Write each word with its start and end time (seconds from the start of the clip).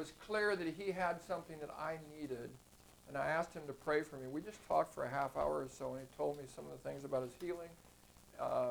was 0.00 0.12
clear 0.26 0.56
that 0.56 0.66
he 0.66 0.92
had 0.92 1.20
something 1.20 1.56
that 1.60 1.70
I 1.78 1.98
needed. 2.18 2.48
And 3.06 3.18
I 3.18 3.26
asked 3.26 3.52
him 3.52 3.62
to 3.66 3.72
pray 3.72 4.02
for 4.02 4.16
me. 4.16 4.28
We 4.28 4.40
just 4.40 4.66
talked 4.66 4.94
for 4.94 5.04
a 5.04 5.10
half 5.10 5.36
hour 5.36 5.58
or 5.58 5.68
so, 5.68 5.92
and 5.92 6.00
he 6.00 6.16
told 6.16 6.38
me 6.38 6.44
some 6.54 6.64
of 6.64 6.72
the 6.72 6.88
things 6.88 7.04
about 7.04 7.22
his 7.22 7.32
healing. 7.38 7.68
Uh, 8.40 8.70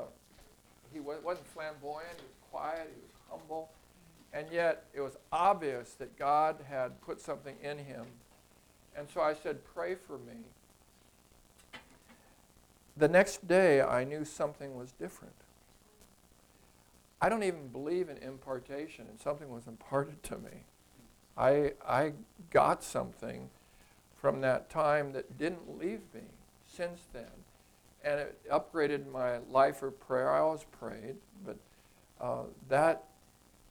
he 0.92 0.98
wa- 0.98 1.14
wasn't 1.22 1.46
flamboyant, 1.46 2.16
he 2.16 2.24
was 2.24 2.50
quiet, 2.50 2.90
he 2.92 3.00
was 3.00 3.12
humble. 3.30 3.70
And 4.32 4.46
yet, 4.50 4.86
it 4.92 5.00
was 5.02 5.16
obvious 5.30 5.92
that 5.94 6.18
God 6.18 6.56
had 6.68 7.00
put 7.00 7.20
something 7.20 7.54
in 7.62 7.78
him. 7.78 8.06
And 8.96 9.06
so 9.12 9.20
I 9.20 9.34
said, 9.34 9.58
Pray 9.72 9.94
for 9.94 10.18
me. 10.18 10.34
The 12.96 13.08
next 13.08 13.46
day, 13.46 13.80
I 13.82 14.02
knew 14.04 14.24
something 14.24 14.74
was 14.76 14.90
different. 14.92 15.34
I 17.20 17.28
don't 17.28 17.44
even 17.44 17.68
believe 17.68 18.08
in 18.08 18.16
impartation, 18.16 19.06
and 19.08 19.20
something 19.20 19.48
was 19.48 19.66
imparted 19.66 20.22
to 20.24 20.38
me. 20.38 20.64
I, 21.40 21.72
I 21.86 22.12
got 22.50 22.84
something 22.84 23.48
from 24.14 24.42
that 24.42 24.68
time 24.68 25.12
that 25.12 25.38
didn't 25.38 25.78
leave 25.78 26.00
me 26.12 26.20
since 26.66 27.00
then. 27.14 27.30
And 28.04 28.20
it 28.20 28.40
upgraded 28.50 29.10
my 29.10 29.38
life 29.50 29.82
of 29.82 29.98
prayer. 29.98 30.30
I 30.30 30.40
always 30.40 30.64
prayed, 30.64 31.16
but 31.44 31.56
uh, 32.20 32.42
that 32.68 33.04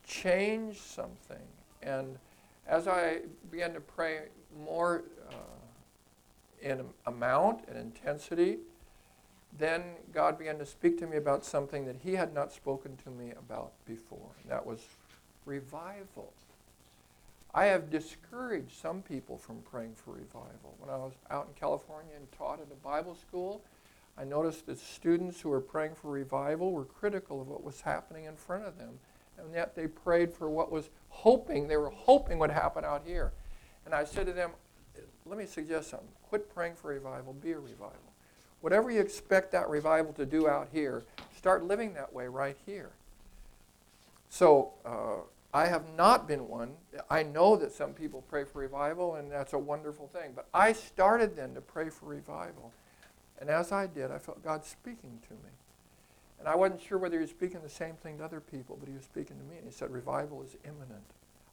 changed 0.03 0.81
something. 0.81 1.45
And 1.83 2.17
as 2.67 2.87
I 2.87 3.19
began 3.51 3.73
to 3.73 3.81
pray 3.81 4.21
more 4.65 5.03
uh, 5.29 5.35
in 6.67 6.83
amount 7.05 7.67
and 7.67 7.77
intensity, 7.77 8.57
then 9.59 9.83
God 10.11 10.39
began 10.39 10.57
to 10.57 10.65
speak 10.65 10.97
to 10.99 11.07
me 11.07 11.17
about 11.17 11.45
something 11.45 11.85
that 11.85 11.97
He 12.03 12.13
had 12.13 12.33
not 12.33 12.51
spoken 12.51 12.97
to 13.03 13.11
me 13.11 13.31
about 13.31 13.73
before. 13.85 14.31
And 14.41 14.51
that 14.51 14.65
was 14.65 14.79
revival. 15.45 16.33
I 17.53 17.65
have 17.65 17.89
discouraged 17.89 18.79
some 18.79 19.01
people 19.01 19.37
from 19.37 19.61
praying 19.61 19.95
for 19.95 20.11
revival. 20.11 20.75
When 20.77 20.89
I 20.89 20.97
was 20.97 21.13
out 21.31 21.47
in 21.47 21.59
California 21.59 22.13
and 22.15 22.31
taught 22.31 22.59
at 22.59 22.67
a 22.71 22.75
Bible 22.75 23.15
school, 23.15 23.61
I 24.17 24.23
noticed 24.23 24.65
that 24.67 24.79
students 24.79 25.41
who 25.41 25.49
were 25.49 25.61
praying 25.61 25.95
for 25.95 26.11
revival 26.11 26.71
were 26.71 26.85
critical 26.85 27.41
of 27.41 27.47
what 27.47 27.63
was 27.63 27.81
happening 27.81 28.25
in 28.25 28.35
front 28.35 28.65
of 28.65 28.77
them. 28.77 28.99
And 29.37 29.53
yet 29.53 29.75
they 29.75 29.87
prayed 29.87 30.31
for 30.31 30.49
what 30.49 30.71
was 30.71 30.89
hoping, 31.09 31.67
they 31.67 31.77
were 31.77 31.89
hoping 31.89 32.37
would 32.39 32.51
happen 32.51 32.85
out 32.85 33.03
here. 33.05 33.31
And 33.85 33.95
I 33.95 34.03
said 34.03 34.27
to 34.27 34.33
them, 34.33 34.51
let 35.25 35.37
me 35.37 35.45
suggest 35.45 35.89
something. 35.89 36.09
Quit 36.27 36.53
praying 36.53 36.75
for 36.75 36.89
revival, 36.89 37.33
be 37.33 37.53
a 37.53 37.59
revival. 37.59 38.13
Whatever 38.61 38.91
you 38.91 38.99
expect 38.99 39.51
that 39.53 39.69
revival 39.69 40.11
to 40.13 40.25
do 40.25 40.47
out 40.47 40.67
here, 40.71 41.03
start 41.35 41.63
living 41.63 41.93
that 41.93 42.11
way 42.13 42.27
right 42.27 42.57
here. 42.65 42.91
So 44.29 44.73
uh, 44.85 45.21
I 45.53 45.65
have 45.67 45.83
not 45.97 46.27
been 46.27 46.47
one. 46.47 46.73
I 47.09 47.23
know 47.23 47.55
that 47.55 47.71
some 47.71 47.93
people 47.93 48.23
pray 48.29 48.43
for 48.43 48.59
revival, 48.59 49.15
and 49.15 49.31
that's 49.31 49.53
a 49.53 49.59
wonderful 49.59 50.07
thing. 50.07 50.31
But 50.35 50.47
I 50.53 50.73
started 50.73 51.35
then 51.35 51.55
to 51.55 51.61
pray 51.61 51.89
for 51.89 52.05
revival. 52.05 52.71
And 53.39 53.49
as 53.49 53.71
I 53.71 53.87
did, 53.87 54.11
I 54.11 54.19
felt 54.19 54.43
God 54.43 54.63
speaking 54.63 55.19
to 55.27 55.33
me. 55.33 55.51
And 56.39 56.47
I 56.47 56.55
wasn't 56.55 56.81
sure 56.81 56.97
whether 56.97 57.17
he 57.17 57.21
was 57.21 57.31
speaking 57.31 57.61
the 57.63 57.69
same 57.69 57.95
thing 57.95 58.19
to 58.19 58.25
other 58.25 58.39
people, 58.39 58.77
but 58.79 58.87
he 58.87 58.95
was 58.95 59.03
speaking 59.03 59.37
to 59.37 59.43
me. 59.43 59.57
And 59.57 59.65
he 59.65 59.71
said, 59.71 59.91
Revival 59.91 60.43
is 60.43 60.55
imminent. 60.63 61.03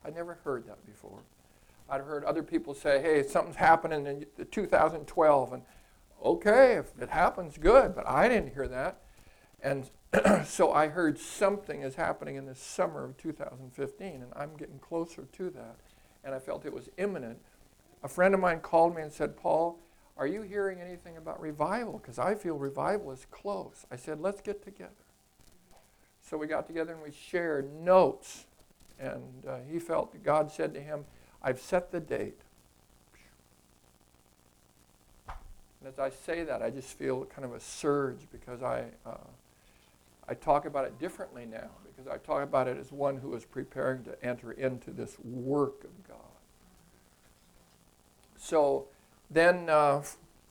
I 0.05 0.11
never 0.11 0.39
heard 0.45 0.67
that 0.69 0.85
before. 0.87 1.19
I'd 1.89 2.01
heard 2.01 2.25
other 2.25 2.43
people 2.43 2.75
say, 2.75 3.01
hey, 3.01 3.23
something's 3.23 3.57
happening 3.57 4.07
in 4.07 4.27
2012. 4.51 5.53
And 5.53 5.63
okay, 6.25 6.75
if 6.75 6.87
it 7.01 7.11
happens, 7.11 7.57
good. 7.59 7.95
But 7.95 8.09
I 8.09 8.29
didn't 8.29 8.55
hear 8.55 8.69
that. 8.69 8.99
And 9.63 9.89
so 10.45 10.73
I 10.73 10.89
heard 10.89 11.19
something 11.19 11.83
is 11.83 11.95
happening 11.95 12.37
in 12.37 12.47
the 12.47 12.55
summer 12.55 13.05
of 13.05 13.17
2015, 13.17 14.09
and 14.15 14.27
I'm 14.35 14.57
getting 14.57 14.79
closer 14.79 15.27
to 15.33 15.51
that. 15.51 15.77
And 16.25 16.35
I 16.35 16.39
felt 16.39 16.65
it 16.65 16.73
was 16.73 16.89
imminent. 16.97 17.39
A 18.03 18.09
friend 18.09 18.35
of 18.35 18.41
mine 18.41 18.61
called 18.61 18.95
me 18.95 19.03
and 19.03 19.13
said, 19.13 19.37
Paul, 19.37 19.79
are 20.17 20.27
you 20.27 20.43
hearing 20.43 20.81
anything 20.81 21.17
about 21.17 21.41
revival? 21.41 21.99
Because 21.99 22.19
I 22.19 22.35
feel 22.35 22.57
revival 22.57 23.13
is 23.13 23.27
close. 23.31 23.85
I 23.91 23.97
said, 23.97 24.21
Let's 24.21 24.41
get 24.41 24.65
together. 24.65 24.93
So 26.23 26.37
we 26.37 26.47
got 26.47 26.67
together 26.67 26.95
and 26.95 27.03
we 27.03 27.13
shared 27.13 27.73
notes. 27.73 28.47
And 28.99 29.45
uh, 29.47 29.59
he 29.71 29.79
felt 29.79 30.23
God 30.25 30.51
said 30.51 30.73
to 30.75 30.81
him, 30.81 31.05
I've 31.43 31.61
set 31.61 31.93
the 31.93 32.01
date. 32.01 32.41
And 35.29 35.89
as 35.89 35.99
I 35.99 36.09
say 36.11 36.43
that, 36.45 36.63
I 36.63 36.71
just 36.71 36.97
feel 36.97 37.27
kind 37.27 37.45
of 37.45 37.53
a 37.53 37.61
surge 37.61 38.21
because 38.33 38.63
I, 38.63 38.87
uh, 39.05 39.19
I 40.29 40.35
talk 40.35 40.65
about 40.67 40.85
it 40.85 40.99
differently 40.99 41.47
now 41.47 41.71
because 41.85 42.11
I 42.11 42.19
talk 42.19 42.43
about 42.43 42.69
it 42.69 42.77
as 42.77 42.93
one 42.93 43.17
who 43.17 43.35
is 43.35 43.45
preparing 43.45 44.03
to 44.05 44.25
enter 44.25 44.53
into 44.53 44.91
this 44.91 45.17
work 45.21 45.85
of 45.85 46.09
God. 46.09 46.17
So 48.37 48.87
then 49.31 49.69
uh, 49.71 50.03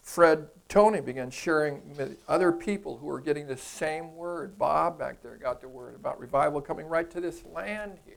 Fred 0.01 0.47
Tony 0.67 1.01
began 1.01 1.29
sharing 1.29 1.95
with 1.95 2.17
other 2.27 2.51
people 2.51 2.97
who 2.97 3.07
were 3.07 3.19
getting 3.19 3.47
the 3.47 3.57
same 3.57 4.15
word. 4.15 4.57
Bob 4.57 4.97
back 4.97 5.21
there 5.21 5.35
got 5.35 5.61
the 5.61 5.67
word 5.67 5.95
about 5.95 6.19
revival 6.19 6.61
coming 6.61 6.87
right 6.87 7.09
to 7.11 7.21
this 7.21 7.43
land 7.53 7.97
here. 8.05 8.15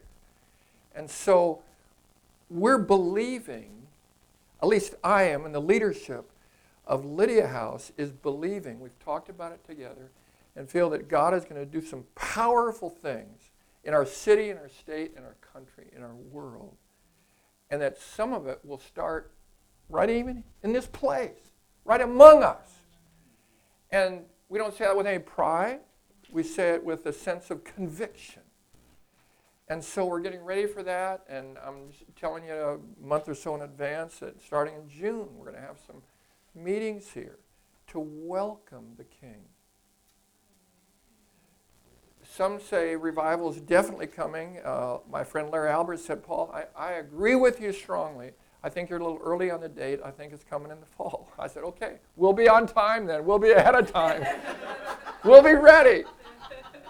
And 0.94 1.10
so 1.10 1.60
we're 2.50 2.78
believing, 2.78 3.86
at 4.62 4.68
least 4.68 4.94
I 5.04 5.24
am, 5.24 5.44
and 5.44 5.54
the 5.54 5.60
leadership 5.60 6.30
of 6.86 7.04
Lydia 7.04 7.48
House 7.48 7.92
is 7.96 8.10
believing, 8.10 8.80
we've 8.80 8.98
talked 9.04 9.28
about 9.28 9.52
it 9.52 9.64
together, 9.66 10.10
and 10.58 10.68
feel 10.68 10.90
that 10.90 11.08
God 11.08 11.34
is 11.34 11.44
going 11.44 11.54
to 11.54 11.64
do 11.64 11.80
some 11.80 12.04
powerful 12.16 12.90
things 12.90 13.52
in 13.84 13.94
our 13.94 14.04
city, 14.04 14.50
in 14.50 14.58
our 14.58 14.68
state, 14.68 15.12
in 15.16 15.22
our 15.22 15.36
country, 15.52 15.86
in 15.96 16.02
our 16.02 16.16
world. 16.16 16.76
And 17.70 17.80
that 17.80 17.96
some 17.96 18.32
of 18.32 18.48
it 18.48 18.58
will 18.64 18.80
start 18.80 19.32
right 19.88 20.10
even 20.10 20.42
in 20.64 20.72
this 20.72 20.88
place, 20.88 21.38
right 21.84 22.00
among 22.00 22.42
us. 22.42 22.68
And 23.92 24.22
we 24.48 24.58
don't 24.58 24.76
say 24.76 24.84
that 24.84 24.96
with 24.96 25.06
any 25.06 25.20
pride, 25.20 25.78
we 26.32 26.42
say 26.42 26.70
it 26.70 26.84
with 26.84 27.06
a 27.06 27.12
sense 27.12 27.50
of 27.50 27.62
conviction. 27.62 28.42
And 29.68 29.84
so 29.84 30.06
we're 30.06 30.20
getting 30.20 30.42
ready 30.42 30.66
for 30.66 30.82
that, 30.82 31.24
and 31.28 31.56
I'm 31.58 31.90
telling 32.16 32.44
you 32.44 32.54
a 32.54 33.06
month 33.06 33.28
or 33.28 33.34
so 33.34 33.54
in 33.54 33.60
advance 33.60 34.18
that 34.18 34.42
starting 34.42 34.74
in 34.74 34.88
June, 34.88 35.28
we're 35.36 35.50
going 35.50 35.60
to 35.60 35.66
have 35.66 35.78
some 35.86 36.02
meetings 36.54 37.12
here 37.12 37.38
to 37.88 38.00
welcome 38.00 38.94
the 38.96 39.04
King. 39.04 39.44
Some 42.38 42.60
say 42.60 42.94
revival 42.94 43.50
is 43.50 43.60
definitely 43.60 44.06
coming. 44.06 44.60
Uh, 44.64 44.98
my 45.10 45.24
friend 45.24 45.50
Larry 45.50 45.70
Albert 45.70 45.98
said, 45.98 46.22
Paul, 46.22 46.54
I, 46.54 46.66
I 46.80 46.92
agree 46.92 47.34
with 47.34 47.60
you 47.60 47.72
strongly. 47.72 48.30
I 48.62 48.68
think 48.68 48.88
you're 48.88 49.00
a 49.00 49.02
little 49.02 49.18
early 49.24 49.50
on 49.50 49.60
the 49.60 49.68
date. 49.68 49.98
I 50.04 50.12
think 50.12 50.32
it's 50.32 50.44
coming 50.44 50.70
in 50.70 50.78
the 50.78 50.86
fall. 50.86 51.32
I 51.36 51.48
said, 51.48 51.64
okay, 51.64 51.96
we'll 52.14 52.32
be 52.32 52.48
on 52.48 52.68
time 52.68 53.06
then. 53.06 53.24
We'll 53.24 53.40
be 53.40 53.50
ahead 53.50 53.74
of 53.74 53.90
time. 53.90 54.24
we'll 55.24 55.42
be 55.42 55.54
ready. 55.54 56.04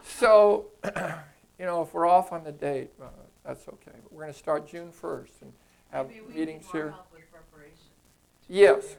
So, 0.05 0.67
you 0.85 1.65
know, 1.65 1.81
if 1.81 1.95
we're 1.95 2.07
off 2.07 2.31
on 2.31 2.45
the 2.45 2.53
date, 2.53 2.91
uh, 3.01 3.07
that's 3.43 3.67
okay. 3.69 3.97
But 4.03 4.13
we're 4.13 4.25
going 4.25 4.35
to 4.35 4.39
start 4.39 4.69
June 4.69 4.93
1st 4.93 5.31
and 5.41 5.53
have 5.93 6.11
meetings 6.29 6.67
here. 6.71 6.91
help 6.91 7.07
with 7.11 7.23
preparation. 7.33 7.87
Yes. 8.51 8.97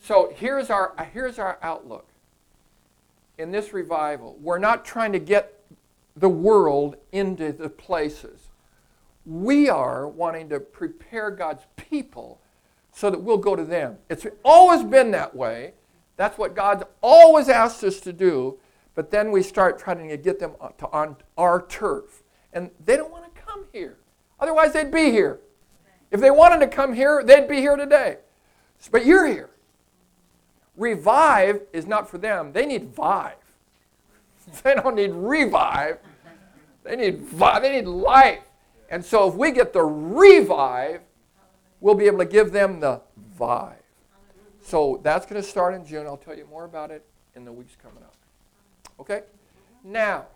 So 0.00 0.32
here's 0.34 0.68
our, 0.68 0.96
here's 1.12 1.38
our 1.38 1.60
outlook. 1.62 2.08
In 3.38 3.52
this 3.52 3.72
revival, 3.72 4.36
we're 4.40 4.58
not 4.58 4.84
trying 4.84 5.12
to 5.12 5.20
get 5.20 5.55
the 6.16 6.28
world 6.28 6.96
into 7.12 7.52
the 7.52 7.68
places. 7.68 8.48
We 9.24 9.68
are 9.68 10.08
wanting 10.08 10.48
to 10.48 10.60
prepare 10.60 11.30
God's 11.30 11.64
people 11.76 12.40
so 12.92 13.10
that 13.10 13.20
we'll 13.20 13.36
go 13.36 13.54
to 13.54 13.64
them. 13.64 13.98
It's 14.08 14.26
always 14.44 14.82
been 14.82 15.10
that 15.10 15.34
way. 15.36 15.74
That's 16.16 16.38
what 16.38 16.54
God's 16.54 16.84
always 17.02 17.48
asked 17.48 17.84
us 17.84 18.00
to 18.00 18.12
do. 18.12 18.58
But 18.94 19.10
then 19.10 19.30
we 19.30 19.42
start 19.42 19.78
trying 19.78 20.08
to 20.08 20.16
get 20.16 20.38
them 20.38 20.52
to 20.78 20.86
on 20.88 21.16
our 21.36 21.66
turf. 21.66 22.22
And 22.52 22.70
they 22.82 22.96
don't 22.96 23.12
want 23.12 23.24
to 23.34 23.40
come 23.42 23.66
here. 23.72 23.98
Otherwise, 24.40 24.72
they'd 24.72 24.90
be 24.90 25.10
here. 25.10 25.40
If 26.10 26.20
they 26.20 26.30
wanted 26.30 26.60
to 26.60 26.68
come 26.68 26.94
here, 26.94 27.22
they'd 27.22 27.48
be 27.48 27.56
here 27.56 27.76
today. 27.76 28.18
But 28.90 29.04
you're 29.04 29.26
here. 29.26 29.50
Revive 30.76 31.62
is 31.72 31.86
not 31.86 32.08
for 32.08 32.18
them. 32.18 32.52
They 32.52 32.64
need 32.64 32.94
vive. 32.94 33.34
They 34.62 34.74
don't 34.74 34.94
need 34.94 35.12
revive. 35.12 35.98
They 36.84 36.96
need 36.96 37.20
vi- 37.20 37.60
they 37.60 37.72
need 37.72 37.88
life. 37.88 38.42
And 38.90 39.04
so 39.04 39.28
if 39.28 39.34
we 39.34 39.50
get 39.50 39.72
the 39.72 39.82
revive, 39.82 41.00
we'll 41.80 41.96
be 41.96 42.06
able 42.06 42.18
to 42.18 42.24
give 42.24 42.52
them 42.52 42.80
the 42.80 43.02
vive. 43.36 43.82
So 44.62 45.00
that's 45.02 45.26
going 45.26 45.40
to 45.40 45.48
start 45.48 45.74
in 45.74 45.84
June. 45.84 46.06
I'll 46.06 46.16
tell 46.16 46.36
you 46.36 46.46
more 46.46 46.64
about 46.64 46.90
it 46.90 47.04
in 47.34 47.44
the 47.44 47.52
weeks 47.52 47.76
coming 47.80 48.02
up. 48.02 48.16
Okay? 49.00 49.22
Now, 49.84 50.26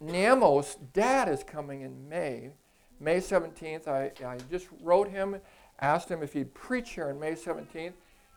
Namos' 0.00 0.76
dad 0.92 1.28
is 1.28 1.42
coming 1.44 1.82
in 1.82 2.08
May, 2.08 2.52
May 3.00 3.18
17th. 3.18 3.88
I, 3.88 4.12
I 4.26 4.38
just 4.50 4.68
wrote 4.82 5.08
him, 5.08 5.36
asked 5.80 6.10
him 6.10 6.22
if 6.22 6.32
he'd 6.32 6.52
preach 6.54 6.90
here 6.90 7.08
on 7.08 7.20
May 7.20 7.32
17th 7.32 7.92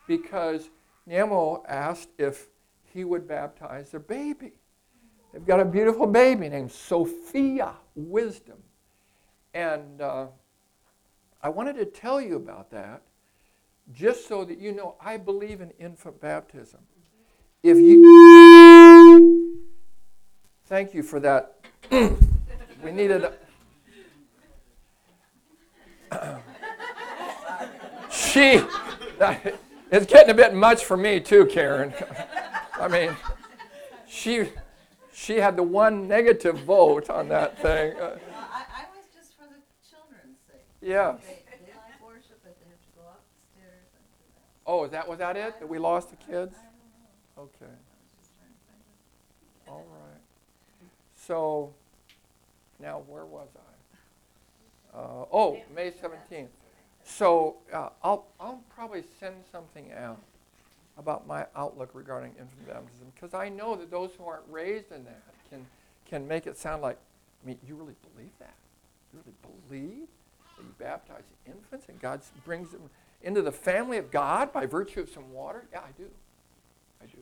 because 0.07 0.69
Nemo 1.05 1.63
asked 1.67 2.09
if 2.17 2.47
he 2.97 3.03
would 3.03 3.27
baptize 3.27 3.91
their 3.91 3.99
baby. 3.99 4.53
They've 5.31 5.45
got 5.45 5.59
a 5.59 5.65
beautiful 5.65 6.07
baby 6.07 6.49
named 6.49 6.71
Sophia 6.71 7.73
Wisdom. 7.93 8.57
And 9.53 10.01
uh, 10.01 10.27
I 11.43 11.49
wanted 11.49 11.75
to 11.75 11.85
tell 11.85 12.19
you 12.19 12.37
about 12.37 12.71
that 12.71 13.03
just 13.93 14.27
so 14.27 14.43
that 14.43 14.57
you 14.57 14.73
know 14.73 14.95
I 14.99 15.17
believe 15.17 15.61
in 15.61 15.69
infant 15.79 16.19
baptism. 16.19 16.79
If 17.61 17.77
you 17.77 19.59
Thank 20.65 20.95
you 20.95 21.03
for 21.03 21.19
that. 21.19 21.59
we 21.91 22.91
needed 22.91 23.23
a, 23.23 23.33
She 28.09 28.59
it's 29.91 30.05
getting 30.05 30.31
a 30.31 30.33
bit 30.33 30.53
much 30.55 30.83
for 30.83 30.97
me 30.97 31.19
too, 31.19 31.45
Karen. 31.45 31.93
I 32.79 32.87
mean, 32.87 33.15
she 34.07 34.49
she 35.13 35.37
had 35.37 35.55
the 35.55 35.63
one 35.63 36.07
negative 36.07 36.59
vote 36.59 37.09
on 37.09 37.27
that 37.29 37.59
thing. 37.61 37.95
Uh, 37.97 38.17
I, 38.51 38.61
I 38.61 38.85
was 38.95 39.05
just 39.15 39.35
for 39.35 39.45
the 39.45 39.59
children's 39.89 40.37
sake. 40.47 40.61
yeah. 40.81 41.17
They, 41.25 41.43
they 41.65 41.73
like 41.73 42.01
worship, 42.05 42.39
but 42.43 42.55
they 42.59 42.69
have 42.69 42.79
to 42.79 42.91
go 42.95 43.01
upstairs 43.09 43.89
and 43.95 44.05
do 44.19 44.25
that. 44.35 44.71
Oh, 44.71 44.83
is 44.85 44.91
that 44.91 45.07
was 45.07 45.17
that 45.19 45.35
it? 45.35 45.59
That 45.59 45.67
we 45.67 45.79
lost 45.79 46.11
the 46.11 46.17
kids? 46.17 46.55
I 46.55 47.37
don't 47.37 47.37
know. 47.37 47.43
Okay. 47.43 47.65
I 47.65 47.73
was 47.73 48.19
just 48.19 48.31
to. 49.65 49.71
All 49.71 49.85
right. 49.89 50.21
So, 51.15 51.73
now 52.79 53.01
where 53.07 53.25
was 53.25 53.47
I? 53.55 54.97
Uh, 54.97 55.25
oh, 55.31 55.59
May 55.75 55.91
17th. 55.91 56.47
So 57.03 57.57
uh, 57.71 57.89
I'll, 58.03 58.27
I'll 58.39 58.63
probably 58.73 59.03
send 59.19 59.35
something 59.51 59.91
out 59.93 60.19
about 60.97 61.27
my 61.27 61.45
outlook 61.55 61.91
regarding 61.93 62.31
infant 62.31 62.67
baptism 62.67 63.11
because 63.13 63.33
I 63.33 63.49
know 63.49 63.75
that 63.75 63.91
those 63.91 64.11
who 64.17 64.25
aren't 64.25 64.45
raised 64.49 64.91
in 64.91 65.03
that 65.05 65.23
can, 65.49 65.65
can 66.09 66.27
make 66.27 66.47
it 66.47 66.57
sound 66.57 66.81
like, 66.81 66.97
I 67.43 67.47
mean, 67.47 67.57
you 67.67 67.75
really 67.75 67.95
believe 68.13 68.31
that? 68.39 68.55
You 69.13 69.19
really 69.19 69.37
believe 69.69 70.07
that 70.57 70.63
you 70.63 70.73
baptize 70.79 71.23
infants 71.45 71.87
and 71.89 71.99
God 72.01 72.21
brings 72.45 72.71
them 72.71 72.81
into 73.21 73.41
the 73.41 73.51
family 73.51 73.97
of 73.97 74.11
God 74.11 74.51
by 74.51 74.65
virtue 74.65 75.01
of 75.01 75.09
some 75.09 75.31
water? 75.31 75.65
Yeah, 75.71 75.79
I 75.79 75.91
do. 75.97 76.09
I 77.01 77.05
do. 77.05 77.19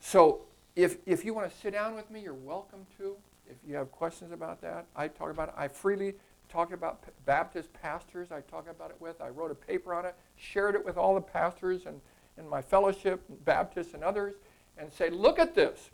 So 0.00 0.40
if, 0.74 0.98
if 1.06 1.24
you 1.24 1.34
want 1.34 1.50
to 1.50 1.56
sit 1.56 1.72
down 1.72 1.94
with 1.94 2.10
me, 2.10 2.20
you're 2.20 2.34
welcome 2.34 2.86
to. 2.98 3.16
If 3.48 3.56
you 3.66 3.76
have 3.76 3.92
questions 3.92 4.32
about 4.32 4.60
that, 4.62 4.86
I 4.96 5.06
talk 5.08 5.30
about 5.30 5.48
it. 5.48 5.54
I 5.56 5.68
freely 5.68 6.14
talk 6.48 6.72
about 6.72 7.02
Baptist 7.24 7.72
pastors 7.72 8.30
I 8.30 8.40
talk 8.42 8.68
about 8.68 8.90
it 8.90 8.96
with. 9.00 9.20
I 9.20 9.28
wrote 9.28 9.50
a 9.50 9.54
paper 9.54 9.94
on 9.94 10.06
it, 10.06 10.14
shared 10.36 10.74
it 10.74 10.84
with 10.84 10.96
all 10.96 11.14
the 11.14 11.20
pastors 11.20 11.86
and 11.86 12.00
in 12.38 12.48
my 12.48 12.62
fellowship, 12.62 13.22
Baptists 13.44 13.94
and 13.94 14.04
others, 14.04 14.34
and 14.78 14.92
say, 14.92 15.10
look 15.10 15.38
at 15.38 15.54
this. 15.54 15.90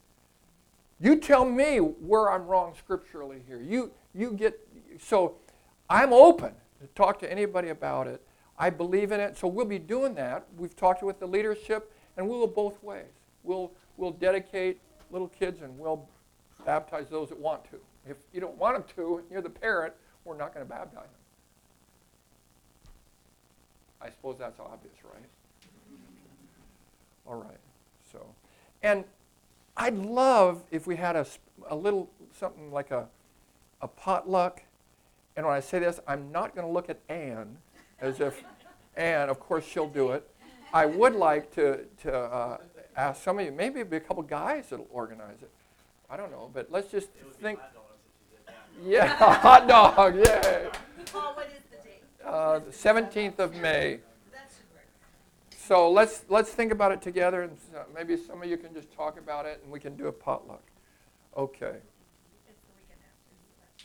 You 1.00 1.17
tell 1.17 1.44
me 1.44 1.79
where 1.79 2.31
I'm 2.31 2.47
wrong 2.47 2.75
scripturally 2.79 3.43
here. 3.47 3.61
You, 3.61 3.91
you 4.15 4.33
get, 4.33 4.59
so 5.00 5.37
I'm 5.91 6.12
open 6.12 6.53
to 6.81 6.87
talk 6.94 7.19
to 7.21 7.31
anybody 7.31 7.69
about 7.69 8.06
it. 8.06 8.23
I 8.59 8.71
believe 8.71 9.12
in 9.12 9.21
it, 9.21 9.37
so 9.37 9.49
we'll 9.49 9.67
be 9.67 9.79
doing 9.79 10.15
that. 10.15 10.47
We've 10.56 10.77
talked 10.77 11.03
with 11.03 11.19
the 11.19 11.27
leadership, 11.27 11.93
and 12.17 12.29
we'll 12.29 12.47
go 12.47 12.53
both 12.53 12.83
ways. 12.83 13.11
We'll, 13.43 13.73
we'll 13.97 14.12
dedicate 14.12 14.81
little 15.11 15.29
kids 15.29 15.62
and 15.62 15.79
we'll 15.79 16.09
baptize 16.65 17.09
those 17.11 17.29
that 17.29 17.38
want 17.38 17.65
to. 17.71 17.79
If 18.09 18.17
you 18.33 18.41
don't 18.41 18.56
want 18.56 18.77
them 18.77 18.85
to, 18.97 19.19
and 19.19 19.27
you're 19.31 19.43
the 19.43 19.50
parent, 19.50 19.95
we're 20.25 20.37
not 20.37 20.55
going 20.55 20.65
to 20.65 20.71
baptize 20.71 21.03
them. 21.03 21.09
I 24.00 24.11
suppose 24.11 24.37
that's 24.38 24.59
obvious, 24.59 24.95
right? 25.05 25.23
All 27.27 27.37
right. 27.37 27.59
So, 28.11 28.25
and 28.83 29.05
I'd 29.77 29.97
love 29.97 30.63
if 30.71 30.87
we 30.87 30.97
had 30.97 31.17
a, 31.17 31.27
a 31.69 31.75
little 31.77 32.11
something 32.39 32.73
like 32.73 32.91
a, 32.91 33.09
a 33.81 33.89
potluck. 33.89 34.63
And 35.37 35.47
when 35.47 35.55
I 35.55 35.61
say 35.61 35.79
this, 35.79 36.01
I'm 36.07 36.31
not 36.31 36.55
going 36.55 36.67
to 36.67 36.73
look 36.73 36.91
at 36.91 36.99
Anne 37.09 37.57
as 38.01 38.21
if 38.21 38.43
Anne, 38.97 39.29
of 39.31 39.41
course, 39.41 39.65
she'll 39.65 39.89
do 39.89 40.11
it. 40.13 40.29
I 40.75 40.87
would 40.87 41.15
like 41.15 41.55
to, 41.55 41.85
to 42.03 42.15
uh, 42.15 42.57
ask 42.97 43.23
some 43.23 43.39
of 43.39 43.45
you, 43.45 43.53
maybe 43.53 43.81
it'd 43.81 43.91
be 43.91 43.97
a 43.99 44.01
couple 44.01 44.23
guys 44.23 44.69
that'll 44.71 44.89
organize 44.91 45.37
it. 45.43 45.51
I 46.11 46.17
don't 46.17 46.31
know, 46.31 46.51
but 46.53 46.71
let's 46.71 46.91
just 46.91 47.09
It 47.19 47.25
would 47.25 47.35
think. 47.37 47.59
hot 47.59 47.73
dogs 47.75 47.87
if 48.21 48.31
you 48.31 48.37
did 48.37 49.07
that. 49.07 49.17
Yeah, 49.23 49.35
hot 49.37 49.69
dog, 49.69 50.17
yay. 50.17 50.69
Paul, 51.13 51.35
what 51.35 51.47
is 51.47 51.63
the 51.71 51.77
date? 51.89 52.03
Uh, 52.25 52.59
the 52.59 52.71
17th 52.71 53.39
of 53.39 53.55
May. 53.55 54.01
That 55.62 55.69
should 55.69 55.75
work. 55.75 55.87
So 55.87 55.91
let's, 55.91 56.25
let's 56.29 56.50
think 56.50 56.73
about 56.73 56.93
it 56.93 57.03
together, 57.03 57.43
and 57.43 57.53
s- 57.53 57.87
maybe 57.94 58.17
some 58.17 58.43
of 58.43 58.49
you 58.49 58.56
can 58.56 58.75
just 58.75 58.93
talk 58.93 59.19
about 59.19 59.47
it, 59.47 59.61
and 59.62 59.73
we 59.73 59.81
can 59.81 59.97
do 59.97 60.06
a 60.09 60.12
potluck. 60.12 60.62
Okay. 61.37 61.76
It's 62.49 62.61
the 62.62 62.75
weekend 62.76 63.00
after. 63.06 63.82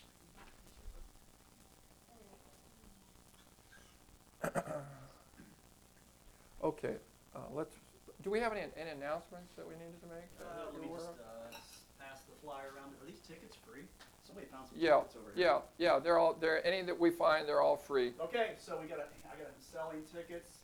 Okay, 6.64 6.96
uh, 7.36 7.40
let's, 7.54 7.76
do 8.24 8.32
we 8.32 8.40
have 8.40 8.52
any, 8.52 8.62
any 8.80 8.90
announcements 8.90 9.54
that 9.56 9.66
we 9.68 9.76
needed 9.76 10.02
to 10.02 10.08
make? 10.10 10.26
Uh, 10.42 10.66
let 10.74 10.82
me 10.82 10.88
just, 10.94 11.08
uh, 11.08 11.54
pass 12.02 12.22
the 12.26 12.34
flyer 12.44 12.74
around. 12.76 12.90
Are 13.02 13.06
these 13.06 13.22
tickets 13.28 13.56
free? 13.66 13.84
Somebody 14.26 14.48
found 14.48 14.68
some 14.68 14.78
Yeah, 14.78 14.98
tickets 14.98 15.16
over 15.16 15.32
here. 15.36 15.46
yeah, 15.46 15.60
yeah, 15.78 16.00
they're 16.00 16.18
all, 16.18 16.34
they're, 16.34 16.66
any 16.66 16.82
that 16.82 17.00
we 17.00 17.12
find, 17.12 17.48
they're 17.48 17.62
all 17.62 17.78
free. 17.78 18.14
Okay, 18.20 18.54
so 18.58 18.80
we 18.82 18.88
got 18.88 18.98
a, 19.00 19.08
I 19.32 19.38
got 19.38 19.54
selling 19.72 20.02
tickets. 20.12 20.58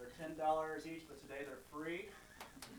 They're 0.00 0.16
ten 0.16 0.32
dollars 0.40 0.88
each, 0.88 1.04
but 1.04 1.20
today 1.20 1.44
they're 1.44 1.60
free. 1.68 2.08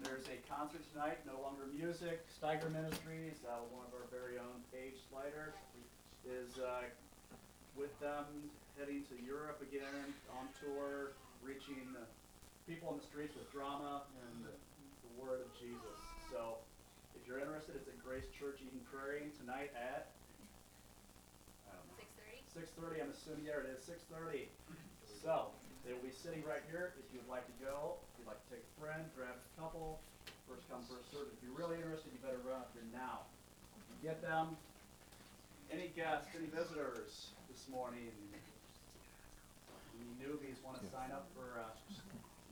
There's 0.02 0.26
a 0.26 0.42
concert 0.50 0.82
tonight, 0.90 1.22
no 1.30 1.38
longer 1.38 1.70
music. 1.70 2.26
Steiger 2.34 2.66
Ministries, 2.74 3.38
uh, 3.46 3.62
one 3.70 3.86
of 3.86 3.94
our 3.94 4.10
very 4.10 4.42
own 4.42 4.66
Paige 4.74 4.98
Slider, 5.06 5.54
is, 6.26 6.58
uh, 6.58 6.90
with 7.78 7.94
them 8.02 8.26
heading 8.74 9.06
to 9.14 9.16
Europe 9.22 9.62
again 9.62 10.10
on 10.34 10.50
tour, 10.58 11.14
reaching 11.46 11.94
uh, 11.94 12.10
people 12.66 12.90
on 12.90 12.98
the 12.98 13.06
streets 13.06 13.38
with 13.38 13.46
drama 13.54 14.02
and 14.26 14.50
the 14.50 15.12
word 15.22 15.46
of 15.46 15.50
Jesus. 15.62 16.02
So, 16.34 16.58
if 17.14 17.22
you're 17.30 17.38
interested, 17.38 17.78
it's 17.78 17.86
at 17.86 18.02
Grace 18.02 18.26
Church 18.34 18.66
Eden 18.66 18.82
Prairie 18.90 19.30
tonight 19.38 19.70
at, 19.78 20.10
thirty? 21.70 22.42
Six 22.50 22.74
thirty, 22.74 22.98
I'm 22.98 23.14
assuming, 23.14 23.46
there 23.46 23.62
it 23.62 23.70
is, 23.78 23.86
six 23.86 24.02
thirty. 24.10 24.50
So, 25.22 25.54
they 25.86 25.94
will 25.94 26.06
be 26.06 26.14
sitting 26.14 26.44
right 26.46 26.62
here, 26.70 26.94
if 27.00 27.08
you'd 27.14 27.28
like 27.30 27.46
to 27.50 27.56
go, 27.64 27.98
if 28.14 28.22
you'd 28.22 28.30
like 28.30 28.40
to 28.46 28.50
take 28.54 28.64
a 28.64 28.74
friend, 28.78 29.02
grab 29.18 29.34
a 29.34 29.52
couple, 29.60 29.98
first 30.46 30.66
come, 30.70 30.86
first 30.86 31.10
served. 31.10 31.34
If 31.34 31.42
you're 31.42 31.58
really 31.58 31.78
interested, 31.82 32.14
you 32.14 32.22
better 32.22 32.42
run 32.46 32.62
up 32.62 32.72
here 32.78 32.86
now. 32.94 33.26
You 34.02 34.10
Get 34.10 34.22
them. 34.22 34.58
Any 35.72 35.88
guests, 35.96 36.28
any 36.36 36.52
visitors 36.52 37.32
this 37.48 37.66
morning? 37.72 38.12
Any 39.96 40.12
newbies 40.20 40.60
wanna 40.66 40.84
sign 40.92 41.12
up 41.16 41.30
for, 41.34 41.62
uh, 41.62 41.72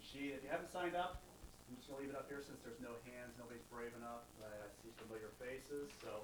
sheet? 0.01 0.33
If 0.39 0.43
you 0.43 0.49
haven't 0.49 0.71
signed 0.71 0.95
up, 0.95 1.21
I'm 1.69 1.75
just 1.77 1.89
gonna 1.89 2.01
leave 2.01 2.09
it 2.09 2.17
up 2.17 2.25
here 2.31 2.41
since 2.41 2.57
there's 2.65 2.79
no 2.79 2.95
hands, 3.05 3.35
nobody's 3.37 3.65
brave 3.69 3.93
enough. 3.99 4.23
I 4.41 4.49
I 4.49 4.69
see 4.81 4.89
familiar 5.03 5.29
faces, 5.37 5.91
so 6.01 6.23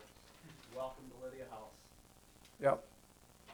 welcome 0.73 1.05
to 1.11 1.17
Lydia 1.25 1.45
House. 1.51 1.75
Yep, 2.63 2.79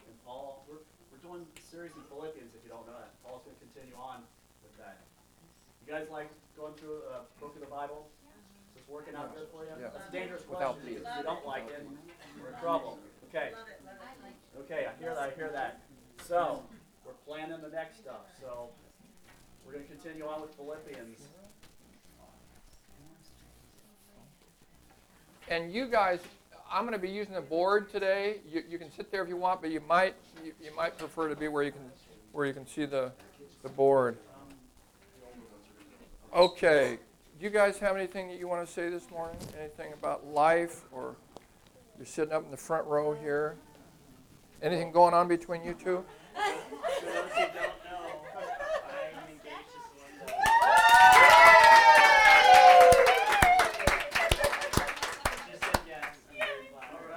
And 0.06 0.16
Paul, 0.24 0.64
we're 0.70 0.84
doing 1.22 1.46
a 1.46 1.62
series 1.70 1.94
in 1.94 2.02
Philippians, 2.10 2.50
if 2.50 2.60
you 2.66 2.70
don't 2.70 2.82
know 2.82 2.98
that. 2.98 3.14
Paul's 3.22 3.46
gonna 3.46 3.56
continue 3.62 3.94
on 3.94 4.26
with 4.66 4.74
that. 4.82 4.98
You 5.86 5.86
guys 5.86 6.10
like 6.10 6.26
going 6.58 6.74
through 6.74 7.06
a 7.14 7.22
book 7.38 7.54
of 7.54 7.62
the 7.62 7.70
Bible? 7.70 8.10
Is 8.74 8.82
this 8.82 8.88
working 8.90 9.14
out 9.14 9.30
good 9.34 9.46
for 9.54 9.62
you? 9.62 9.70
Yeah. 9.78 9.94
That's 9.94 10.10
a 10.10 10.12
dangerous 10.12 10.42
Without 10.50 10.82
question. 10.82 10.98
these. 10.98 11.06
If 11.06 11.16
you 11.16 11.22
don't 11.22 11.46
like 11.46 11.70
it, 11.70 11.86
we're 12.42 12.50
in 12.50 12.58
trouble. 12.58 12.98
Okay, 13.30 13.54
Love 13.54 13.70
it, 13.70 13.80
love 13.86 13.96
it. 14.02 14.60
okay, 14.66 14.86
I 14.90 14.92
hear 15.00 15.14
that, 15.14 15.22
I 15.22 15.30
hear 15.30 15.50
that. 15.54 15.80
So, 16.26 16.62
we're 17.06 17.16
planning 17.24 17.62
the 17.62 17.70
next 17.70 17.98
stuff, 17.98 18.28
so 18.40 18.68
we're 19.64 19.72
gonna 19.72 19.84
continue 19.86 20.26
on 20.26 20.42
with 20.42 20.54
Philippians. 20.58 21.22
and 25.48 25.72
you 25.72 25.86
guys, 25.86 26.20
I'm 26.72 26.84
gonna 26.84 26.98
be 26.98 27.10
using 27.10 27.34
the 27.34 27.40
board 27.42 27.90
today. 27.90 28.36
You, 28.50 28.62
you 28.68 28.78
can 28.78 28.90
sit 28.90 29.10
there 29.10 29.22
if 29.22 29.28
you 29.28 29.36
want, 29.36 29.60
but 29.60 29.70
you 29.70 29.80
might, 29.86 30.14
you, 30.42 30.52
you 30.62 30.74
might 30.74 30.96
prefer 30.96 31.28
to 31.28 31.36
be 31.36 31.48
where 31.48 31.62
you 31.62 31.72
can, 31.72 31.82
where 32.32 32.46
you 32.46 32.54
can 32.54 32.66
see 32.66 32.86
the, 32.86 33.12
the 33.62 33.68
board. 33.68 34.16
Okay, 36.34 36.98
do 37.38 37.44
you 37.44 37.50
guys 37.50 37.76
have 37.78 37.94
anything 37.94 38.28
that 38.28 38.38
you 38.38 38.48
wanna 38.48 38.66
say 38.66 38.88
this 38.88 39.10
morning? 39.10 39.36
Anything 39.60 39.92
about 39.92 40.26
life, 40.26 40.80
or 40.92 41.14
you're 41.98 42.06
sitting 42.06 42.32
up 42.32 42.42
in 42.44 42.50
the 42.50 42.56
front 42.56 42.86
row 42.86 43.12
here? 43.12 43.56
Anything 44.62 44.92
going 44.92 45.12
on 45.12 45.28
between 45.28 45.62
you 45.64 45.74
two? 45.74 46.02
For 46.34 46.40
those 47.06 47.32
who 47.32 47.40
don't 47.52 47.84
know, 47.84 48.22
I'm 48.38 49.28
engaged 49.28 49.68
to 49.68 49.78
Celinda. 49.92 50.26
She 55.44 55.52
said 55.58 55.80
yes. 55.86 56.14
I'm 56.30 56.38
very 56.38 56.70
flattered. 56.70 57.10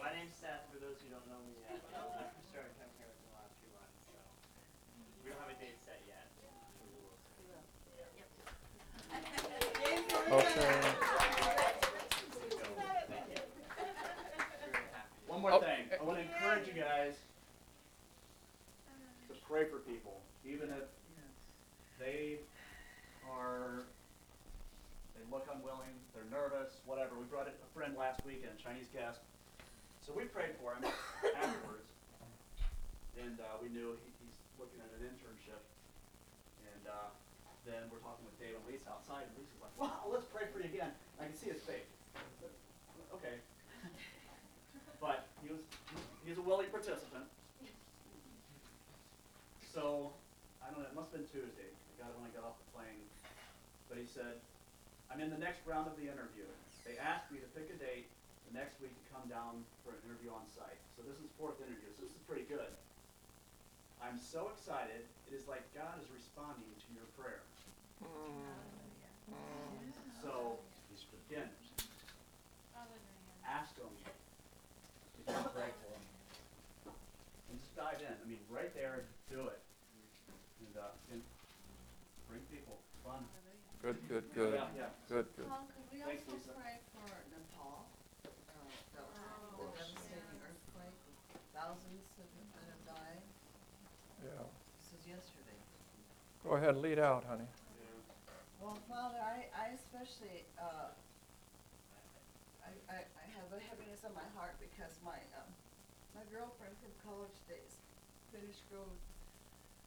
My 0.00 0.10
name's 0.16 0.34
Seth. 0.40 0.64
For 0.72 0.80
those 0.80 0.96
who 1.04 1.12
don't 1.12 1.28
know 1.28 1.40
me 1.44 1.52
yet, 1.68 1.76
I 1.92 2.24
first 2.32 2.48
started 2.48 2.72
coming 2.80 2.96
here 2.96 3.06
within 3.12 3.28
the 3.28 3.36
last 3.36 3.52
few 3.60 3.70
months, 3.76 4.00
so 4.08 4.16
we 5.22 5.28
don't 5.28 5.40
have 5.44 5.52
a 5.52 5.58
date 5.60 5.76
set 5.84 6.00
yet. 6.08 6.24
Okay. 10.26 10.74
One 15.26 15.42
Very 15.42 15.42
happy. 15.42 15.42
more 15.42 15.52
Oh, 15.52 15.60
thing. 15.60 15.86
I 16.00 16.02
want 16.04 16.18
to 16.18 16.24
encourage 16.24 16.66
you 16.66 16.74
guys 16.74 17.14
to 19.28 19.34
pray 19.48 19.64
for 19.70 19.78
people, 19.78 20.20
even 20.44 20.70
if 20.70 20.86
they 22.00 22.38
are, 23.30 23.82
they 25.14 25.22
look 25.30 25.46
unwilling, 25.52 25.94
they're 26.14 26.24
nervous, 26.30 26.80
whatever. 26.86 27.14
We 27.18 27.24
brought 27.26 27.46
a 27.48 27.52
friend 27.78 27.94
last 27.96 28.25
weekend, 28.36 28.60
Chinese 28.60 28.92
guest. 28.92 29.24
So 30.04 30.12
we 30.12 30.28
prayed 30.28 30.52
for 30.60 30.76
him 30.76 30.84
afterwards. 31.40 31.88
And 33.16 33.40
uh, 33.40 33.56
we 33.64 33.72
knew 33.72 33.96
he, 34.04 34.12
he's 34.20 34.36
looking 34.60 34.76
at 34.84 34.92
an 34.92 35.08
internship. 35.08 35.64
And 36.68 36.84
uh, 36.84 37.08
then 37.64 37.88
we're 37.88 38.04
talking 38.04 38.28
with 38.28 38.36
Dave 38.36 38.52
and 38.52 38.64
Lisa 38.68 38.92
outside, 38.92 39.24
and 39.24 39.32
Lisa's 39.40 39.56
like, 39.56 39.72
wow, 39.80 40.04
let's 40.12 40.28
pray 40.28 40.52
for 40.52 40.60
you 40.60 40.68
again. 40.68 40.92
I 41.16 41.32
can 41.32 41.32
see 41.32 41.48
his 41.48 41.64
face. 41.64 41.88
Okay. 43.16 43.40
But 45.00 45.32
he 45.40 45.48
was, 45.48 45.64
he's 46.28 46.36
a 46.36 46.44
willing 46.44 46.68
participant. 46.68 47.24
So, 49.64 50.12
I 50.60 50.68
don't 50.68 50.84
know, 50.84 50.88
it 50.88 50.92
must 50.92 51.12
have 51.16 51.24
been 51.24 51.28
Tuesday, 51.32 51.72
got 51.96 52.12
it 52.12 52.16
when 52.20 52.28
I 52.28 52.32
got 52.36 52.44
off 52.44 52.60
the 52.60 52.68
plane. 52.76 53.00
But 53.88 53.96
he 53.96 54.04
said, 54.04 54.44
I'm 55.08 55.24
in 55.24 55.32
the 55.32 55.40
next 55.40 55.64
round 55.64 55.88
of 55.88 55.96
the 55.96 56.04
interview. 56.04 56.44
They 56.84 57.00
asked 57.00 57.32
me 57.32 57.40
to 57.40 57.48
pick 57.56 57.72
a 57.72 57.76
date 57.80 58.08
the 58.08 58.15
next 58.56 58.80
week 58.80 58.96
to 58.96 59.04
come 59.12 59.28
down 59.28 59.60
for 59.84 59.92
an 59.92 60.00
interview 60.08 60.32
on 60.32 60.40
site. 60.48 60.80
So 60.96 61.04
this 61.04 61.20
is 61.20 61.28
fourth 61.36 61.60
interview, 61.60 61.92
so 61.92 62.08
this 62.08 62.16
is 62.16 62.22
pretty 62.24 62.48
good. 62.48 62.72
I'm 64.00 64.16
so 64.16 64.48
excited, 64.48 65.04
it 65.28 65.32
is 65.36 65.44
like 65.44 65.60
God 65.76 66.00
is 66.00 66.08
responding 66.08 66.72
to 66.72 66.88
your 66.96 67.04
prayer. 67.20 67.44
So, 70.24 70.56
again, 71.28 71.52
ask 73.44 73.76
him 73.76 73.92
if 74.00 75.20
you 75.20 75.24
can 75.28 75.44
pray 75.52 75.70
for 75.76 75.88
him. 75.92 76.02
And 77.52 77.60
just 77.60 77.76
dive 77.76 78.00
in. 78.00 78.16
I 78.16 78.24
mean, 78.24 78.40
right 78.48 78.72
there, 78.72 79.04
do 79.28 79.52
it. 79.52 79.60
And, 80.64 80.74
uh, 80.80 81.12
and 81.12 81.20
bring 82.28 82.40
people. 82.48 82.80
Fun. 83.04 83.22
Good, 83.82 84.00
good, 84.08 84.24
good, 84.34 84.54
Yeah, 84.58 84.66
yeah. 84.74 84.90
good, 85.06 85.28
good. 85.36 85.46
Tom, 85.46 85.68
could 85.70 85.86
we 85.94 86.02
Thanks, 86.02 86.26
also 86.26 86.42
Lisa. 86.42 86.58
pray 86.58 86.82
for 86.90 87.06
Nepal? 87.30 87.86
Uh, 88.26 88.66
that 88.98 89.06
was 89.06 89.14
the 89.54 89.78
devastating 89.78 90.42
earthquake, 90.42 90.98
thousands 91.54 92.02
have, 92.18 92.26
that 92.26 92.66
have 92.66 92.82
died. 92.82 93.22
Yeah. 94.26 94.42
This 94.82 94.90
was 94.90 95.04
yesterday. 95.06 95.58
Go 96.42 96.58
ahead, 96.58 96.76
lead 96.78 96.98
out, 96.98 97.22
honey. 97.30 97.46
Well, 98.58 98.78
Father, 98.90 99.22
I, 99.22 99.46
I 99.54 99.78
especially, 99.78 100.42
uh, 100.58 100.90
I, 102.66 102.70
I, 102.90 102.98
I 103.06 103.24
have 103.38 103.46
a 103.54 103.60
heaviness 103.62 104.02
on 104.02 104.10
my 104.16 104.26
heart 104.34 104.58
because 104.58 104.98
my, 105.06 105.18
um, 105.38 105.46
my 106.18 106.24
girlfriend 106.34 106.74
from 106.82 106.90
college 107.06 107.36
days, 107.46 107.78
finished 108.34 108.66
girl, 108.74 108.90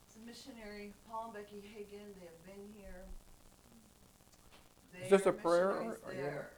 is 0.08 0.16
a 0.16 0.24
missionary, 0.24 0.96
Paul 1.12 1.36
and 1.36 1.44
Becky 1.44 1.60
Hagan, 1.60 2.08
they 2.16 2.28
have 2.32 2.44
been 2.48 2.64
here. 2.80 3.04
Is 5.04 5.10
this 5.12 5.28
They 5.28 5.30
a 5.30 5.34
prayer 5.34 5.76
or 5.76 5.92
missionaries 5.92 6.04
are 6.08 6.14
you 6.16 6.24
gonna- 6.24 6.32
there. 6.32 6.52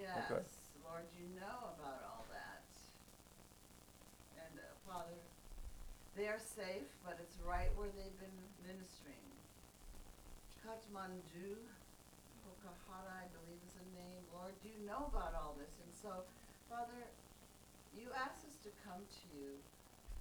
Okay. 0.00 0.40
Yes, 0.40 0.72
Lord, 0.86 1.04
you 1.18 1.28
know 1.36 1.76
about 1.76 2.00
all 2.08 2.24
that. 2.32 2.64
And, 4.38 4.54
uh, 4.56 4.64
Father, 4.88 5.18
they 6.16 6.26
are 6.28 6.40
safe, 6.40 6.88
but 7.06 7.16
it's 7.22 7.38
right 7.46 7.70
where 7.78 7.88
they've 7.94 8.18
been 8.20 8.40
ministering. 8.66 9.24
Kathmandu, 10.60 11.56
Pokhara, 12.60 13.24
I 13.24 13.26
believe 13.32 13.60
is 13.64 13.74
the 13.80 13.88
name. 13.96 14.20
Lord, 14.34 14.52
do 14.60 14.68
you 14.68 14.80
know 14.84 15.08
about 15.08 15.32
all 15.32 15.56
this. 15.56 15.72
And 15.80 15.92
so, 15.96 16.28
Father, 16.68 17.08
you 17.96 18.12
asked 18.12 18.44
us 18.44 18.58
to 18.68 18.70
come 18.84 19.00
to 19.00 19.24
you, 19.32 19.56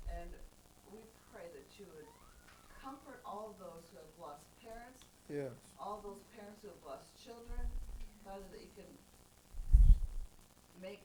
and 0.08 0.30
we 0.94 1.04
pray 1.34 1.46
that 1.52 1.68
you 1.76 1.86
would 1.98 2.08
comfort 2.72 3.20
all 3.28 3.52
those 3.60 3.92
who 3.92 4.00
have 4.00 4.16
lost 4.18 4.48
parents, 4.64 5.04
Yes. 5.28 5.52
all 5.78 6.00
those 6.02 6.24
parents 6.34 6.64
who 6.64 6.72
have 6.72 6.84
lost 6.88 7.12
children. 7.20 7.68
Father, 8.24 8.46
that 8.56 8.62
you 8.64 8.72
can 8.80 8.90
make 10.82 11.04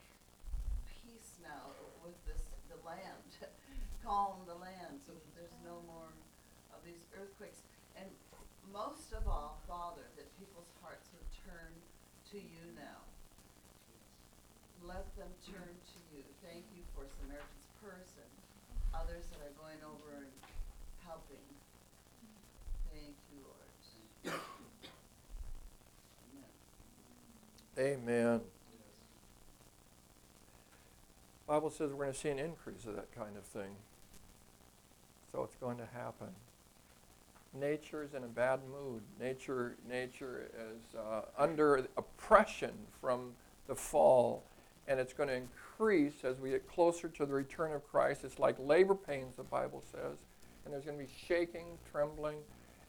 peace 0.87 1.35
now 1.43 1.75
with 2.03 2.15
this, 2.25 2.47
the 2.71 2.79
land, 2.87 3.27
calm 4.05 4.45
the 4.45 4.53
land 4.53 5.01
so 5.01 5.17
that 5.17 5.31
there's 5.33 5.57
no 5.65 5.81
more 5.89 6.13
of 6.69 6.79
these 6.85 7.09
earthquakes. 7.17 7.65
And 7.97 8.05
most 8.69 9.09
of 9.17 9.25
all, 9.25 9.57
Father, 9.65 10.05
that 10.15 10.29
people's 10.37 10.69
hearts 10.85 11.09
would 11.17 11.25
turn 11.41 11.73
to 12.31 12.37
you 12.37 12.69
now. 12.77 13.01
Let 14.85 15.09
them 15.17 15.33
turn 15.41 15.73
to 15.73 15.99
you. 16.13 16.21
Thank 16.45 16.69
you 16.77 16.85
for 16.93 17.09
Samaritan's 17.17 17.65
Purse 17.81 18.13
and 18.21 18.29
others 18.93 19.25
that 19.33 19.41
are 19.41 19.55
going 19.57 19.81
over 19.81 20.21
and 20.21 20.29
helping. 21.01 21.41
Thank 22.93 23.17
you, 23.33 23.41
Lord. 23.41 23.65
Amen. 27.77 28.37
Amen. 28.37 28.41
Bible 31.47 31.69
says 31.69 31.91
we're 31.91 32.05
going 32.05 32.13
to 32.13 32.19
see 32.19 32.29
an 32.29 32.39
increase 32.39 32.85
of 32.85 32.95
that 32.95 33.11
kind 33.11 33.37
of 33.37 33.43
thing. 33.43 33.75
So 35.35 35.43
it's 35.43 35.55
going 35.55 35.77
to 35.79 35.87
happen. 35.93 36.29
Nature 37.53 38.03
is 38.03 38.13
in 38.13 38.23
a 38.23 38.27
bad 38.27 38.61
mood. 38.71 39.01
Nature, 39.19 39.75
nature 39.89 40.49
is 40.57 40.95
uh, 40.97 41.23
under 41.37 41.85
oppression 41.97 42.71
from 43.01 43.33
the 43.67 43.75
fall, 43.75 44.43
and 44.87 44.97
it's 44.97 45.11
going 45.11 45.27
to 45.27 45.35
increase 45.35 46.23
as 46.23 46.39
we 46.39 46.51
get 46.51 46.65
closer 46.69 47.09
to 47.09 47.25
the 47.25 47.33
return 47.33 47.73
of 47.73 47.85
Christ. 47.85 48.23
It's 48.23 48.39
like 48.39 48.55
labor 48.59 48.95
pains, 48.95 49.35
the 49.35 49.43
Bible 49.43 49.83
says, 49.91 50.19
and 50.63 50.73
there's 50.73 50.85
going 50.85 50.97
to 50.97 51.03
be 51.03 51.11
shaking, 51.27 51.65
trembling, 51.91 52.37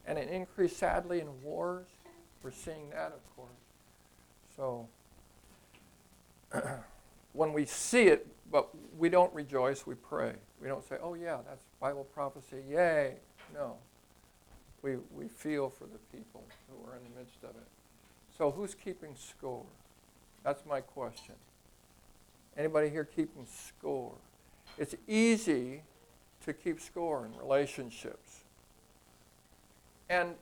and 0.05 0.17
an 0.17 0.29
increase, 0.29 0.77
sadly, 0.77 1.19
in 1.19 1.27
wars. 1.43 1.87
We're 2.43 2.51
seeing 2.51 2.91
that, 2.91 3.11
of 3.11 3.35
course. 3.35 3.49
So, 4.55 4.87
when 7.33 7.51
we 7.51 7.65
see 7.65 8.03
it, 8.03 8.25
but 8.51 8.69
we 8.97 9.09
don't 9.09 9.33
rejoice, 9.33 9.85
we 9.85 9.95
pray. 9.95 10.33
We 10.61 10.67
don't 10.67 10.87
say, 10.87 10.97
oh, 11.01 11.13
yeah, 11.13 11.37
that's 11.47 11.63
Bible 11.79 12.05
prophecy, 12.05 12.63
yay. 12.69 13.15
No. 13.53 13.75
We, 14.81 14.97
we 15.13 15.27
feel 15.27 15.69
for 15.69 15.85
the 15.85 16.17
people 16.17 16.43
who 16.69 16.89
are 16.89 16.95
in 16.95 17.03
the 17.03 17.19
midst 17.19 17.43
of 17.43 17.49
it. 17.49 17.67
So, 18.37 18.51
who's 18.51 18.75
keeping 18.75 19.15
score? 19.15 19.65
That's 20.43 20.65
my 20.65 20.81
question. 20.81 21.35
Anybody 22.55 22.89
here 22.89 23.03
keeping 23.03 23.45
score? 23.45 24.15
It's 24.77 24.95
easy 25.07 25.81
to 26.45 26.53
keep 26.53 26.79
score 26.79 27.25
in 27.25 27.37
relationships. 27.37 28.43
And 30.09 30.35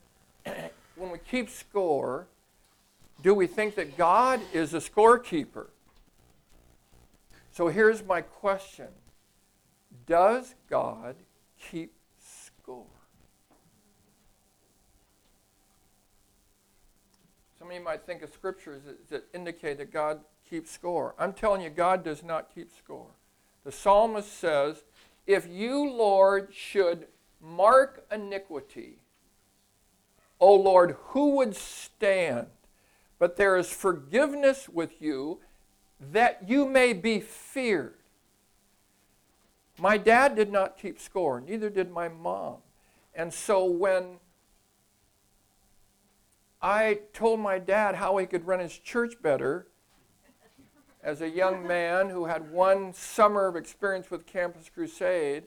when 0.96 1.12
we 1.12 1.18
keep 1.18 1.50
score, 1.50 2.28
do 3.24 3.34
we 3.34 3.48
think 3.48 3.76
that 3.76 3.98
God 3.98 4.42
is 4.54 4.74
a 4.74 4.80
scorekeeper? 4.80 5.68
So 7.56 7.70
here's 7.70 8.04
my 8.04 8.20
question 8.20 8.90
Does 10.06 10.56
God 10.70 11.16
keep 11.58 11.94
score? 12.20 12.84
Some 17.58 17.70
of 17.70 17.74
you 17.74 17.80
might 17.80 18.06
think 18.06 18.24
of 18.24 18.34
scriptures 18.34 18.82
that, 19.10 19.24
indicate 19.34 19.78
that 19.78 19.94
God 19.94 20.20
keeps 20.48 20.70
score. 20.70 21.16
I'm 21.18 21.32
telling 21.32 21.62
you, 21.62 21.70
God 21.70 22.04
does 22.04 22.24
not 22.24 22.54
keep 22.54 22.70
score. 22.78 23.12
The 23.64 23.72
psalmist 23.72 24.38
says, 24.38 24.84
If 25.26 25.48
you, 25.48 25.90
Lord, 25.90 26.54
should 26.54 27.08
mark 27.40 28.06
iniquity, 28.12 28.98
O 30.42 30.54
Lord, 30.54 30.98
who 31.06 31.38
would 31.38 31.56
stand? 31.56 32.48
But 33.18 33.38
there 33.38 33.56
is 33.56 33.72
forgiveness 33.72 34.68
with 34.68 35.02
you 35.02 35.40
that 36.12 36.48
you 36.48 36.66
may 36.66 36.94
be 36.94 37.20
feared. 37.20 37.96
My 39.78 39.98
dad 39.98 40.36
did 40.36 40.52
not 40.52 40.78
keep 40.78 41.00
score, 41.00 41.42
neither 41.42 41.70
did 41.70 41.92
my 41.92 42.08
mom. 42.08 42.58
And 43.14 43.34
so 43.34 43.66
when 43.66 44.20
I 46.62 47.00
told 47.14 47.40
my 47.40 47.60
dad 47.60 47.96
how 47.96 48.18
he 48.18 48.26
could 48.26 48.48
run 48.48 48.60
his 48.60 48.78
church 48.78 49.22
better, 49.22 49.68
as 51.06 51.22
a 51.22 51.30
young 51.30 51.66
man 51.66 52.10
who 52.10 52.26
had 52.26 52.52
one 52.52 52.92
summer 52.92 53.46
of 53.46 53.56
experience 53.56 54.10
with 54.10 54.26
Campus 54.26 54.70
Crusade, 54.74 55.44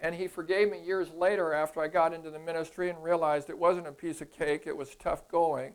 and 0.00 0.14
he 0.14 0.26
forgave 0.26 0.70
me 0.70 0.82
years 0.82 1.10
later 1.10 1.52
after 1.52 1.82
I 1.82 1.88
got 1.88 2.14
into 2.14 2.30
the 2.30 2.38
ministry 2.38 2.88
and 2.88 3.02
realized 3.02 3.50
it 3.50 3.58
wasn't 3.58 3.86
a 3.86 3.92
piece 3.92 4.22
of 4.22 4.32
cake, 4.32 4.62
it 4.66 4.76
was 4.76 4.94
tough 4.94 5.28
going. 5.28 5.74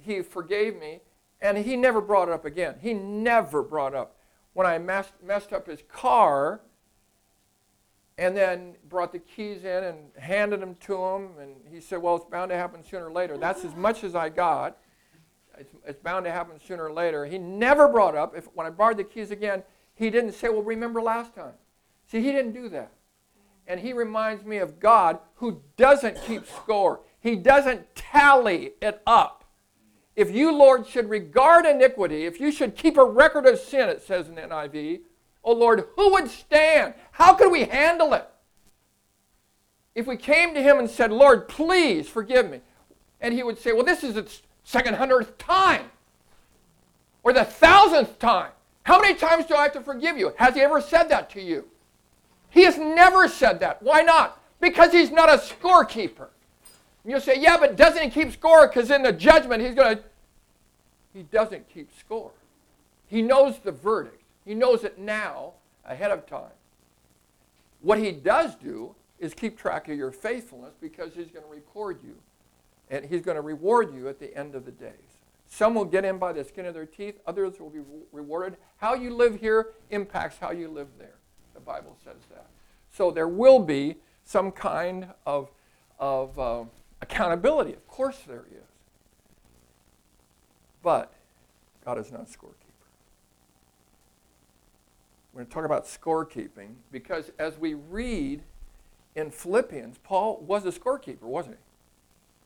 He 0.00 0.22
forgave 0.22 0.78
me, 0.78 1.00
and 1.40 1.58
he 1.58 1.76
never 1.76 2.00
brought 2.00 2.28
it 2.28 2.34
up 2.34 2.44
again. 2.44 2.76
He 2.80 2.94
never 2.94 3.62
brought 3.62 3.94
up. 3.94 4.16
When 4.52 4.66
I 4.66 4.78
messed, 4.78 5.12
messed 5.22 5.52
up 5.52 5.66
his 5.66 5.82
car, 5.88 6.60
and 8.18 8.36
then 8.36 8.74
brought 8.88 9.12
the 9.12 9.18
keys 9.18 9.64
in 9.64 9.84
and 9.84 9.98
handed 10.18 10.60
them 10.60 10.74
to 10.86 10.96
him, 10.96 11.30
and 11.38 11.56
he 11.70 11.80
said, 11.80 12.00
Well, 12.00 12.16
it's 12.16 12.24
bound 12.24 12.50
to 12.50 12.56
happen 12.56 12.82
sooner 12.84 13.08
or 13.08 13.12
later. 13.12 13.36
That's 13.36 13.64
as 13.64 13.74
much 13.74 14.04
as 14.04 14.14
I 14.14 14.30
got. 14.30 14.78
It's, 15.58 15.74
it's 15.86 16.00
bound 16.00 16.24
to 16.24 16.32
happen 16.32 16.58
sooner 16.66 16.84
or 16.84 16.92
later. 16.92 17.26
He 17.26 17.38
never 17.38 17.88
brought 17.88 18.14
up, 18.14 18.36
if, 18.36 18.46
when 18.54 18.66
I 18.66 18.70
borrowed 18.70 18.98
the 18.98 19.04
keys 19.04 19.30
again, 19.30 19.62
he 19.94 20.10
didn't 20.10 20.32
say, 20.32 20.48
Well, 20.48 20.62
remember 20.62 21.02
last 21.02 21.34
time. 21.34 21.54
See, 22.10 22.22
he 22.22 22.32
didn't 22.32 22.52
do 22.52 22.68
that. 22.70 22.92
And 23.66 23.80
he 23.80 23.92
reminds 23.92 24.44
me 24.44 24.58
of 24.58 24.78
God 24.78 25.18
who 25.36 25.60
doesn't 25.76 26.22
keep 26.22 26.46
score, 26.46 27.00
he 27.20 27.36
doesn't 27.36 27.94
tally 27.94 28.72
it 28.80 29.02
up. 29.06 29.44
If 30.16 30.34
you, 30.34 30.50
Lord, 30.50 30.86
should 30.86 31.10
regard 31.10 31.66
iniquity, 31.66 32.24
if 32.24 32.40
you 32.40 32.50
should 32.50 32.74
keep 32.74 32.96
a 32.96 33.04
record 33.04 33.46
of 33.46 33.60
sin, 33.60 33.90
it 33.90 34.02
says 34.02 34.28
in 34.28 34.34
the 34.34 34.40
NIV, 34.40 35.00
oh 35.44 35.52
Lord, 35.52 35.84
who 35.94 36.12
would 36.12 36.28
stand? 36.28 36.94
How 37.12 37.34
could 37.34 37.52
we 37.52 37.64
handle 37.64 38.14
it? 38.14 38.26
If 39.94 40.06
we 40.06 40.16
came 40.16 40.54
to 40.54 40.62
him 40.62 40.78
and 40.78 40.88
said, 40.88 41.12
Lord, 41.12 41.48
please 41.48 42.08
forgive 42.08 42.50
me, 42.50 42.60
and 43.20 43.34
he 43.34 43.42
would 43.42 43.58
say, 43.58 43.72
Well, 43.72 43.84
this 43.84 44.02
is 44.02 44.16
its 44.16 44.42
second 44.64 44.96
hundredth 44.96 45.36
time, 45.38 45.90
or 47.22 47.32
the 47.32 47.44
thousandth 47.44 48.18
time. 48.18 48.50
How 48.84 49.00
many 49.00 49.14
times 49.14 49.46
do 49.46 49.54
I 49.54 49.64
have 49.64 49.72
to 49.72 49.80
forgive 49.80 50.16
you? 50.16 50.32
Has 50.36 50.54
he 50.54 50.60
ever 50.60 50.80
said 50.80 51.04
that 51.08 51.28
to 51.30 51.42
you? 51.42 51.66
He 52.50 52.64
has 52.64 52.78
never 52.78 53.26
said 53.26 53.60
that. 53.60 53.82
Why 53.82 54.02
not? 54.02 54.40
Because 54.60 54.92
he's 54.92 55.10
not 55.10 55.28
a 55.28 55.38
scorekeeper. 55.38 56.28
You'll 57.06 57.20
say, 57.20 57.40
yeah, 57.40 57.56
but 57.56 57.76
doesn't 57.76 58.02
he 58.02 58.10
keep 58.10 58.32
score? 58.32 58.66
Because 58.66 58.90
in 58.90 59.02
the 59.02 59.12
judgment, 59.12 59.62
he's 59.62 59.74
going 59.74 59.98
to. 59.98 60.02
He 61.14 61.22
doesn't 61.22 61.68
keep 61.68 61.90
score. 61.98 62.32
He 63.06 63.22
knows 63.22 63.60
the 63.60 63.72
verdict, 63.72 64.22
he 64.44 64.54
knows 64.54 64.84
it 64.84 64.98
now 64.98 65.52
ahead 65.84 66.10
of 66.10 66.26
time. 66.26 66.50
What 67.80 67.98
he 67.98 68.10
does 68.10 68.56
do 68.56 68.94
is 69.18 69.32
keep 69.32 69.56
track 69.56 69.88
of 69.88 69.96
your 69.96 70.10
faithfulness 70.10 70.74
because 70.80 71.14
he's 71.14 71.30
going 71.30 71.44
to 71.44 71.50
record 71.50 71.98
you 72.04 72.16
and 72.90 73.04
he's 73.04 73.22
going 73.22 73.36
to 73.36 73.40
reward 73.42 73.94
you 73.94 74.08
at 74.08 74.18
the 74.18 74.36
end 74.36 74.54
of 74.54 74.64
the 74.64 74.72
days. 74.72 74.92
Some 75.48 75.74
will 75.74 75.84
get 75.84 76.04
in 76.04 76.18
by 76.18 76.32
the 76.32 76.44
skin 76.44 76.66
of 76.66 76.74
their 76.74 76.86
teeth, 76.86 77.20
others 77.26 77.60
will 77.60 77.70
be 77.70 77.80
rewarded. 78.12 78.58
How 78.78 78.94
you 78.94 79.14
live 79.14 79.38
here 79.38 79.68
impacts 79.90 80.38
how 80.38 80.50
you 80.50 80.68
live 80.68 80.88
there. 80.98 81.14
The 81.54 81.60
Bible 81.60 81.96
says 82.04 82.16
that. 82.30 82.46
So 82.90 83.10
there 83.10 83.28
will 83.28 83.60
be 83.60 83.96
some 84.24 84.50
kind 84.50 85.08
of, 85.24 85.50
of 85.98 86.38
uh, 86.38 86.64
accountability. 87.08 87.72
Of 87.72 87.86
course 87.88 88.18
there 88.26 88.44
is. 88.50 88.68
But 90.82 91.12
God 91.84 91.98
is 91.98 92.12
not 92.12 92.22
a 92.22 92.24
scorekeeper. 92.24 92.52
We're 95.32 95.42
going 95.42 95.46
to 95.46 95.52
talk 95.52 95.64
about 95.64 95.84
scorekeeping 95.84 96.74
because 96.90 97.30
as 97.38 97.58
we 97.58 97.74
read 97.74 98.42
in 99.14 99.30
Philippians, 99.30 99.98
Paul 99.98 100.38
was 100.46 100.64
a 100.64 100.72
scorekeeper, 100.72 101.22
wasn't 101.22 101.56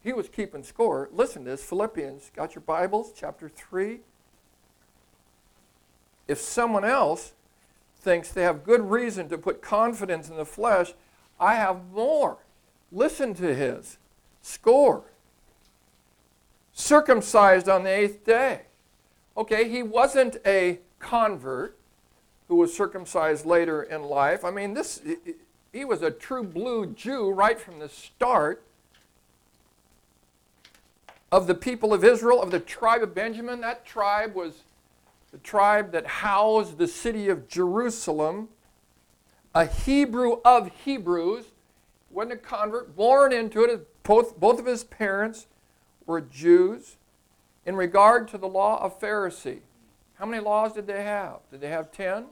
he? 0.03 0.09
He 0.11 0.13
was 0.15 0.29
keeping 0.29 0.65
score. 0.65 1.09
Listen 1.13 1.45
to 1.45 1.51
this 1.51 1.63
Philippians, 1.63 2.31
got 2.35 2.55
your 2.55 2.63
Bibles, 2.63 3.13
chapter 3.15 3.49
3. 3.49 4.01
If 6.27 6.39
someone 6.39 6.85
else 6.85 7.35
thinks 7.99 8.33
they 8.33 8.43
have 8.43 8.65
good 8.65 8.91
reason 8.91 9.29
to 9.29 9.37
put 9.37 9.61
confidence 9.61 10.31
in 10.31 10.37
the 10.37 10.47
flesh, 10.47 10.95
I 11.39 11.57
have 11.57 11.91
more. 11.93 12.39
Listen 12.91 13.35
to 13.35 13.55
his 13.55 13.99
score. 14.43 15.05
Circumcised 16.73 17.69
on 17.69 17.85
the 17.85 17.91
eighth 17.91 18.25
day. 18.25 18.63
Okay, 19.37 19.69
he 19.69 19.83
wasn't 19.83 20.37
a 20.45 20.81
convert 20.99 21.77
who 22.49 22.57
was 22.57 22.75
circumcised 22.75 23.47
later 23.47 23.83
in 23.83 24.03
life. 24.03 24.45
I 24.45 24.51
mean, 24.51 24.75
this 24.75 25.01
he 25.73 25.85
was 25.85 26.03
a 26.03 26.11
true 26.11 26.43
blue 26.43 26.87
Jew 26.87 27.31
right 27.31 27.61
from 27.61 27.79
the 27.79 27.89
start 27.89 28.63
of 31.31 31.47
the 31.47 31.55
people 31.55 31.95
of 31.95 32.03
Israel, 32.05 32.43
of 32.43 32.51
the 32.51 32.61
tribe 32.61 33.03
of 33.03 33.15
Benjamin. 33.15 33.61
That 33.61 33.87
tribe 33.87 34.35
was 34.35 34.63
the 35.31 35.39
tribe 35.39 35.93
that 35.93 36.07
housed 36.07 36.79
the 36.79 36.89
city 36.89 37.29
of 37.29 37.47
Jerusalem, 37.49 38.49
a 39.55 39.65
Hebrew 39.65 40.41
of 40.45 40.71
Hebrews, 40.85 41.45
wasn't 42.11 42.33
a 42.33 42.37
convert, 42.37 42.97
born 42.97 43.33
into 43.33 43.63
it. 43.63 43.87
Both, 44.03 44.39
both 44.39 44.59
of 44.59 44.67
his 44.67 44.85
parents 44.85 45.47
were 46.07 46.21
Jews. 46.21 46.97
In 47.67 47.77
regard 47.77 48.29
to 48.29 48.39
the 48.39 48.49
law 48.49 48.83
of 48.83 48.99
Pharisee, 48.99 49.61
how 50.15 50.27
many 50.27 50.43
laws 50.43 50.73
did 50.73 50.87
they 50.87 51.03
have? 51.05 51.39
Did 51.51 51.61
they 51.61 51.69
have 51.69 51.93
10? 51.93 52.27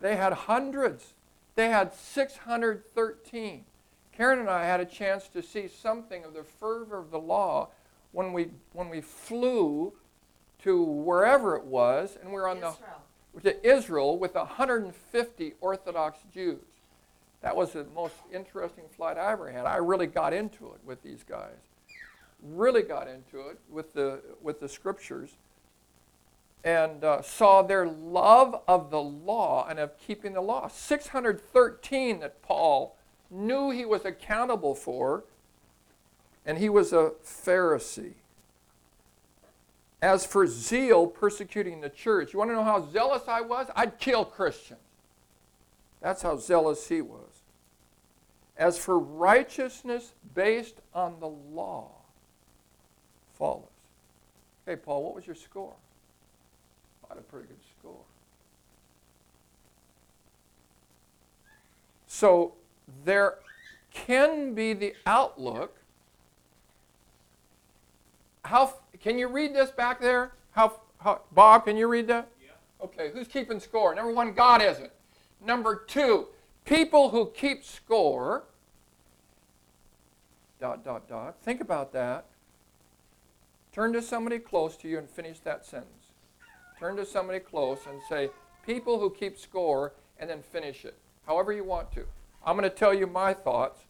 They 0.00 0.16
had 0.16 0.32
hundreds. 0.32 1.14
They 1.54 1.68
had 1.68 1.94
613. 1.94 3.64
Karen 4.12 4.38
and 4.38 4.48
I 4.48 4.64
had 4.64 4.80
a 4.80 4.84
chance 4.84 5.28
to 5.28 5.42
see 5.42 5.68
something 5.68 6.24
of 6.24 6.32
the 6.32 6.44
fervor 6.44 6.98
of 6.98 7.10
the 7.10 7.18
law 7.18 7.68
when 8.12 8.32
we, 8.32 8.48
when 8.72 8.88
we 8.88 9.00
flew 9.00 9.92
to 10.62 10.82
wherever 10.82 11.54
it 11.56 11.64
was, 11.64 12.16
and 12.20 12.30
we 12.30 12.36
were 12.36 12.48
on 12.48 12.56
Israel. 12.56 12.78
the 13.34 13.52
to 13.52 13.66
Israel 13.66 14.18
with 14.18 14.34
150 14.34 15.54
Orthodox 15.60 16.20
Jews. 16.32 16.64
That 17.42 17.54
was 17.54 17.72
the 17.72 17.86
most 17.94 18.14
interesting 18.32 18.84
flight 18.96 19.18
I 19.18 19.32
ever 19.32 19.50
had. 19.50 19.66
I 19.66 19.76
really 19.76 20.06
got 20.06 20.32
into 20.32 20.66
it 20.66 20.80
with 20.84 21.02
these 21.02 21.22
guys. 21.22 21.56
Really 22.42 22.82
got 22.82 23.08
into 23.08 23.48
it 23.48 23.58
with 23.70 23.92
the 23.92 24.20
with 24.42 24.60
the 24.60 24.68
scriptures, 24.68 25.30
and 26.64 27.02
uh, 27.04 27.22
saw 27.22 27.62
their 27.62 27.86
love 27.86 28.60
of 28.68 28.90
the 28.90 29.00
law 29.00 29.66
and 29.68 29.78
of 29.78 29.98
keeping 29.98 30.34
the 30.34 30.40
law. 30.40 30.68
613 30.68 32.20
that 32.20 32.42
Paul 32.42 32.96
knew 33.30 33.70
he 33.70 33.84
was 33.84 34.04
accountable 34.04 34.74
for, 34.74 35.24
and 36.44 36.58
he 36.58 36.68
was 36.68 36.92
a 36.92 37.12
Pharisee. 37.24 38.14
As 40.02 40.26
for 40.26 40.46
zeal 40.46 41.06
persecuting 41.06 41.80
the 41.80 41.88
church, 41.88 42.32
you 42.32 42.38
want 42.38 42.50
to 42.50 42.54
know 42.54 42.64
how 42.64 42.86
zealous 42.90 43.22
I 43.26 43.40
was? 43.40 43.68
I'd 43.74 43.98
kill 43.98 44.24
Christians. 44.24 44.80
That's 46.06 46.22
how 46.22 46.36
zealous 46.36 46.88
he 46.88 47.00
was. 47.00 47.42
As 48.56 48.78
for 48.78 48.96
righteousness 48.96 50.12
based 50.36 50.76
on 50.94 51.18
the 51.18 51.26
law, 51.26 51.90
follows. 53.36 53.64
Okay, 54.62 54.80
Paul, 54.80 55.02
what 55.02 55.16
was 55.16 55.26
your 55.26 55.34
score? 55.34 55.74
I 57.02 57.14
had 57.14 57.18
a 57.18 57.22
pretty 57.22 57.48
good 57.48 57.58
score. 57.76 58.04
So 62.06 62.54
there 63.04 63.38
can 63.92 64.54
be 64.54 64.74
the 64.74 64.94
outlook. 65.06 65.76
How 68.44 68.74
can 69.00 69.18
you 69.18 69.26
read 69.26 69.56
this 69.56 69.72
back 69.72 70.00
there? 70.00 70.34
How, 70.52 70.78
how 71.00 71.22
Bob, 71.32 71.64
can 71.64 71.76
you 71.76 71.88
read 71.88 72.06
that? 72.06 72.28
Yeah. 72.40 72.50
Okay, 72.80 73.10
who's 73.12 73.26
keeping 73.26 73.58
score? 73.58 73.92
Number 73.92 74.12
one, 74.12 74.34
God 74.34 74.62
isn't. 74.62 74.92
Number 75.46 75.76
two, 75.86 76.26
people 76.64 77.10
who 77.10 77.30
keep 77.30 77.64
score. 77.64 78.44
Dot 80.60 80.84
dot 80.84 81.08
dot. 81.08 81.36
Think 81.40 81.60
about 81.60 81.92
that. 81.92 82.26
Turn 83.72 83.92
to 83.92 84.02
somebody 84.02 84.40
close 84.40 84.76
to 84.78 84.88
you 84.88 84.98
and 84.98 85.08
finish 85.08 85.38
that 85.40 85.64
sentence. 85.64 86.10
Turn 86.80 86.96
to 86.96 87.06
somebody 87.06 87.38
close 87.38 87.78
and 87.88 88.00
say, 88.08 88.30
people 88.64 88.98
who 88.98 89.10
keep 89.10 89.38
score, 89.38 89.92
and 90.18 90.28
then 90.28 90.42
finish 90.42 90.84
it. 90.84 90.96
However 91.26 91.52
you 91.52 91.62
want 91.62 91.92
to. 91.92 92.04
I'm 92.44 92.56
going 92.56 92.68
to 92.68 92.74
tell 92.74 92.92
you 92.92 93.06
my 93.06 93.32
thoughts. 93.32 93.85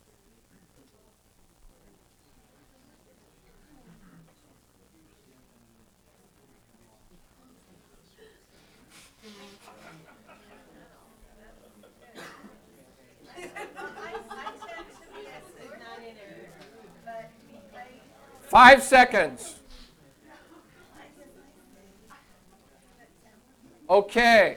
Five 18.56 18.82
seconds. 18.82 19.56
Okay. 23.90 24.56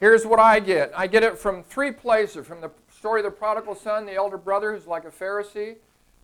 Here's 0.00 0.26
what 0.26 0.40
I 0.40 0.58
get 0.58 0.90
I 0.96 1.06
get 1.06 1.22
it 1.22 1.38
from 1.38 1.62
three 1.62 1.92
places 1.92 2.44
from 2.44 2.60
the 2.60 2.72
story 2.92 3.20
of 3.20 3.26
the 3.26 3.30
prodigal 3.30 3.76
son, 3.76 4.06
the 4.06 4.14
elder 4.14 4.36
brother 4.36 4.74
who's 4.74 4.88
like 4.88 5.04
a 5.04 5.10
Pharisee, 5.12 5.76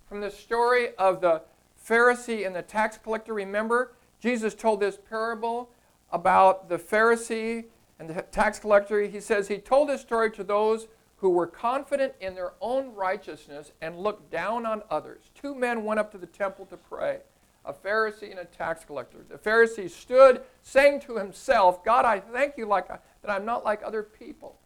from 0.09 0.21
the 0.21 0.29
story 0.29 0.89
of 0.97 1.21
the 1.21 1.43
Pharisee 1.89 2.45
and 2.45 2.57
the 2.57 2.63
tax 2.63 2.99
collector. 2.99 3.33
Remember, 3.33 3.93
Jesus 4.19 4.53
told 4.53 4.81
this 4.81 4.99
parable 5.09 5.71
about 6.11 6.69
the 6.69 6.79
Pharisee 6.79 7.67
and 8.01 8.11
the 8.11 8.23
tax 8.23 8.59
collector. 8.59 9.01
He 9.03 9.21
says 9.21 9.47
he 9.47 9.59
told 9.59 9.89
this 9.89 10.01
story 10.01 10.33
to 10.33 10.43
those 10.43 10.89
who 11.21 11.29
were 11.29 11.47
confident 11.47 12.15
in 12.21 12.35
their 12.35 12.53
own 12.63 12.95
righteousness 12.95 13.73
and 13.83 13.99
looked 13.99 14.31
down 14.31 14.65
on 14.65 14.83
others. 14.91 15.21
Two 15.35 15.55
men 15.55 15.85
went 15.85 16.01
up 16.01 16.11
to 16.13 16.19
the 16.19 16.27
temple 16.27 16.65
to 16.67 16.77
pray 16.77 17.21
a 17.67 17.75
Pharisee 17.75 18.31
and 18.31 18.41
a 18.41 18.47
tax 18.47 18.87
collector. 18.87 19.19
The 19.29 19.37
Pharisee 19.37 19.91
stood, 19.91 20.41
saying 20.63 21.01
to 21.01 21.19
himself, 21.19 21.85
God, 21.85 22.07
I 22.07 22.19
thank 22.19 22.57
you 22.57 22.65
like 22.65 22.91
I, 22.91 22.99
that 23.21 23.31
I'm 23.31 23.45
not 23.45 23.67
like 23.67 23.83
other 23.85 24.03
people. 24.03 24.57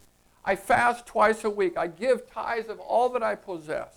I 0.44 0.54
fast 0.54 1.04
twice 1.04 1.42
a 1.42 1.50
week. 1.50 1.76
I 1.76 1.88
give 1.88 2.30
tithes 2.30 2.68
of 2.68 2.78
all 2.78 3.08
that 3.10 3.22
I 3.22 3.34
possess. 3.34 3.92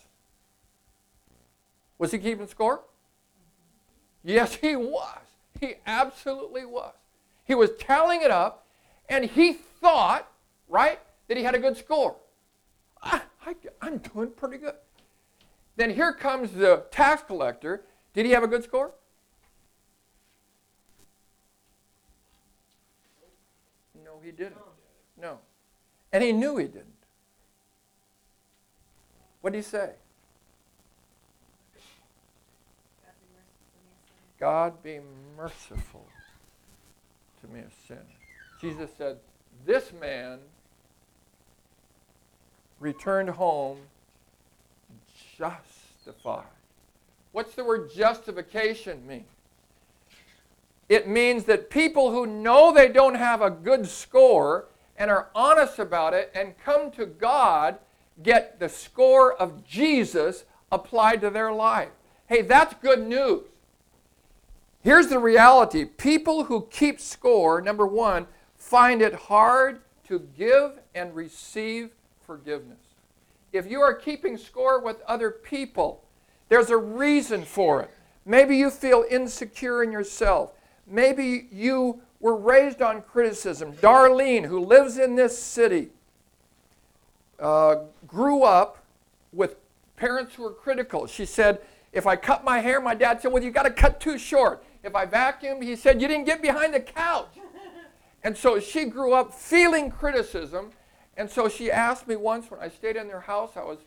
Was 1.99 2.11
he 2.11 2.17
keeping 2.17 2.47
score? 2.47 2.81
Yes, 4.23 4.55
he 4.55 4.75
was. 4.75 5.19
He 5.59 5.75
absolutely 5.85 6.65
was. 6.65 6.93
He 7.45 7.53
was 7.53 7.69
tallying 7.79 8.23
it 8.23 8.31
up, 8.31 8.65
And 9.07 9.25
he 9.25 9.53
thought, 9.53 10.27
right, 10.67 10.99
that 11.27 11.37
he 11.37 11.43
had 11.43 11.55
a 11.55 11.59
good 11.59 11.77
score. 11.77 12.15
I, 13.01 13.21
I, 13.45 13.55
I'm 13.81 13.97
doing 13.99 14.31
pretty 14.31 14.57
good. 14.57 14.75
Then 15.75 15.91
here 15.91 16.13
comes 16.13 16.51
the 16.51 16.85
tax 16.91 17.23
collector. 17.23 17.83
Did 18.13 18.25
he 18.25 18.31
have 18.31 18.43
a 18.43 18.47
good 18.47 18.63
score? 18.63 18.91
No, 24.03 24.13
he 24.23 24.31
didn't. 24.31 24.57
No. 25.21 25.39
And 26.11 26.23
he 26.23 26.31
knew 26.31 26.57
he 26.57 26.65
didn't. 26.65 26.93
What 29.41 29.53
did 29.53 29.59
he 29.59 29.63
say? 29.63 29.91
God 34.39 34.81
be 34.83 34.99
merciful 35.35 36.05
to 37.41 37.47
me, 37.47 37.61
a 37.61 37.87
sinner. 37.87 38.01
Jesus 38.61 38.89
said, 38.97 39.17
This 39.65 39.91
man 39.99 40.39
returned 42.79 43.29
home 43.29 43.79
justified. 45.37 46.45
What's 47.31 47.55
the 47.55 47.63
word 47.63 47.91
justification 47.93 49.05
mean? 49.05 49.25
It 50.89 51.07
means 51.07 51.43
that 51.45 51.69
people 51.69 52.11
who 52.11 52.25
know 52.25 52.73
they 52.73 52.87
don't 52.87 53.15
have 53.15 53.41
a 53.41 53.49
good 53.49 53.85
score 53.87 54.65
and 54.97 55.11
are 55.11 55.27
honest 55.35 55.79
about 55.79 56.13
it 56.13 56.31
and 56.33 56.57
come 56.63 56.91
to 56.91 57.05
God 57.05 57.77
get 58.23 58.59
the 58.59 58.69
score 58.69 59.33
of 59.33 59.65
Jesus 59.65 60.45
applied 60.71 61.21
to 61.21 61.29
their 61.29 61.51
life. 61.51 61.89
Hey, 62.27 62.41
that's 62.41 62.73
good 62.75 63.05
news. 63.05 63.43
Here's 64.81 65.07
the 65.07 65.19
reality 65.19 65.85
people 65.85 66.45
who 66.45 66.67
keep 66.71 66.99
score, 66.99 67.61
number 67.61 67.85
one, 67.85 68.27
find 68.55 69.01
it 69.01 69.13
hard 69.13 69.81
to 70.07 70.19
give 70.37 70.79
and 70.95 71.13
receive 71.13 71.91
forgiveness. 72.27 72.77
If 73.53 73.71
you 73.71 73.79
are 73.79 73.93
keeping 73.93 74.37
score 74.37 74.81
with 74.81 75.01
other 75.07 75.31
people, 75.31 76.03
there's 76.49 76.69
a 76.69 76.77
reason 76.77 77.43
for 77.43 77.81
it. 77.81 77.89
Maybe 78.25 78.57
you 78.57 78.69
feel 78.69 79.05
insecure 79.09 79.81
in 79.81 79.91
yourself. 79.91 80.51
Maybe 80.85 81.47
you 81.51 82.01
were 82.19 82.35
raised 82.35 82.81
on 82.81 83.01
criticism. 83.01 83.71
Darlene, 83.73 84.45
who 84.45 84.59
lives 84.59 84.97
in 84.97 85.15
this 85.15 85.37
city, 85.37 85.89
uh, 87.39 87.77
grew 88.05 88.43
up 88.43 88.83
with 89.31 89.55
parents 89.95 90.35
who 90.35 90.43
were 90.43 90.53
critical. 90.53 91.07
She 91.07 91.25
said, 91.25 91.61
If 91.93 92.05
I 92.05 92.17
cut 92.17 92.43
my 92.43 92.59
hair, 92.59 92.81
my 92.81 92.95
dad 92.95 93.21
said, 93.21 93.31
Well, 93.31 93.43
you 93.43 93.51
got 93.51 93.63
to 93.63 93.71
cut 93.71 94.01
too 94.01 94.17
short. 94.17 94.63
If 94.83 94.95
I 94.95 95.05
vacuumed, 95.05 95.63
he 95.63 95.75
said, 95.77 96.01
You 96.01 96.09
didn't 96.09 96.25
get 96.25 96.41
behind 96.41 96.73
the 96.73 96.81
couch. 96.81 97.37
and 98.23 98.35
so 98.35 98.59
she 98.59 98.85
grew 98.85 99.13
up 99.13 99.33
feeling 99.33 99.89
criticism. 99.89 100.71
And 101.17 101.29
so 101.29 101.49
she 101.49 101.71
asked 101.71 102.07
me 102.07 102.15
once 102.15 102.49
when 102.49 102.59
I 102.59 102.69
stayed 102.69 102.95
in 102.95 103.07
their 103.07 103.19
house, 103.19 103.57
I 103.57 103.63
was 103.63 103.79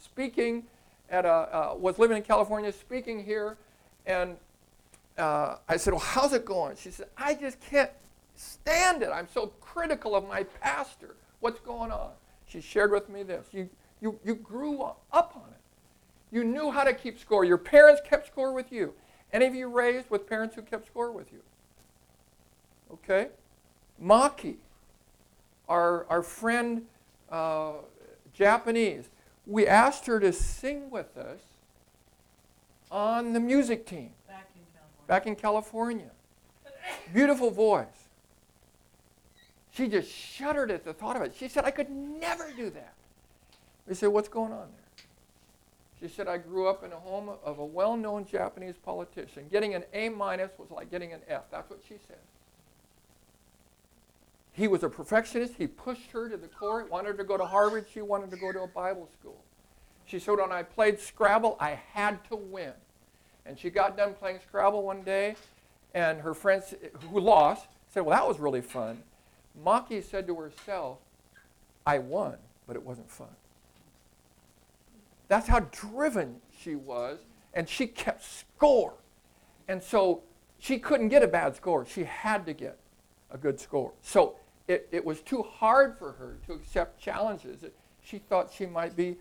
speaking 0.00 0.64
at 1.10 1.24
a, 1.24 1.28
uh, 1.28 1.74
was 1.76 1.98
living 1.98 2.16
in 2.16 2.22
California, 2.22 2.72
speaking 2.72 3.24
here, 3.24 3.58
and 4.06 4.36
uh, 5.18 5.56
I 5.68 5.76
said, 5.76 5.92
Well, 5.92 6.00
how's 6.00 6.32
it 6.32 6.44
going? 6.44 6.76
She 6.76 6.90
said, 6.90 7.08
I 7.16 7.34
just 7.34 7.60
can't 7.60 7.90
stand 8.36 9.02
it. 9.02 9.10
I'm 9.12 9.28
so 9.28 9.48
critical 9.60 10.14
of 10.14 10.28
my 10.28 10.44
pastor. 10.44 11.16
What's 11.40 11.60
going 11.60 11.90
on? 11.90 12.12
She 12.46 12.60
shared 12.60 12.92
with 12.92 13.08
me 13.08 13.24
this. 13.24 13.48
You, 13.52 13.68
you, 14.00 14.18
you 14.24 14.36
grew 14.36 14.82
up 14.82 15.32
on 15.34 15.50
it. 15.50 15.60
You 16.30 16.44
knew 16.44 16.70
how 16.70 16.84
to 16.84 16.92
keep 16.92 17.18
score. 17.18 17.44
Your 17.44 17.58
parents 17.58 18.00
kept 18.04 18.26
score 18.26 18.52
with 18.52 18.70
you. 18.70 18.94
Any 19.32 19.46
of 19.46 19.54
you 19.54 19.68
raised 19.68 20.10
with 20.10 20.28
parents 20.28 20.54
who 20.54 20.62
kept 20.62 20.86
score 20.86 21.10
with 21.10 21.32
you? 21.32 21.40
Okay? 22.92 23.28
Maki, 24.02 24.56
our, 25.68 26.06
our 26.08 26.22
friend, 26.22 26.82
uh, 27.30 27.72
Japanese, 28.32 29.08
we 29.46 29.66
asked 29.66 30.06
her 30.06 30.20
to 30.20 30.32
sing 30.32 30.90
with 30.90 31.16
us 31.16 31.40
on 32.90 33.32
the 33.32 33.40
music 33.40 33.86
team 33.86 34.10
Back 34.28 34.48
in 34.54 34.62
California. 34.72 35.06
back 35.06 35.26
in 35.26 35.36
California. 35.36 36.10
Beautiful 37.12 37.50
voice. 37.50 37.86
She 39.72 39.88
just 39.88 40.10
shuddered 40.10 40.70
at 40.70 40.84
the 40.84 40.94
thought 40.94 41.16
of 41.16 41.22
it. 41.22 41.34
She 41.36 41.48
said, 41.48 41.64
I 41.64 41.70
could 41.70 41.90
never 41.90 42.50
do 42.56 42.70
that. 42.70 42.94
We 43.86 43.94
said, 43.94 44.08
What's 44.08 44.28
going 44.28 44.52
on 44.52 44.68
there? 44.72 45.04
She 46.00 46.14
said, 46.14 46.28
I 46.28 46.38
grew 46.38 46.68
up 46.68 46.84
in 46.84 46.92
a 46.92 46.96
home 46.96 47.30
of 47.44 47.58
a 47.58 47.64
well 47.64 47.96
known 47.96 48.26
Japanese 48.26 48.76
politician. 48.82 49.46
Getting 49.50 49.74
an 49.74 49.84
A 49.92 50.08
minus 50.08 50.50
was 50.58 50.70
like 50.70 50.90
getting 50.90 51.12
an 51.12 51.20
F. 51.28 51.44
That's 51.50 51.68
what 51.70 51.80
she 51.86 51.94
said. 52.06 52.18
He 54.56 54.68
was 54.68 54.82
a 54.82 54.88
perfectionist. 54.88 55.52
He 55.58 55.66
pushed 55.66 56.10
her 56.12 56.30
to 56.30 56.36
the 56.38 56.48
core. 56.48 56.82
Wanted 56.86 57.08
her 57.08 57.14
to 57.18 57.24
go 57.24 57.36
to 57.36 57.44
Harvard. 57.44 57.84
She 57.92 58.00
wanted 58.00 58.30
to 58.30 58.38
go 58.38 58.52
to 58.52 58.62
a 58.62 58.66
Bible 58.66 59.06
school. 59.20 59.44
She 60.06 60.18
said, 60.18 60.38
when 60.38 60.50
I 60.50 60.62
played 60.62 60.98
Scrabble, 60.98 61.58
I 61.60 61.78
had 61.92 62.24
to 62.30 62.36
win. 62.36 62.72
And 63.44 63.58
she 63.58 63.68
got 63.68 63.98
done 63.98 64.14
playing 64.14 64.38
Scrabble 64.48 64.82
one 64.82 65.02
day, 65.02 65.36
and 65.94 66.20
her 66.22 66.32
friends 66.32 66.74
who 67.10 67.20
lost 67.20 67.66
said, 67.88 68.00
Well, 68.00 68.16
that 68.16 68.26
was 68.26 68.40
really 68.40 68.62
fun. 68.62 69.02
Maki 69.62 70.02
said 70.02 70.26
to 70.26 70.34
herself, 70.36 70.98
I 71.86 71.98
won, 71.98 72.36
but 72.66 72.76
it 72.76 72.82
wasn't 72.82 73.10
fun. 73.10 73.28
That's 75.28 75.46
how 75.46 75.60
driven 75.70 76.36
she 76.58 76.76
was, 76.76 77.18
and 77.52 77.68
she 77.68 77.86
kept 77.86 78.24
score. 78.24 78.94
And 79.68 79.82
so 79.82 80.22
she 80.58 80.78
couldn't 80.78 81.08
get 81.08 81.22
a 81.22 81.28
bad 81.28 81.56
score. 81.56 81.84
She 81.84 82.04
had 82.04 82.46
to 82.46 82.52
get 82.52 82.78
a 83.30 83.38
good 83.38 83.60
score. 83.60 83.92
So 84.02 84.36
it, 84.68 84.88
it 84.90 85.04
was 85.04 85.20
too 85.20 85.42
hard 85.42 85.98
for 85.98 86.12
her 86.12 86.38
to 86.46 86.52
accept 86.52 87.00
challenges. 87.00 87.64
She 88.02 88.18
thought 88.18 88.52
she 88.52 88.66
might 88.66 88.96
be 88.96 89.16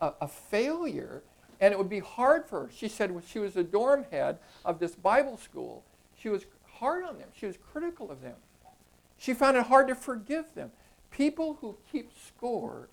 a, 0.00 0.12
a 0.22 0.28
failure, 0.28 1.22
and 1.60 1.72
it 1.72 1.78
would 1.78 1.88
be 1.88 2.00
hard 2.00 2.46
for 2.46 2.62
her. 2.64 2.70
She 2.74 2.88
said 2.88 3.14
she 3.26 3.38
was 3.38 3.56
a 3.56 3.64
dorm 3.64 4.04
head 4.10 4.38
of 4.64 4.78
this 4.78 4.94
Bible 4.94 5.36
school, 5.36 5.84
she 6.20 6.28
was 6.28 6.44
hard 6.80 7.04
on 7.04 7.18
them. 7.18 7.28
She 7.34 7.46
was 7.46 7.56
critical 7.72 8.10
of 8.10 8.20
them. 8.20 8.36
She 9.16 9.34
found 9.34 9.56
it 9.56 9.64
hard 9.64 9.88
to 9.88 9.94
forgive 9.94 10.54
them. 10.54 10.70
People 11.10 11.58
who 11.60 11.76
keep 11.90 12.10
score 12.26 12.88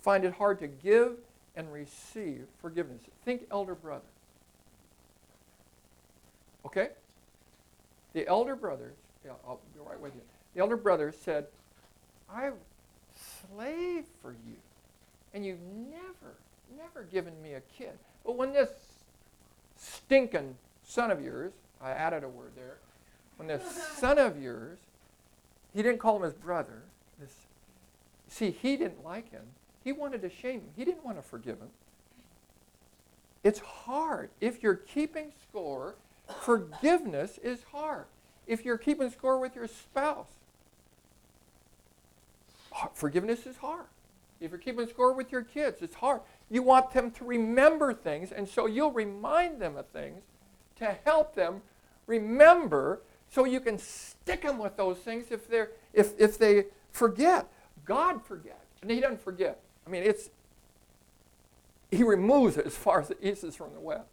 find 0.00 0.24
it 0.24 0.32
hard 0.34 0.58
to 0.60 0.68
give 0.68 1.16
and 1.56 1.72
receive 1.72 2.46
forgiveness. 2.60 3.02
Think 3.24 3.46
elder 3.50 3.74
brother. 3.74 4.06
Okay? 6.64 6.90
The 8.12 8.26
elder 8.26 8.54
brothers, 8.54 8.96
yeah, 9.24 9.32
I'll 9.46 9.60
be 9.74 9.80
right 9.80 10.00
with 10.00 10.14
you. 10.14 10.22
The 10.58 10.64
elder 10.64 10.76
brother 10.76 11.12
said, 11.12 11.46
I've 12.28 12.56
slaved 13.14 14.08
for 14.20 14.32
you, 14.32 14.56
and 15.32 15.46
you've 15.46 15.62
never, 15.62 16.34
never 16.76 17.04
given 17.04 17.40
me 17.40 17.52
a 17.52 17.60
kid. 17.60 17.92
But 18.26 18.36
when 18.36 18.52
this 18.52 18.70
stinking 19.76 20.56
son 20.82 21.12
of 21.12 21.22
yours, 21.22 21.52
I 21.80 21.92
added 21.92 22.24
a 22.24 22.28
word 22.28 22.50
there, 22.56 22.78
when 23.36 23.46
this 23.46 23.62
son 23.98 24.18
of 24.18 24.42
yours, 24.42 24.80
he 25.72 25.80
didn't 25.80 26.00
call 26.00 26.16
him 26.16 26.22
his 26.22 26.34
brother. 26.34 26.82
This, 27.20 27.36
see, 28.26 28.50
he 28.50 28.76
didn't 28.76 29.04
like 29.04 29.30
him. 29.30 29.44
He 29.84 29.92
wanted 29.92 30.22
to 30.22 30.28
shame 30.28 30.62
him. 30.62 30.70
He 30.74 30.84
didn't 30.84 31.04
want 31.04 31.18
to 31.18 31.22
forgive 31.22 31.58
him. 31.60 31.70
It's 33.44 33.60
hard. 33.60 34.30
If 34.40 34.60
you're 34.60 34.74
keeping 34.74 35.30
score, 35.48 35.94
forgiveness 36.40 37.38
is 37.44 37.62
hard. 37.70 38.06
If 38.48 38.64
you're 38.64 38.76
keeping 38.78 39.08
score 39.10 39.38
with 39.38 39.54
your 39.54 39.68
spouse, 39.68 40.26
forgiveness 42.94 43.46
is 43.46 43.56
hard. 43.56 43.86
If 44.40 44.52
you're 44.52 44.60
keeping 44.60 44.86
score 44.86 45.12
with 45.12 45.32
your 45.32 45.42
kids, 45.42 45.82
it's 45.82 45.96
hard. 45.96 46.20
You 46.48 46.62
want 46.62 46.92
them 46.92 47.10
to 47.12 47.24
remember 47.24 47.92
things, 47.92 48.30
and 48.30 48.48
so 48.48 48.66
you'll 48.66 48.92
remind 48.92 49.60
them 49.60 49.76
of 49.76 49.86
things 49.88 50.22
to 50.76 50.96
help 51.04 51.34
them 51.34 51.62
remember 52.06 53.02
so 53.28 53.44
you 53.44 53.60
can 53.60 53.78
stick 53.78 54.42
them 54.42 54.58
with 54.58 54.76
those 54.76 54.98
things 54.98 55.26
if, 55.30 55.48
they're, 55.48 55.70
if, 55.92 56.18
if 56.18 56.38
they 56.38 56.66
forget. 56.92 57.48
God 57.84 58.24
forgets, 58.24 58.80
and 58.80 58.90
He 58.90 59.00
doesn't 59.00 59.20
forget. 59.20 59.60
I 59.86 59.90
mean, 59.90 60.02
it's 60.02 60.30
He 61.90 62.02
removes 62.02 62.56
it 62.56 62.66
as 62.66 62.76
far 62.76 63.00
as 63.00 63.08
the 63.08 63.28
east 63.28 63.44
is 63.44 63.56
from 63.56 63.72
the 63.74 63.80
west. 63.80 64.08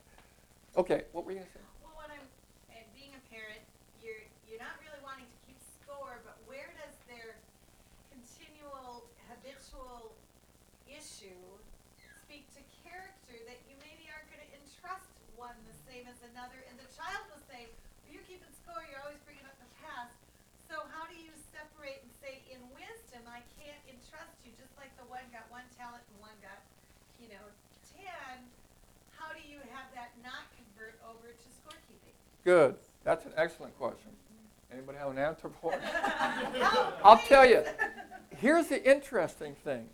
Okay, 0.76 1.04
what 1.12 1.24
were 1.24 1.32
you 1.32 1.38
going 1.38 1.48
to 1.48 1.54
say? 1.54 1.64
Well, 1.84 1.94
when 1.96 2.12
I'm 2.12 2.26
uh, 2.72 2.84
being 2.96 3.12
a 3.16 3.24
parent, 3.32 3.62
you're 4.04 4.26
you're 4.50 4.60
not 4.60 4.76
really 4.84 5.00
wanting 5.04 5.24
to 5.24 5.40
keep 5.48 5.60
score, 5.80 6.20
but 6.26 6.36
where 6.48 6.72
does 6.76 6.96
their 7.08 7.40
continual 8.12 9.04
habitual 9.76 10.16
issue 10.88 11.44
speak 12.24 12.48
to 12.56 12.62
character 12.82 13.36
that 13.46 13.60
you 13.68 13.76
maybe 13.84 14.08
aren't 14.10 14.28
going 14.32 14.42
to 14.42 14.52
entrust 14.56 15.12
one 15.36 15.56
the 15.68 15.78
same 15.86 16.08
as 16.08 16.18
another? 16.32 16.64
And 16.72 16.80
the 16.80 16.88
child 16.96 17.28
will 17.30 17.44
say, 17.46 17.68
well, 18.04 18.12
"You're 18.16 18.26
keeping 18.26 18.50
score. 18.64 18.82
You're 18.88 19.04
always 19.04 19.20
bringing 19.28 19.46
up 19.46 19.56
the 19.60 19.72
past." 19.84 20.16
So 20.66 20.82
how 20.90 21.06
do 21.06 21.16
you 21.16 21.30
separate 21.54 22.02
and 22.02 22.12
say, 22.18 22.42
in 22.50 22.58
wisdom, 22.74 23.22
I 23.30 23.46
can't 23.62 23.84
entrust 23.86 24.34
you, 24.42 24.52
just 24.58 24.74
like 24.82 24.90
the 24.98 25.06
one 25.06 25.22
got 25.30 25.46
one 25.54 25.66
talent 25.78 26.02
and 26.10 26.18
one 26.18 26.34
got, 26.42 26.58
you 27.22 27.30
know, 27.30 27.46
ten. 27.86 28.42
How 29.14 29.30
do 29.30 29.42
you 29.46 29.62
have 29.70 29.88
that 29.94 30.18
not 30.26 30.50
convert 30.58 30.98
over 31.06 31.30
to 31.30 31.48
scorekeeping? 31.62 32.18
Good. 32.42 32.82
That's 33.06 33.30
an 33.30 33.38
excellent 33.38 33.78
question. 33.78 34.10
Anybody 34.74 34.98
have 34.98 35.12
an 35.12 35.20
answer 35.20 35.50
for 35.62 35.74
it? 35.74 35.80
I'll 37.04 37.22
tell 37.30 37.46
you. 37.46 37.64
Here's 38.40 38.68
the 38.68 38.84
interesting 38.90 39.56
thing 39.56 39.90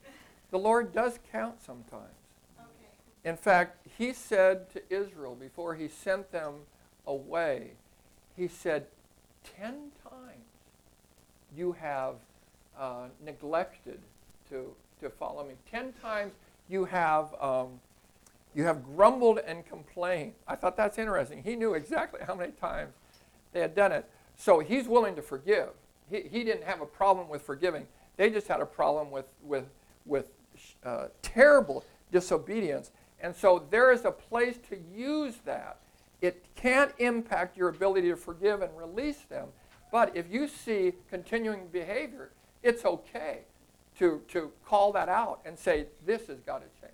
the 0.51 0.59
Lord 0.59 0.93
does 0.93 1.19
count 1.31 1.61
sometimes. 1.61 2.13
Okay. 2.59 3.29
In 3.29 3.37
fact, 3.37 3.87
he 3.97 4.13
said 4.13 4.69
to 4.71 4.81
Israel 4.89 5.35
before 5.35 5.75
he 5.75 5.87
sent 5.87 6.31
them 6.31 6.55
away, 7.07 7.71
he 8.35 8.47
said, 8.47 8.87
Ten 9.43 9.91
times 10.03 10.45
you 11.55 11.71
have 11.73 12.15
uh, 12.77 13.07
neglected 13.23 13.99
to, 14.49 14.73
to 15.01 15.09
follow 15.09 15.45
me. 15.45 15.53
Ten 15.69 15.93
times 16.01 16.33
you 16.69 16.85
have, 16.85 17.33
um, 17.41 17.79
you 18.53 18.63
have 18.63 18.83
grumbled 18.83 19.39
and 19.39 19.65
complained. 19.65 20.33
I 20.47 20.55
thought 20.55 20.77
that's 20.77 20.97
interesting. 20.97 21.43
He 21.43 21.55
knew 21.55 21.73
exactly 21.73 22.21
how 22.25 22.35
many 22.35 22.51
times 22.51 22.93
they 23.53 23.61
had 23.61 23.75
done 23.75 23.91
it. 23.91 24.05
So 24.35 24.59
he's 24.59 24.87
willing 24.87 25.15
to 25.15 25.21
forgive. 25.21 25.69
He, 26.09 26.23
he 26.29 26.43
didn't 26.43 26.63
have 26.63 26.81
a 26.81 26.85
problem 26.85 27.29
with 27.29 27.41
forgiving. 27.41 27.87
They 28.17 28.29
just 28.29 28.47
had 28.47 28.61
a 28.61 28.65
problem 28.65 29.11
with, 29.11 29.25
with, 29.43 29.65
with 30.05 30.27
uh, 30.83 31.07
terrible 31.21 31.83
disobedience. 32.11 32.91
And 33.21 33.35
so 33.35 33.65
there 33.69 33.91
is 33.91 34.05
a 34.05 34.11
place 34.11 34.57
to 34.69 34.77
use 34.95 35.35
that. 35.45 35.77
It 36.21 36.45
can't 36.55 36.91
impact 36.99 37.57
your 37.57 37.69
ability 37.69 38.09
to 38.09 38.15
forgive 38.15 38.61
and 38.61 38.75
release 38.77 39.21
them. 39.29 39.47
But 39.91 40.15
if 40.15 40.31
you 40.31 40.47
see 40.47 40.93
continuing 41.09 41.67
behavior, 41.67 42.31
it's 42.63 42.85
okay 42.85 43.39
to, 43.97 44.21
to 44.29 44.51
call 44.65 44.91
that 44.93 45.09
out 45.09 45.41
and 45.45 45.57
say, 45.57 45.87
this 46.05 46.27
has 46.27 46.39
got 46.41 46.59
to 46.59 46.81
change. 46.81 46.93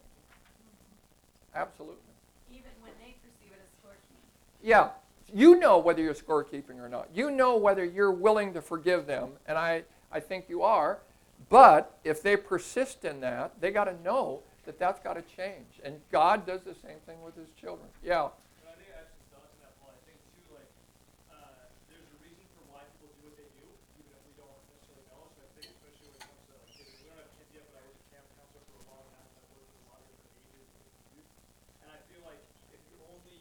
Absolutely. 1.53 1.95
Even 2.51 2.71
when 2.81 2.91
they 2.99 3.15
perceive 3.23 3.51
it 3.51 3.59
as 3.61 3.69
scorekeeping. 3.81 4.67
Yeah, 4.67 4.89
you 5.33 5.59
know 5.59 5.77
whether 5.77 6.01
you're 6.01 6.13
scorekeeping 6.13 6.79
or 6.79 6.89
not. 6.89 7.09
You 7.13 7.31
know 7.31 7.57
whether 7.57 7.83
you're 7.83 8.11
willing 8.11 8.53
to 8.53 8.61
forgive 8.61 9.07
them, 9.07 9.31
and 9.45 9.57
I, 9.57 9.83
I 10.11 10.19
think 10.19 10.45
you 10.47 10.63
are. 10.63 10.99
But 11.49 11.97
if 12.03 12.21
they 12.21 12.35
persist 12.35 13.05
in 13.05 13.21
that, 13.21 13.59
they 13.61 13.71
got 13.71 13.85
to 13.85 13.95
know 14.03 14.41
that 14.65 14.77
that's 14.77 14.99
got 14.99 15.15
to 15.15 15.23
change. 15.23 15.79
And 15.83 15.95
God 16.11 16.45
does 16.45 16.61
the 16.67 16.75
same 16.75 16.99
thing 17.07 17.23
with 17.23 17.35
his 17.35 17.47
children. 17.55 17.87
Yeah. 18.03 18.27
But 18.59 18.75
I 18.75 18.75
think 18.75 18.91
I 18.91 18.99
actually 19.07 19.27
thought 19.31 19.47
to 19.47 19.57
that 19.63 19.73
point. 19.79 19.95
I 19.95 20.03
think 20.03 20.19
too, 20.35 20.43
like, 20.51 20.67
uh, 21.31 21.71
there's 21.87 22.03
a 22.03 22.19
reason 22.19 22.43
for 22.51 22.67
why 22.75 22.83
people 22.99 23.15
do 23.15 23.31
what 23.31 23.39
they 23.39 23.47
do, 23.55 23.63
even 23.95 24.11
if 24.11 24.21
we 24.27 24.35
don't 24.35 24.59
necessarily 24.75 25.07
know. 25.07 25.23
So 25.31 25.39
I 25.39 25.49
think 25.55 25.71
especially 25.71 26.11
when 26.11 26.19
it 26.19 26.27
comes 26.27 26.43
to 26.43 26.51
like 26.51 26.67
kids, 26.67 26.91
we 26.99 27.07
don't 27.07 27.15
have 27.15 27.31
kids 27.39 27.51
yet, 27.55 27.63
but 27.71 27.79
I 27.79 27.83
was 27.87 27.95
a 27.95 28.07
camp 28.11 28.27
counselor 28.35 28.63
for 28.67 28.75
a 28.83 28.85
long 28.91 29.07
time. 29.07 29.23
and 29.23 29.39
I've 29.39 29.51
worked 29.55 29.71
with 29.71 29.87
a 29.87 29.87
lot 29.87 30.03
of 30.03 30.07
different 30.11 30.51
ages 30.51 30.83
and 30.83 31.07
youth. 31.15 31.31
And 31.79 31.87
I 31.95 31.99
feel 32.11 32.21
like 32.27 32.43
if 32.75 32.81
you 32.91 32.95
only 33.07 33.39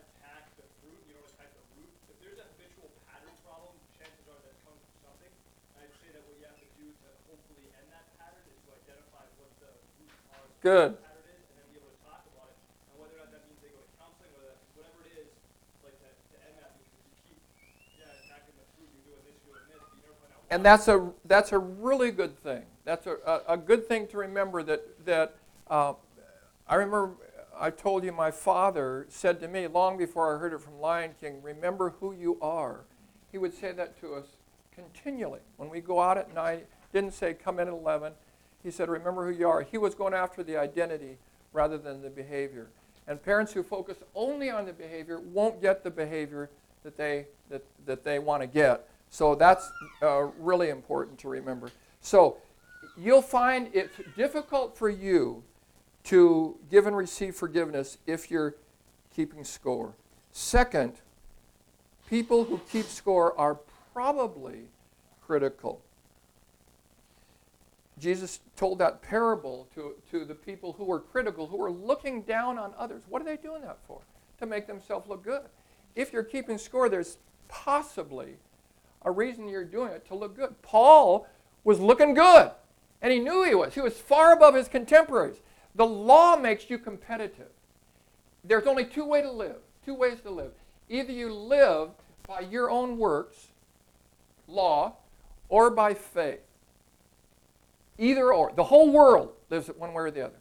attack 0.00 0.48
the 0.56 0.64
fruit, 0.80 0.96
you 1.04 1.12
don't 1.12 1.28
attack 1.28 1.52
the 1.52 1.64
root. 1.76 1.92
If 2.08 2.16
there's 2.24 2.40
a 2.40 2.48
habitual 2.56 2.88
pattern 3.04 3.36
problem, 3.44 3.76
chances 4.00 4.24
are 4.32 4.40
that 4.40 4.56
comes 4.64 4.80
from 4.80 5.12
something. 5.12 5.32
And 5.76 5.84
I'd 5.84 5.92
say 6.00 6.08
that 6.16 6.24
what 6.24 6.40
you 6.40 6.48
have 6.48 6.56
to 6.56 6.70
do 6.80 6.88
to 6.88 7.08
hopefully 7.28 7.68
end 7.76 7.92
that 7.92 8.08
pattern 8.16 8.48
is 8.48 8.56
to 8.64 8.70
identify 8.72 9.28
what 9.36 9.52
the 9.60 9.68
root 10.00 10.08
cause 10.32 10.48
of 10.48 10.48
Good. 10.48 10.48
the 10.48 10.48
pattern 10.48 10.48
is, 10.48 10.48
and 10.48 10.50
then 10.50 10.50
be 10.50 10.50
able 10.50 10.50
to 10.50 10.52
talk 10.52 10.52
about 10.52 10.52
it. 10.52 10.52
And 10.52 10.52
whether 10.52 10.52
or 10.52 10.52
not 10.52 10.52
that 10.52 10.52
means 10.52 10.52
they 10.52 10.52
go 10.52 10.52
to 10.52 10.52
counseling, 10.52 10.52
whether 10.52 10.52
that, 10.52 10.52
whatever 10.52 10.52
it 10.52 10.52
is, 10.52 10.52
like 10.52 10.52
to, 10.52 10.52
to 10.52 10.52
end 10.52 10.52
that, 10.52 10.52
because 10.52 10.52
you 10.52 10.52
keep, 10.52 10.52
yeah, 10.52 10.52
attacking 10.52 10.52
the 10.52 10.52
fruit, 10.52 10.52
you're 10.52 10.52
doing 10.52 10.52
this, 10.52 10.52
you're 10.52 10.52
doing 10.52 10.52
this, 10.52 10.52
but 10.53 10.53
you 10.53 10.53
never 10.53 10.53
find 10.53 10.53
out 10.53 10.53
why. 10.64 10.90
And 20.50 20.64
that's 20.64 20.86
a, 20.86 21.10
that's 21.24 21.50
a 21.50 21.58
really 21.58 22.12
good 22.12 22.38
thing. 22.38 22.62
That's 22.84 23.08
a, 23.08 23.16
a, 23.26 23.54
a 23.54 23.56
good 23.56 23.88
thing 23.88 24.06
to 24.08 24.18
remember 24.18 24.62
that, 24.62 25.04
that 25.04 25.34
uh, 25.68 25.94
I 26.68 26.76
remember 26.76 27.16
I 27.58 27.70
told 27.70 28.04
you 28.04 28.12
my 28.12 28.30
father 28.30 29.06
said 29.08 29.40
to 29.40 29.48
me 29.48 29.66
long 29.66 29.96
before 29.96 30.34
I 30.34 30.38
heard 30.38 30.52
it 30.52 30.60
from 30.60 30.80
Lion 30.80 31.12
King, 31.20 31.40
remember 31.42 31.94
who 31.98 32.12
you 32.12 32.38
are. 32.40 32.80
He 33.32 33.38
would 33.38 33.54
say 33.54 33.72
that 33.72 34.00
to 34.00 34.14
us 34.14 34.26
continually. 34.72 35.40
When 35.56 35.70
we 35.70 35.80
go 35.80 36.00
out 36.00 36.18
at 36.18 36.32
night, 36.34 36.66
didn't 36.92 37.14
say 37.14 37.34
come 37.34 37.58
in 37.58 37.66
at 37.66 37.74
11. 37.74 38.12
He 38.64 38.70
said, 38.70 38.88
remember 38.88 39.30
who 39.30 39.38
you 39.38 39.46
are. 39.46 39.62
He 39.62 39.78
was 39.78 39.94
going 39.94 40.14
after 40.14 40.42
the 40.42 40.56
identity 40.56 41.18
rather 41.52 41.78
than 41.78 42.02
the 42.02 42.10
behavior. 42.10 42.66
And 43.06 43.22
parents 43.22 43.52
who 43.52 43.62
focus 43.62 43.98
only 44.14 44.50
on 44.50 44.64
the 44.64 44.72
behavior 44.72 45.20
won't 45.20 45.60
get 45.60 45.84
the 45.84 45.90
behavior 45.90 46.48
that 46.82 46.96
they, 46.96 47.26
that, 47.50 47.62
that 47.84 48.02
they 48.02 48.18
want 48.18 48.40
to 48.42 48.46
get. 48.46 48.88
So 49.10 49.34
that's 49.34 49.70
uh, 50.02 50.28
really 50.38 50.70
important 50.70 51.18
to 51.20 51.28
remember. 51.28 51.70
So 52.00 52.38
you'll 52.96 53.22
find 53.22 53.68
it's 53.74 53.94
difficult 54.16 54.76
for 54.76 54.88
you 54.88 55.42
to 56.04 56.56
give 56.70 56.86
and 56.86 56.96
receive 56.96 57.34
forgiveness 57.34 57.98
if 58.06 58.30
you're 58.30 58.54
keeping 59.14 59.44
score. 59.44 59.94
Second, 60.32 60.94
people 62.08 62.44
who 62.44 62.60
keep 62.70 62.86
score 62.86 63.38
are 63.38 63.58
probably 63.92 64.68
critical. 65.24 65.80
Jesus 67.98 68.40
told 68.56 68.78
that 68.80 69.02
parable 69.02 69.68
to, 69.74 69.94
to 70.10 70.24
the 70.24 70.34
people 70.34 70.72
who 70.72 70.84
were 70.84 71.00
critical, 71.00 71.46
who 71.46 71.56
were 71.56 71.70
looking 71.70 72.22
down 72.22 72.58
on 72.58 72.74
others. 72.76 73.02
What 73.08 73.22
are 73.22 73.24
they 73.24 73.36
doing 73.36 73.62
that 73.62 73.78
for? 73.86 74.00
To 74.40 74.46
make 74.46 74.66
themselves 74.66 75.08
look 75.08 75.22
good. 75.22 75.42
If 75.94 76.12
you're 76.12 76.24
keeping 76.24 76.58
score, 76.58 76.88
there's 76.88 77.18
possibly 77.48 78.34
a 79.02 79.10
reason 79.10 79.48
you're 79.48 79.64
doing 79.64 79.92
it 79.92 80.06
to 80.08 80.14
look 80.14 80.34
good. 80.34 80.60
Paul 80.62 81.28
was 81.62 81.78
looking 81.78 82.14
good, 82.14 82.50
and 83.00 83.12
he 83.12 83.20
knew 83.20 83.44
he 83.44 83.54
was. 83.54 83.74
He 83.74 83.80
was 83.80 83.94
far 83.94 84.32
above 84.32 84.54
his 84.54 84.66
contemporaries. 84.66 85.40
The 85.76 85.86
law 85.86 86.36
makes 86.36 86.68
you 86.68 86.78
competitive. 86.78 87.50
There's 88.42 88.66
only 88.66 88.84
two 88.84 89.04
ways 89.04 89.24
to 89.24 89.30
live. 89.30 89.56
Two 89.84 89.94
ways 89.94 90.20
to 90.22 90.30
live. 90.30 90.52
Either 90.88 91.12
you 91.12 91.32
live 91.32 91.90
by 92.26 92.40
your 92.40 92.70
own 92.70 92.98
works, 92.98 93.48
law, 94.48 94.96
or 95.48 95.70
by 95.70 95.94
faith. 95.94 96.40
Either 97.98 98.32
or. 98.32 98.52
The 98.54 98.64
whole 98.64 98.90
world 98.90 99.32
lives 99.50 99.68
it 99.68 99.78
one 99.78 99.92
way 99.92 100.04
or 100.04 100.10
the 100.10 100.26
other. 100.26 100.38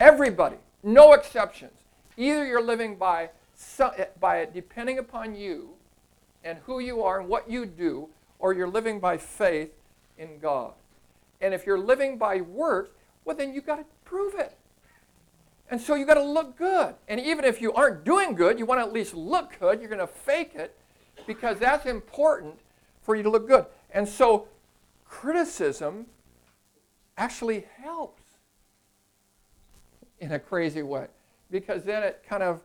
Everybody, 0.00 0.56
no 0.82 1.12
exceptions. 1.12 1.78
Either 2.16 2.46
you're 2.46 2.62
living 2.62 2.96
by, 2.96 3.30
so- 3.54 3.92
eh, 3.96 4.06
by 4.20 4.44
depending 4.44 4.98
upon 4.98 5.34
you 5.34 5.70
and 6.42 6.58
who 6.64 6.78
you 6.78 7.02
are 7.02 7.20
and 7.20 7.28
what 7.28 7.48
you 7.48 7.64
do, 7.64 8.08
or 8.38 8.52
you're 8.52 8.68
living 8.68 9.00
by 9.00 9.16
faith 9.16 9.72
in 10.18 10.38
God. 10.38 10.74
And 11.40 11.54
if 11.54 11.64
you're 11.66 11.78
living 11.78 12.18
by 12.18 12.40
works, 12.42 12.90
well, 13.24 13.36
then 13.36 13.54
you've 13.54 13.66
got 13.66 13.76
to 13.76 13.84
prove 14.04 14.34
it. 14.34 14.56
And 15.70 15.80
so 15.80 15.94
you've 15.94 16.08
got 16.08 16.14
to 16.14 16.22
look 16.22 16.58
good. 16.58 16.94
And 17.08 17.18
even 17.20 17.44
if 17.44 17.60
you 17.62 17.72
aren't 17.72 18.04
doing 18.04 18.34
good, 18.34 18.58
you 18.58 18.66
want 18.66 18.80
to 18.80 18.84
at 18.86 18.92
least 18.92 19.14
look 19.14 19.58
good. 19.58 19.80
You're 19.80 19.88
going 19.88 19.98
to 19.98 20.06
fake 20.06 20.52
it 20.54 20.76
because 21.26 21.58
that's 21.58 21.86
important 21.86 22.54
for 23.02 23.16
you 23.16 23.22
to 23.22 23.30
look 23.30 23.48
good. 23.48 23.64
And 23.90 24.06
so 24.06 24.48
criticism 25.06 26.06
actually 27.16 27.66
helps 27.82 28.22
in 30.20 30.32
a 30.32 30.38
crazy 30.38 30.82
way 30.82 31.06
because 31.50 31.84
then 31.84 32.02
it 32.02 32.24
kind 32.28 32.42
of 32.42 32.62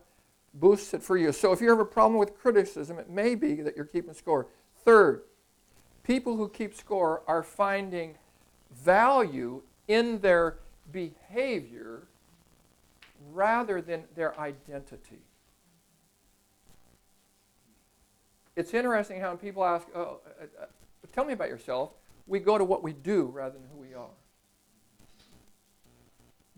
boosts 0.54 0.94
it 0.94 1.02
for 1.02 1.16
you. 1.16 1.32
So 1.32 1.52
if 1.52 1.60
you 1.60 1.68
have 1.70 1.78
a 1.78 1.84
problem 1.84 2.18
with 2.18 2.36
criticism, 2.36 2.98
it 2.98 3.08
may 3.08 3.34
be 3.34 3.54
that 3.62 3.76
you're 3.76 3.84
keeping 3.84 4.14
score. 4.14 4.48
Third, 4.84 5.22
people 6.02 6.36
who 6.36 6.48
keep 6.48 6.74
score 6.74 7.22
are 7.26 7.42
finding 7.42 8.16
value 8.72 9.62
in 9.88 10.20
their 10.20 10.58
behavior 10.92 12.08
rather 13.32 13.80
than 13.80 14.04
their 14.14 14.38
identity. 14.40 15.22
It's 18.56 18.74
interesting 18.74 19.20
how 19.20 19.36
people 19.36 19.64
ask, 19.64 19.86
oh, 19.94 20.20
uh, 20.26 20.44
uh, 20.62 20.66
tell 21.12 21.24
me 21.24 21.32
about 21.32 21.48
yourself, 21.48 21.90
we 22.26 22.40
go 22.40 22.58
to 22.58 22.64
what 22.64 22.82
we 22.82 22.92
do 22.92 23.26
rather 23.26 23.54
than 23.54 23.68
who 23.72 23.80
we 23.80 23.94
are. 23.94 24.10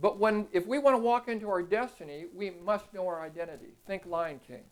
But 0.03 0.19
when, 0.19 0.49
if 0.51 0.67
we 0.67 0.81
want 0.81 0.95
to 0.95 0.99
walk 0.99 1.29
into 1.29 1.49
our 1.49 1.63
destiny, 1.63 2.27
we 2.35 2.51
must 2.51 2.93
know 2.93 3.07
our 3.07 3.23
identity. 3.23 3.77
Think 3.87 4.05
Lion 4.05 4.41
King. 4.45 4.65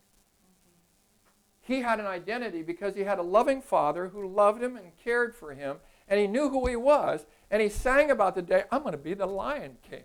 He 1.61 1.79
had 1.79 2.01
an 2.01 2.05
identity 2.05 2.63
because 2.63 2.95
he 2.95 3.03
had 3.03 3.17
a 3.17 3.23
loving 3.23 3.61
father 3.61 4.09
who 4.09 4.27
loved 4.27 4.61
him 4.61 4.75
and 4.75 4.91
cared 5.01 5.33
for 5.33 5.53
him, 5.53 5.77
and 6.09 6.19
he 6.19 6.27
knew 6.27 6.49
who 6.49 6.67
he 6.67 6.75
was, 6.75 7.25
and 7.49 7.61
he 7.61 7.69
sang 7.69 8.11
about 8.11 8.35
the 8.35 8.41
day, 8.41 8.65
I'm 8.71 8.81
going 8.81 8.91
to 8.91 8.97
be 8.97 9.13
the 9.13 9.25
Lion 9.25 9.77
King. 9.89 10.03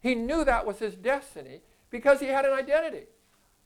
He 0.00 0.14
knew 0.14 0.44
that 0.44 0.64
was 0.64 0.78
his 0.78 0.94
destiny 0.94 1.62
because 1.90 2.20
he 2.20 2.26
had 2.26 2.44
an 2.44 2.52
identity. 2.52 3.06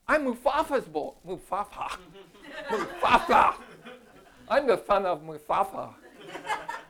I'm 0.08 0.24
Mufafa's 0.24 0.86
boy. 0.86 1.12
Mufafa. 1.28 1.98
Mufafa. 2.70 3.54
I'm 4.48 4.66
the 4.66 4.82
son 4.86 5.04
of 5.04 5.22
Mufafa. 5.22 5.90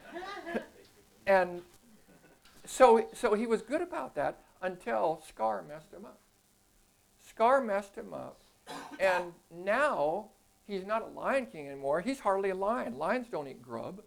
and 1.27 1.63
so, 2.71 3.09
so 3.13 3.35
he 3.35 3.47
was 3.47 3.63
good 3.63 3.83
about 3.83 4.15
that 4.15 4.39
until 4.63 5.21
Scar 5.27 5.65
messed 5.67 5.93
him 5.93 6.05
up. 6.05 6.21
Scar 7.19 7.61
messed 7.61 7.97
him 7.97 8.15
up. 8.15 8.43
And 9.01 9.33
now 9.53 10.29
he's 10.69 10.87
not 10.87 11.03
a 11.03 11.07
lion 11.07 11.47
king 11.47 11.67
anymore. 11.67 12.01
He's 12.01 12.21
hardly 12.21 12.51
a 12.51 12.55
lion. 12.55 12.97
Lions 12.97 13.27
don't 13.29 13.49
eat 13.49 13.61
grub 13.61 14.03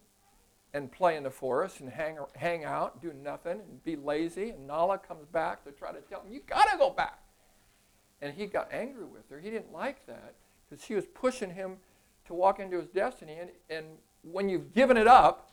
and 0.74 0.90
play 0.90 1.18
in 1.18 1.24
the 1.24 1.30
forest 1.30 1.82
and 1.82 1.90
hang, 1.90 2.18
hang 2.36 2.64
out, 2.64 3.02
do 3.02 3.12
nothing, 3.12 3.60
and 3.60 3.84
be 3.84 3.98
lazy. 3.98 4.52
And 4.52 4.66
Nala 4.66 4.98
comes 4.98 5.26
back 5.28 5.66
to 5.66 5.72
try 5.72 5.92
to 5.92 6.00
tell 6.00 6.22
him, 6.22 6.32
You 6.32 6.40
got 6.48 6.72
to 6.72 6.78
go 6.78 6.90
back. 6.90 7.20
And 8.22 8.34
he 8.34 8.46
got 8.46 8.72
angry 8.72 9.04
with 9.04 9.30
her. 9.30 9.42
He 9.42 9.50
didn't 9.50 9.74
like 9.74 10.06
that 10.08 10.36
because 10.70 10.84
she 10.84 10.96
was 10.96 11.06
pushing 11.06 11.50
him 11.50 11.76
to 12.28 12.34
walk 12.34 12.62
into 12.62 12.78
his 12.78 12.88
destiny. 12.88 13.38
And, 13.40 13.50
and 13.70 13.86
when 14.22 14.48
you've 14.48 14.74
given 14.74 14.96
it 14.96 15.08
up, 15.08 15.53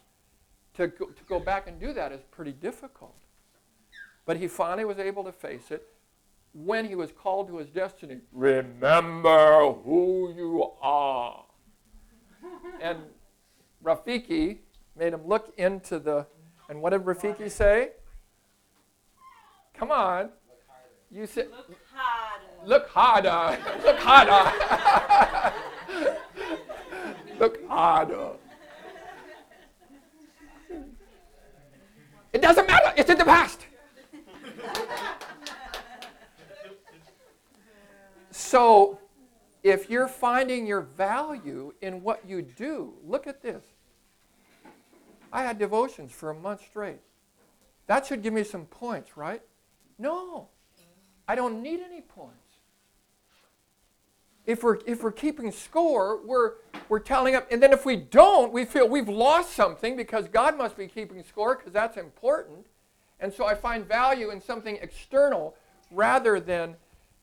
to 0.74 0.88
go, 0.88 1.06
to 1.06 1.24
go 1.28 1.40
back 1.40 1.66
and 1.66 1.78
do 1.80 1.92
that 1.92 2.12
is 2.12 2.20
pretty 2.30 2.52
difficult. 2.52 3.16
But 4.26 4.36
he 4.36 4.48
finally 4.48 4.84
was 4.84 4.98
able 4.98 5.24
to 5.24 5.32
face 5.32 5.70
it 5.70 5.86
when 6.52 6.84
he 6.84 6.94
was 6.94 7.12
called 7.12 7.48
to 7.48 7.58
his 7.58 7.68
destiny. 7.68 8.18
Remember 8.32 9.72
who 9.72 10.32
you 10.36 10.70
are. 10.80 11.44
and 12.80 12.98
Rafiki 13.84 14.58
made 14.96 15.12
him 15.12 15.26
look 15.26 15.52
into 15.56 15.98
the. 15.98 16.26
And 16.68 16.80
what 16.80 16.90
did 16.90 17.02
Rafiki 17.02 17.50
say? 17.50 17.90
Come 19.74 19.90
on. 19.90 20.30
You 21.10 21.26
said. 21.26 21.48
Look 21.50 21.76
harder. 21.92 22.66
Look 22.66 22.88
harder. 22.88 23.58
Look 23.84 23.98
harder. 23.98 25.54
Look 27.40 27.68
harder. 27.68 28.30
It 32.32 32.42
doesn't 32.42 32.66
matter. 32.66 32.92
It's 32.96 33.10
in 33.10 33.18
the 33.18 33.24
past. 33.24 33.66
So, 38.30 38.98
if 39.62 39.90
you're 39.90 40.08
finding 40.08 40.66
your 40.66 40.80
value 40.80 41.72
in 41.82 42.02
what 42.02 42.26
you 42.26 42.42
do, 42.42 42.94
look 43.04 43.26
at 43.26 43.42
this. 43.42 43.62
I 45.32 45.42
had 45.42 45.58
devotions 45.58 46.12
for 46.12 46.30
a 46.30 46.34
month 46.34 46.62
straight. 46.68 47.00
That 47.86 48.06
should 48.06 48.22
give 48.22 48.32
me 48.32 48.44
some 48.44 48.66
points, 48.66 49.16
right? 49.16 49.42
No. 49.98 50.48
I 51.28 51.34
don't 51.34 51.62
need 51.62 51.80
any 51.80 52.00
points. 52.00 52.49
If 54.46 54.62
we're, 54.62 54.78
if 54.86 55.02
we're 55.02 55.12
keeping 55.12 55.52
score, 55.52 56.20
we're, 56.24 56.54
we're 56.88 57.00
tallying 57.00 57.36
up. 57.36 57.46
And 57.50 57.62
then 57.62 57.72
if 57.72 57.84
we 57.84 57.96
don't, 57.96 58.52
we 58.52 58.64
feel 58.64 58.88
we've 58.88 59.08
lost 59.08 59.52
something 59.52 59.96
because 59.96 60.28
God 60.28 60.56
must 60.56 60.76
be 60.76 60.86
keeping 60.86 61.22
score 61.22 61.56
because 61.56 61.72
that's 61.72 61.96
important. 61.96 62.66
And 63.20 63.32
so 63.32 63.44
I 63.44 63.54
find 63.54 63.86
value 63.86 64.30
in 64.30 64.40
something 64.40 64.78
external 64.80 65.54
rather 65.90 66.40
than 66.40 66.76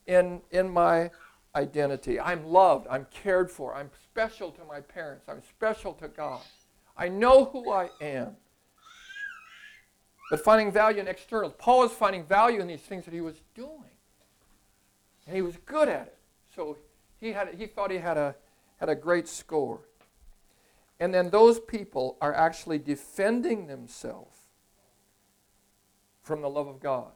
in, 0.05 0.41
in 0.51 0.69
my 0.69 1.09
identity. 1.55 2.19
I'm 2.19 2.45
loved. 2.45 2.87
I'm 2.89 3.07
cared 3.11 3.49
for. 3.49 3.75
I'm 3.75 3.89
special 4.03 4.51
to 4.51 4.63
my 4.65 4.79
parents. 4.79 5.25
I'm 5.27 5.41
special 5.49 5.93
to 5.93 6.07
God. 6.07 6.41
I 6.95 7.09
know 7.09 7.45
who 7.45 7.71
I 7.71 7.89
am. 7.99 8.35
But 10.29 10.43
finding 10.43 10.71
value 10.71 10.99
in 10.99 11.07
external. 11.07 11.49
Paul 11.49 11.85
is 11.85 11.91
finding 11.91 12.25
value 12.25 12.59
in 12.59 12.67
these 12.67 12.81
things 12.81 13.05
that 13.05 13.13
he 13.13 13.21
was 13.21 13.35
doing. 13.55 13.71
And 15.25 15.35
he 15.35 15.41
was 15.41 15.55
good 15.65 15.87
at 15.89 16.07
it. 16.07 16.17
So 16.55 16.77
he, 17.19 17.33
had, 17.33 17.55
he 17.55 17.65
thought 17.65 17.91
he 17.91 17.97
had 17.97 18.17
a, 18.17 18.35
had 18.77 18.89
a 18.89 18.95
great 18.95 19.27
score. 19.27 19.81
And 20.99 21.13
then 21.13 21.29
those 21.29 21.59
people 21.59 22.17
are 22.21 22.33
actually 22.33 22.79
defending 22.79 23.67
themselves 23.67 24.37
from 26.21 26.41
the 26.41 26.49
love 26.49 26.67
of 26.67 26.79
God 26.79 27.11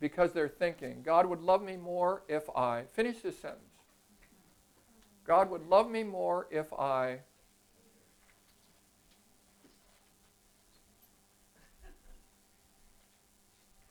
because 0.00 0.32
they're 0.32 0.48
thinking, 0.48 1.02
God 1.04 1.26
would 1.26 1.40
love 1.40 1.62
me 1.62 1.76
more 1.76 2.22
if 2.28 2.50
I. 2.56 2.82
Finish 2.92 3.20
this 3.20 3.38
sentence. 3.38 3.62
God 5.24 5.50
would 5.50 5.66
love 5.68 5.88
me 5.88 6.02
more 6.02 6.48
if 6.50 6.72
I. 6.72 7.20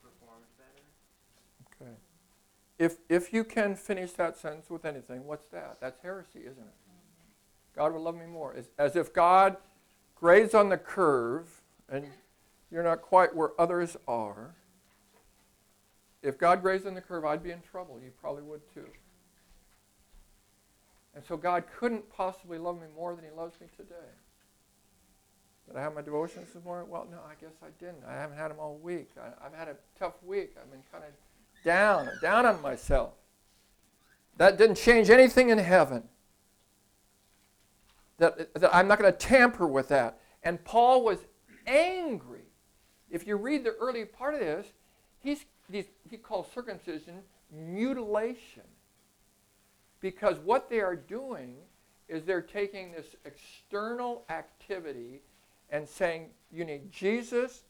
Performed 0.02 0.44
better. 0.58 1.86
Okay. 1.86 1.96
If, 2.82 2.96
if 3.08 3.32
you 3.32 3.44
can 3.44 3.76
finish 3.76 4.10
that 4.14 4.36
sentence 4.36 4.68
with 4.68 4.84
anything, 4.84 5.24
what's 5.24 5.46
that? 5.52 5.76
That's 5.80 6.00
heresy, 6.00 6.40
isn't 6.40 6.58
it? 6.58 6.74
God 7.76 7.92
would 7.92 8.02
love 8.02 8.16
me 8.16 8.26
more. 8.26 8.56
As, 8.56 8.70
as 8.76 8.96
if 8.96 9.12
God 9.12 9.56
grades 10.16 10.52
on 10.52 10.68
the 10.68 10.76
curve 10.76 11.60
and 11.88 12.04
you're 12.72 12.82
not 12.82 13.00
quite 13.00 13.36
where 13.36 13.50
others 13.56 13.96
are. 14.08 14.56
If 16.24 16.38
God 16.38 16.60
grazed 16.60 16.84
on 16.84 16.96
the 16.96 17.00
curve, 17.00 17.24
I'd 17.24 17.40
be 17.40 17.52
in 17.52 17.60
trouble. 17.60 18.00
You 18.02 18.10
probably 18.20 18.42
would 18.42 18.62
too. 18.74 18.88
And 21.14 21.24
so 21.24 21.36
God 21.36 21.62
couldn't 21.78 22.10
possibly 22.10 22.58
love 22.58 22.80
me 22.80 22.88
more 22.96 23.14
than 23.14 23.24
He 23.24 23.30
loves 23.30 23.60
me 23.60 23.68
today. 23.76 24.10
Did 25.68 25.76
I 25.76 25.82
have 25.82 25.94
my 25.94 26.02
devotions 26.02 26.48
this 26.52 26.64
morning? 26.64 26.90
Well, 26.90 27.06
no, 27.08 27.18
I 27.18 27.34
guess 27.40 27.54
I 27.62 27.68
didn't. 27.78 28.02
I 28.08 28.14
haven't 28.14 28.38
had 28.38 28.50
them 28.50 28.58
all 28.58 28.74
week. 28.82 29.10
I, 29.16 29.46
I've 29.46 29.54
had 29.54 29.68
a 29.68 29.76
tough 29.96 30.14
week. 30.24 30.56
I've 30.60 30.68
been 30.72 30.82
kind 30.90 31.04
of 31.04 31.10
down, 31.64 32.08
down 32.20 32.46
on 32.46 32.60
myself. 32.62 33.12
That 34.36 34.58
didn't 34.58 34.76
change 34.76 35.10
anything 35.10 35.50
in 35.50 35.58
heaven. 35.58 36.04
That, 38.18 38.54
that 38.54 38.74
I'm 38.74 38.88
not 38.88 38.98
going 38.98 39.12
to 39.12 39.18
tamper 39.18 39.66
with 39.66 39.88
that. 39.88 40.18
And 40.42 40.62
Paul 40.64 41.04
was 41.04 41.18
angry. 41.66 42.46
If 43.10 43.26
you 43.26 43.36
read 43.36 43.64
the 43.64 43.74
early 43.80 44.04
part 44.04 44.34
of 44.34 44.40
this, 44.40 44.66
he's, 45.20 45.44
he's, 45.70 45.86
he 46.08 46.16
calls 46.16 46.46
circumcision 46.52 47.20
mutilation. 47.52 48.62
Because 50.00 50.38
what 50.38 50.68
they 50.68 50.80
are 50.80 50.96
doing 50.96 51.56
is 52.08 52.24
they're 52.24 52.42
taking 52.42 52.92
this 52.92 53.14
external 53.24 54.24
activity 54.28 55.20
and 55.70 55.88
saying, 55.88 56.26
you 56.50 56.64
need 56.64 56.90
Jesus 56.90 57.62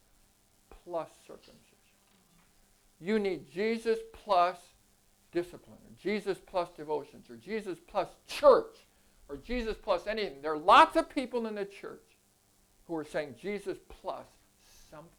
plus 0.85 1.09
circumcision. 1.27 1.72
You 3.03 3.19
need 3.19 3.51
Jesus 3.51 3.99
plus 4.13 4.57
discipline, 5.33 5.79
or 5.85 5.91
Jesus 6.01 6.39
plus 6.47 6.69
devotions, 6.77 7.29
or 7.29 7.35
Jesus 7.35 7.79
plus 7.89 8.07
church, 8.29 8.77
or 9.29 9.37
Jesus 9.39 9.77
plus 9.83 10.07
anything. 10.07 10.41
There 10.41 10.53
are 10.53 10.59
lots 10.59 10.95
of 10.95 11.11
people 11.11 11.49
in 11.49 11.57
the 11.57 11.65
church 11.65 12.05
who 12.87 12.95
are 12.97 13.05
saying 13.05 13.35
Jesus 13.43 13.77
plus 13.89 14.27
something. 14.89 15.11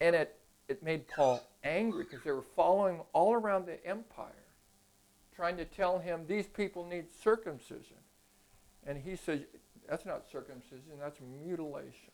And 0.00 0.14
it, 0.14 0.38
it 0.68 0.84
made 0.84 1.08
Paul 1.08 1.42
angry 1.64 2.04
because 2.04 2.22
they 2.22 2.30
were 2.30 2.44
following 2.54 3.00
all 3.12 3.34
around 3.34 3.66
the 3.66 3.84
empire, 3.84 4.30
trying 5.34 5.56
to 5.56 5.64
tell 5.64 5.98
him 5.98 6.26
these 6.28 6.46
people 6.46 6.86
need 6.86 7.06
circumcision. 7.22 7.96
And 8.86 8.98
he 8.98 9.16
said, 9.16 9.46
that's 9.88 10.06
not 10.06 10.30
circumcision, 10.30 10.92
that's 11.00 11.18
mutilation. 11.44 12.11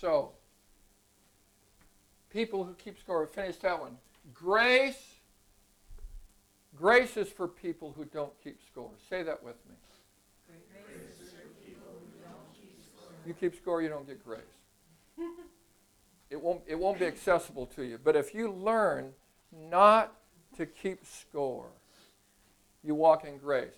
So, 0.00 0.30
people 2.30 2.62
who 2.62 2.74
keep 2.74 2.98
score, 3.00 3.26
finish 3.26 3.56
that 3.56 3.80
one. 3.80 3.96
Grace, 4.32 5.16
grace 6.76 7.16
is 7.16 7.28
for 7.28 7.48
people 7.48 7.92
who 7.96 8.04
don't 8.04 8.32
keep 8.42 8.60
score. 8.70 8.90
Say 9.10 9.24
that 9.24 9.42
with 9.42 9.56
me. 9.68 9.74
You 13.26 13.34
keep 13.34 13.56
score, 13.56 13.82
you 13.82 13.88
don't 13.88 14.06
get 14.06 14.24
grace. 14.24 14.40
It 16.30 16.38
won't, 16.38 16.60
it 16.66 16.78
won't 16.78 16.98
be 16.98 17.06
accessible 17.06 17.64
to 17.68 17.82
you. 17.82 17.98
But 18.04 18.14
if 18.14 18.34
you 18.34 18.52
learn 18.52 19.12
not 19.50 20.12
to 20.58 20.66
keep 20.66 21.06
score, 21.06 21.70
you 22.84 22.94
walk 22.94 23.24
in 23.24 23.38
grace. 23.38 23.72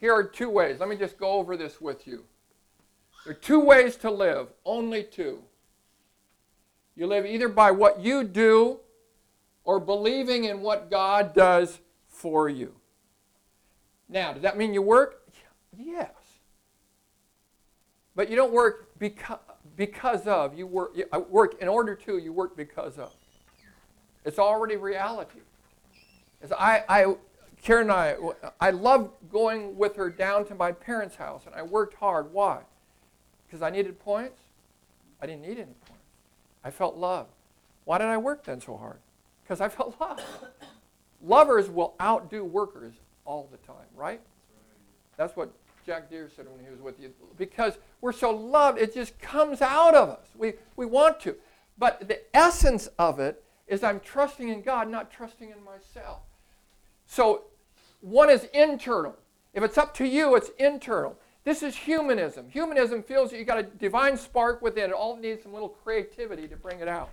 Here 0.00 0.12
are 0.12 0.22
two 0.22 0.50
ways. 0.50 0.80
Let 0.80 0.90
me 0.90 0.96
just 0.96 1.16
go 1.16 1.30
over 1.30 1.56
this 1.56 1.80
with 1.80 2.06
you. 2.06 2.24
There 3.24 3.32
are 3.32 3.34
two 3.34 3.58
ways 3.58 3.96
to 3.96 4.10
live, 4.10 4.48
only 4.66 5.02
two. 5.02 5.38
You 6.96 7.06
live 7.06 7.26
either 7.26 7.48
by 7.48 7.70
what 7.70 8.00
you 8.00 8.24
do 8.24 8.78
or 9.64 9.80
believing 9.80 10.44
in 10.44 10.60
what 10.60 10.90
God 10.90 11.34
does 11.34 11.80
for 12.08 12.48
you. 12.48 12.74
Now, 14.08 14.32
does 14.32 14.42
that 14.42 14.56
mean 14.56 14.74
you 14.74 14.82
work? 14.82 15.22
Yes. 15.76 16.12
But 18.14 18.30
you 18.30 18.36
don't 18.36 18.52
work 18.52 18.90
because, 18.98 19.38
because 19.76 20.26
of. 20.26 20.56
You 20.56 20.66
work, 20.66 20.92
you 20.94 21.06
uh, 21.12 21.20
work 21.20 21.60
in 21.60 21.68
order 21.68 21.94
to, 21.96 22.18
you 22.18 22.32
work 22.32 22.56
because 22.56 22.98
of. 22.98 23.12
It's 24.24 24.38
already 24.38 24.76
reality. 24.76 25.40
As 26.42 26.52
I, 26.52 26.84
I, 26.88 27.14
Karen 27.62 27.90
and 27.90 27.92
I, 27.92 28.16
I 28.60 28.70
loved 28.70 29.10
going 29.32 29.76
with 29.76 29.96
her 29.96 30.10
down 30.10 30.46
to 30.46 30.54
my 30.54 30.70
parents' 30.70 31.16
house, 31.16 31.42
and 31.46 31.54
I 31.54 31.62
worked 31.62 31.94
hard. 31.94 32.32
Why? 32.32 32.60
Because 33.46 33.62
I 33.62 33.70
needed 33.70 33.98
points? 33.98 34.40
I 35.20 35.26
didn't 35.26 35.42
need 35.42 35.58
any. 35.58 35.74
I 36.64 36.70
felt 36.70 36.96
loved. 36.96 37.30
Why 37.84 37.98
did 37.98 38.06
I 38.06 38.16
work 38.16 38.44
then 38.44 38.60
so 38.60 38.76
hard? 38.76 38.98
Because 39.42 39.60
I 39.60 39.68
felt 39.68 40.00
loved. 40.00 40.22
Lovers 41.22 41.68
will 41.68 41.94
outdo 42.00 42.44
workers 42.44 42.94
all 43.24 43.48
the 43.50 43.58
time, 43.58 43.86
right? 43.94 44.20
That's 45.16 45.36
what 45.36 45.52
Jack 45.84 46.08
Deere 46.08 46.30
said 46.34 46.46
when 46.48 46.64
he 46.64 46.70
was 46.70 46.80
with 46.80 46.98
you. 46.98 47.12
Because 47.36 47.78
we're 48.00 48.12
so 48.12 48.30
loved, 48.30 48.78
it 48.78 48.94
just 48.94 49.18
comes 49.18 49.60
out 49.60 49.94
of 49.94 50.08
us. 50.08 50.26
We, 50.36 50.54
we 50.76 50.86
want 50.86 51.20
to. 51.20 51.36
But 51.76 52.08
the 52.08 52.20
essence 52.34 52.88
of 52.98 53.20
it 53.20 53.42
is 53.66 53.82
I'm 53.82 54.00
trusting 54.00 54.48
in 54.48 54.62
God, 54.62 54.88
not 54.88 55.10
trusting 55.10 55.50
in 55.50 55.62
myself. 55.64 56.20
So 57.06 57.44
one 58.00 58.30
is 58.30 58.44
internal. 58.52 59.16
If 59.52 59.62
it's 59.62 59.78
up 59.78 59.94
to 59.94 60.06
you, 60.06 60.34
it's 60.36 60.50
internal. 60.58 61.16
This 61.44 61.62
is 61.62 61.76
humanism. 61.76 62.48
Humanism 62.48 63.02
feels 63.02 63.30
that 63.30 63.38
you've 63.38 63.46
got 63.46 63.58
a 63.58 63.62
divine 63.62 64.16
spark 64.16 64.62
within 64.62 64.90
it. 64.90 64.92
All 64.92 65.14
it 65.16 65.20
needs 65.20 65.42
some 65.42 65.52
little 65.52 65.68
creativity 65.68 66.48
to 66.48 66.56
bring 66.56 66.80
it 66.80 66.88
out. 66.88 67.10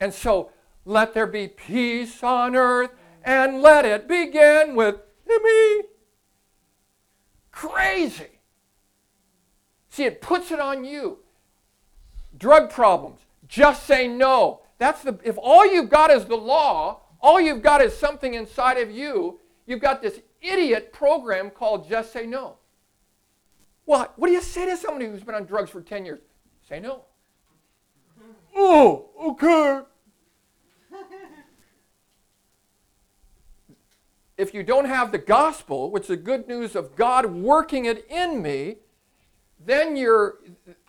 And 0.00 0.12
so 0.12 0.50
Let 0.84 1.14
there 1.14 1.26
be 1.26 1.48
peace 1.48 2.22
on 2.22 2.54
earth 2.54 2.90
and 3.24 3.62
let 3.62 3.84
it 3.86 4.06
begin 4.06 4.74
with 4.74 4.96
me. 5.26 5.82
Crazy. 7.50 8.40
See, 9.88 10.04
it 10.04 10.20
puts 10.20 10.50
it 10.50 10.60
on 10.60 10.84
you. 10.84 11.18
Drug 12.36 12.70
problems. 12.70 13.20
Just 13.48 13.84
say 13.86 14.08
no. 14.08 14.60
That's 14.78 15.02
the 15.02 15.18
if 15.22 15.38
all 15.38 15.64
you've 15.64 15.88
got 15.88 16.10
is 16.10 16.26
the 16.26 16.36
law, 16.36 17.00
all 17.20 17.40
you've 17.40 17.62
got 17.62 17.80
is 17.80 17.96
something 17.96 18.34
inside 18.34 18.76
of 18.76 18.90
you, 18.90 19.40
you've 19.66 19.80
got 19.80 20.02
this 20.02 20.20
idiot 20.42 20.92
program 20.92 21.48
called 21.48 21.88
just 21.88 22.12
say 22.12 22.26
no. 22.26 22.56
What? 23.84 24.18
What 24.18 24.28
do 24.28 24.32
you 24.32 24.40
say 24.40 24.66
to 24.66 24.76
somebody 24.76 25.06
who's 25.06 25.22
been 25.22 25.34
on 25.34 25.44
drugs 25.44 25.70
for 25.70 25.80
10 25.80 26.04
years? 26.04 26.20
Say 26.68 26.80
no. 26.80 27.04
Oh, 28.56 29.10
okay. 29.20 29.80
if 34.38 34.54
you 34.54 34.62
don't 34.62 34.86
have 34.86 35.12
the 35.12 35.18
gospel, 35.18 35.90
which 35.90 36.04
is 36.04 36.08
the 36.08 36.16
good 36.16 36.48
news 36.48 36.74
of 36.74 36.96
God 36.96 37.26
working 37.26 37.84
it 37.84 38.06
in 38.08 38.42
me, 38.42 38.76
then 39.64 39.96
you're 39.96 40.38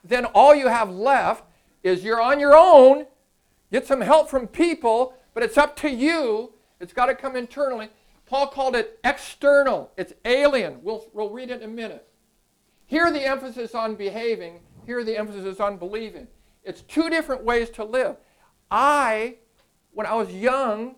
then 0.03 0.25
all 0.25 0.53
you 0.53 0.67
have 0.67 0.89
left 0.89 1.43
is 1.83 2.03
you're 2.03 2.21
on 2.21 2.39
your 2.39 2.55
own. 2.55 3.05
Get 3.71 3.87
some 3.87 4.01
help 4.01 4.29
from 4.29 4.47
people, 4.47 5.13
but 5.33 5.43
it's 5.43 5.57
up 5.57 5.75
to 5.77 5.89
you. 5.89 6.53
It's 6.79 6.93
got 6.93 7.07
to 7.07 7.15
come 7.15 7.35
internally. 7.35 7.89
Paul 8.25 8.47
called 8.47 8.75
it 8.75 8.99
external. 9.03 9.91
It's 9.97 10.13
alien. 10.23 10.79
We'll, 10.81 11.05
we'll 11.13 11.29
read 11.29 11.49
it 11.51 11.61
in 11.61 11.69
a 11.69 11.73
minute. 11.73 12.07
Here 12.87 13.11
the 13.11 13.25
emphasis 13.25 13.73
on 13.73 13.95
behaving, 13.95 14.59
here 14.85 15.03
the 15.03 15.17
emphasis 15.17 15.45
is 15.45 15.59
on 15.59 15.77
believing. 15.77 16.27
It's 16.63 16.81
two 16.81 17.09
different 17.09 17.43
ways 17.43 17.69
to 17.71 17.83
live. 17.83 18.17
I, 18.69 19.35
when 19.91 20.07
I 20.07 20.15
was 20.15 20.31
young 20.31 20.95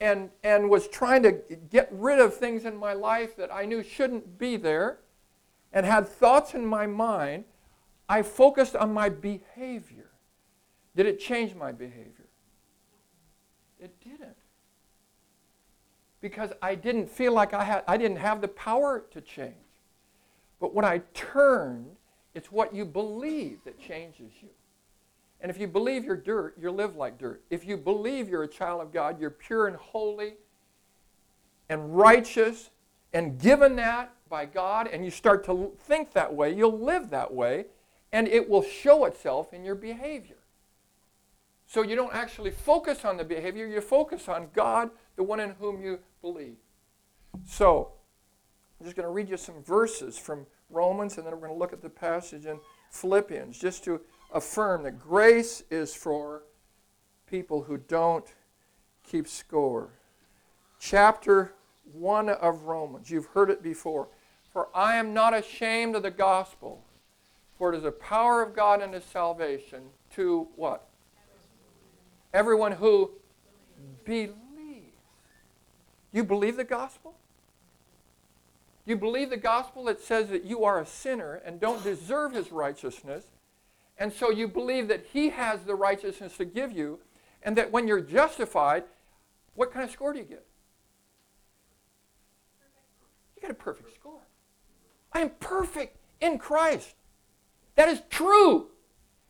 and, 0.00 0.30
and 0.42 0.68
was 0.68 0.88
trying 0.88 1.22
to 1.22 1.32
get 1.70 1.88
rid 1.92 2.18
of 2.18 2.34
things 2.34 2.64
in 2.64 2.76
my 2.76 2.92
life 2.92 3.36
that 3.36 3.52
I 3.52 3.64
knew 3.64 3.82
shouldn't 3.82 4.38
be 4.38 4.56
there, 4.56 4.98
and 5.72 5.86
had 5.86 6.06
thoughts 6.06 6.54
in 6.54 6.66
my 6.66 6.86
mind, 6.86 7.44
I 8.08 8.22
focused 8.22 8.76
on 8.76 8.92
my 8.92 9.08
behavior. 9.08 10.10
Did 10.94 11.06
it 11.06 11.18
change 11.18 11.54
my 11.54 11.72
behavior? 11.72 12.28
It 13.80 13.98
didn't. 14.00 14.36
Because 16.20 16.52
I 16.60 16.74
didn't 16.74 17.08
feel 17.08 17.32
like 17.32 17.54
I 17.54 17.64
had 17.64 17.84
I 17.88 17.96
didn't 17.96 18.18
have 18.18 18.40
the 18.40 18.48
power 18.48 19.04
to 19.10 19.20
change. 19.20 19.54
But 20.62 20.74
when 20.74 20.84
I 20.84 20.98
turned, 21.12 21.96
it's 22.34 22.52
what 22.52 22.72
you 22.72 22.84
believe 22.84 23.58
that 23.64 23.80
changes 23.80 24.30
you. 24.40 24.48
And 25.40 25.50
if 25.50 25.58
you 25.58 25.66
believe 25.66 26.04
you're 26.04 26.16
dirt, 26.16 26.56
you 26.56 26.70
live 26.70 26.94
like 26.94 27.18
dirt. 27.18 27.42
If 27.50 27.66
you 27.66 27.76
believe 27.76 28.28
you're 28.28 28.44
a 28.44 28.48
child 28.48 28.80
of 28.80 28.92
God, 28.92 29.20
you're 29.20 29.28
pure 29.28 29.66
and 29.66 29.74
holy 29.74 30.34
and 31.68 31.96
righteous 31.96 32.70
and 33.12 33.40
given 33.40 33.74
that 33.76 34.12
by 34.28 34.46
God, 34.46 34.86
and 34.86 35.04
you 35.04 35.10
start 35.10 35.44
to 35.46 35.72
think 35.80 36.12
that 36.12 36.32
way, 36.32 36.54
you'll 36.54 36.78
live 36.78 37.10
that 37.10 37.34
way, 37.34 37.66
and 38.12 38.28
it 38.28 38.48
will 38.48 38.62
show 38.62 39.04
itself 39.04 39.52
in 39.52 39.64
your 39.64 39.74
behavior. 39.74 40.38
So 41.66 41.82
you 41.82 41.96
don't 41.96 42.14
actually 42.14 42.52
focus 42.52 43.04
on 43.04 43.16
the 43.16 43.24
behavior, 43.24 43.66
you 43.66 43.80
focus 43.80 44.28
on 44.28 44.46
God, 44.54 44.90
the 45.16 45.24
one 45.24 45.40
in 45.40 45.56
whom 45.58 45.82
you 45.82 45.98
believe. 46.22 46.56
So, 47.44 47.94
I'm 48.82 48.86
just 48.86 48.96
going 48.96 49.06
to 49.06 49.12
read 49.12 49.28
you 49.28 49.36
some 49.36 49.62
verses 49.62 50.18
from 50.18 50.44
Romans, 50.68 51.16
and 51.16 51.24
then 51.24 51.32
we're 51.34 51.46
going 51.46 51.52
to 51.52 51.56
look 51.56 51.72
at 51.72 51.82
the 51.82 51.88
passage 51.88 52.46
in 52.46 52.58
Philippians, 52.90 53.56
just 53.56 53.84
to 53.84 54.00
affirm 54.32 54.82
that 54.82 54.98
grace 54.98 55.62
is 55.70 55.94
for 55.94 56.42
people 57.30 57.62
who 57.62 57.76
don't 57.76 58.24
keep 59.04 59.28
score. 59.28 59.90
Chapter 60.80 61.54
1 61.92 62.28
of 62.30 62.64
Romans, 62.64 63.08
you've 63.08 63.26
heard 63.26 63.50
it 63.50 63.62
before. 63.62 64.08
For 64.52 64.68
I 64.74 64.96
am 64.96 65.14
not 65.14 65.32
ashamed 65.32 65.94
of 65.94 66.02
the 66.02 66.10
gospel, 66.10 66.82
for 67.56 67.72
it 67.72 67.76
is 67.76 67.84
the 67.84 67.92
power 67.92 68.42
of 68.42 68.52
God 68.52 68.82
unto 68.82 69.00
salvation 69.00 69.82
to 70.16 70.48
what? 70.56 70.88
Everyone 72.34 72.72
who 72.72 73.12
believes. 74.04 74.34
You 76.10 76.24
believe 76.24 76.56
the 76.56 76.64
gospel? 76.64 77.14
You 78.84 78.96
believe 78.96 79.30
the 79.30 79.36
gospel 79.36 79.84
that 79.84 80.00
says 80.00 80.28
that 80.28 80.44
you 80.44 80.64
are 80.64 80.80
a 80.80 80.86
sinner 80.86 81.34
and 81.44 81.60
don't 81.60 81.82
deserve 81.84 82.32
his 82.32 82.50
righteousness, 82.50 83.24
and 83.96 84.12
so 84.12 84.30
you 84.30 84.48
believe 84.48 84.88
that 84.88 85.06
he 85.12 85.30
has 85.30 85.62
the 85.62 85.74
righteousness 85.74 86.36
to 86.38 86.44
give 86.44 86.72
you, 86.72 86.98
and 87.42 87.56
that 87.56 87.70
when 87.70 87.86
you're 87.86 88.00
justified, 88.00 88.84
what 89.54 89.72
kind 89.72 89.84
of 89.84 89.90
score 89.90 90.12
do 90.12 90.18
you 90.18 90.24
get? 90.24 90.44
You 93.36 93.42
get 93.42 93.50
a 93.50 93.54
perfect 93.54 93.94
score. 93.94 94.22
I 95.12 95.20
am 95.20 95.30
perfect 95.40 95.98
in 96.20 96.38
Christ. 96.38 96.94
That 97.76 97.88
is 97.88 98.02
true. 98.10 98.68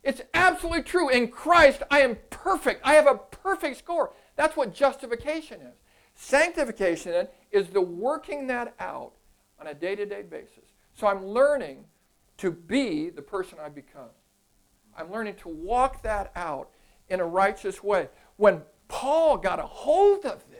It's 0.03 0.21
absolutely 0.33 0.83
true. 0.83 1.09
In 1.09 1.27
Christ, 1.27 1.83
I 1.91 2.01
am 2.01 2.17
perfect. 2.29 2.81
I 2.83 2.93
have 2.93 3.07
a 3.07 3.15
perfect 3.15 3.77
score. 3.77 4.13
That's 4.35 4.57
what 4.57 4.73
justification 4.73 5.61
is. 5.61 5.75
Sanctification 6.15 7.27
is 7.51 7.69
the 7.69 7.81
working 7.81 8.47
that 8.47 8.73
out 8.79 9.13
on 9.63 9.71
a 9.71 9.73
day 9.73 9.95
to 9.95 10.05
day 10.05 10.23
basis. 10.23 10.73
So 10.93 11.07
I'm 11.07 11.25
learning 11.25 11.85
to 12.37 12.51
be 12.51 13.09
the 13.09 13.21
person 13.21 13.59
I 13.63 13.69
become. 13.69 14.09
I'm 14.97 15.09
learning 15.09 15.35
to 15.35 15.47
walk 15.47 16.03
that 16.03 16.31
out 16.35 16.69
in 17.07 17.21
a 17.21 17.25
righteous 17.25 17.81
way. 17.81 18.09
When 18.35 18.61
Paul 18.89 19.37
got 19.37 19.59
a 19.59 19.63
hold 19.63 20.25
of 20.25 20.43
this, 20.51 20.59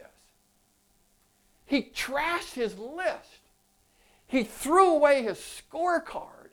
he 1.66 1.84
trashed 1.84 2.54
his 2.54 2.78
list. 2.78 3.42
He 4.26 4.44
threw 4.44 4.92
away 4.92 5.22
his 5.22 5.38
scorecard 5.38 6.50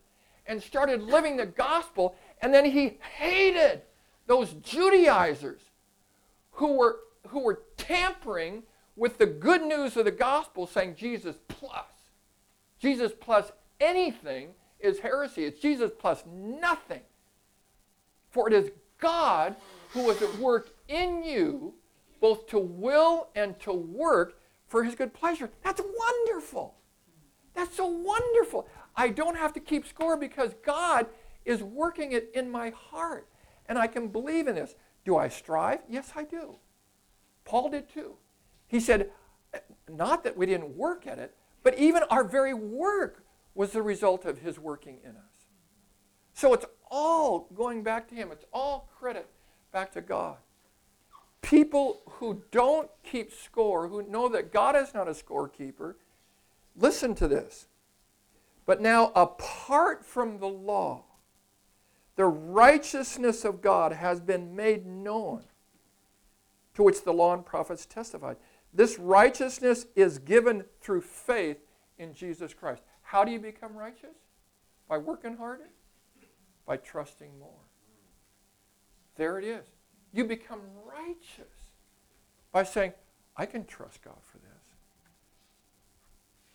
and 0.46 0.60
started 0.60 1.02
living 1.02 1.36
the 1.36 1.46
gospel, 1.46 2.16
and 2.42 2.52
then 2.52 2.64
he 2.64 2.98
hated 3.16 3.82
those 4.26 4.52
Judaizers 4.54 5.60
who 6.52 6.76
were, 6.76 6.98
who 7.28 7.40
were 7.40 7.62
tampering 7.76 8.64
with 8.96 9.18
the 9.18 9.26
good 9.26 9.62
news 9.62 9.96
of 9.96 10.04
the 10.04 10.10
gospel, 10.10 10.66
saying 10.66 10.96
Jesus 10.96 11.36
plus. 11.46 11.99
Jesus 12.80 13.12
plus 13.18 13.52
anything 13.80 14.50
is 14.80 14.98
heresy. 14.98 15.44
It's 15.44 15.60
Jesus 15.60 15.90
plus 15.96 16.24
nothing. 16.26 17.02
For 18.30 18.48
it 18.48 18.54
is 18.54 18.70
God 18.98 19.54
who 19.92 20.10
is 20.10 20.20
at 20.22 20.34
work 20.38 20.70
in 20.88 21.22
you, 21.22 21.74
both 22.20 22.46
to 22.48 22.58
will 22.58 23.28
and 23.34 23.58
to 23.60 23.72
work 23.72 24.40
for 24.66 24.84
his 24.84 24.94
good 24.94 25.12
pleasure. 25.12 25.50
That's 25.62 25.80
wonderful. 25.80 26.74
That's 27.54 27.76
so 27.76 27.86
wonderful. 27.86 28.68
I 28.96 29.08
don't 29.08 29.36
have 29.36 29.52
to 29.54 29.60
keep 29.60 29.86
score 29.86 30.16
because 30.16 30.54
God 30.64 31.06
is 31.44 31.62
working 31.62 32.12
it 32.12 32.30
in 32.34 32.50
my 32.50 32.70
heart. 32.70 33.26
And 33.66 33.78
I 33.78 33.86
can 33.86 34.08
believe 34.08 34.46
in 34.46 34.54
this. 34.54 34.74
Do 35.04 35.16
I 35.16 35.28
strive? 35.28 35.80
Yes, 35.88 36.12
I 36.14 36.24
do. 36.24 36.56
Paul 37.44 37.70
did 37.70 37.88
too. 37.88 38.14
He 38.68 38.80
said, 38.80 39.10
not 39.88 40.22
that 40.24 40.36
we 40.36 40.46
didn't 40.46 40.76
work 40.76 41.06
at 41.06 41.18
it, 41.18 41.34
but 41.62 41.78
even 41.78 42.02
our 42.04 42.24
very 42.24 42.54
work 42.54 43.24
was 43.54 43.72
the 43.72 43.82
result 43.82 44.24
of 44.24 44.38
his 44.38 44.58
working 44.58 44.98
in 45.04 45.10
us. 45.10 45.46
So 46.32 46.54
it's 46.54 46.66
all 46.90 47.48
going 47.54 47.82
back 47.82 48.08
to 48.08 48.14
him, 48.14 48.30
it's 48.32 48.44
all 48.52 48.90
credit 48.98 49.28
back 49.72 49.92
to 49.92 50.00
God. 50.00 50.36
People 51.42 52.02
who 52.08 52.42
don't 52.50 52.90
keep 53.02 53.32
score, 53.32 53.88
who 53.88 54.02
know 54.02 54.28
that 54.28 54.52
God 54.52 54.76
is 54.76 54.94
not 54.94 55.08
a 55.08 55.12
scorekeeper, 55.12 55.94
listen 56.76 57.14
to 57.16 57.28
this. 57.28 57.66
But 58.66 58.80
now, 58.80 59.10
apart 59.16 60.04
from 60.04 60.38
the 60.38 60.48
law, 60.48 61.04
the 62.16 62.26
righteousness 62.26 63.44
of 63.44 63.62
God 63.62 63.92
has 63.92 64.20
been 64.20 64.54
made 64.54 64.86
known, 64.86 65.44
to 66.74 66.82
which 66.82 67.02
the 67.02 67.12
law 67.12 67.34
and 67.34 67.44
prophets 67.44 67.86
testified. 67.86 68.36
This 68.72 68.98
righteousness 68.98 69.86
is 69.96 70.18
given 70.18 70.64
through 70.80 71.00
faith 71.00 71.58
in 71.98 72.14
Jesus 72.14 72.54
Christ. 72.54 72.82
How 73.02 73.24
do 73.24 73.32
you 73.32 73.40
become 73.40 73.74
righteous? 73.76 74.16
By 74.88 74.98
working 74.98 75.36
harder? 75.36 75.68
By 76.66 76.76
trusting 76.76 77.38
more. 77.38 77.50
There 79.16 79.38
it 79.38 79.44
is. 79.44 79.64
You 80.12 80.24
become 80.24 80.60
righteous 80.84 81.52
by 82.52 82.64
saying, 82.64 82.92
I 83.36 83.46
can 83.46 83.64
trust 83.64 84.02
God 84.02 84.18
for 84.22 84.38
this. 84.38 84.46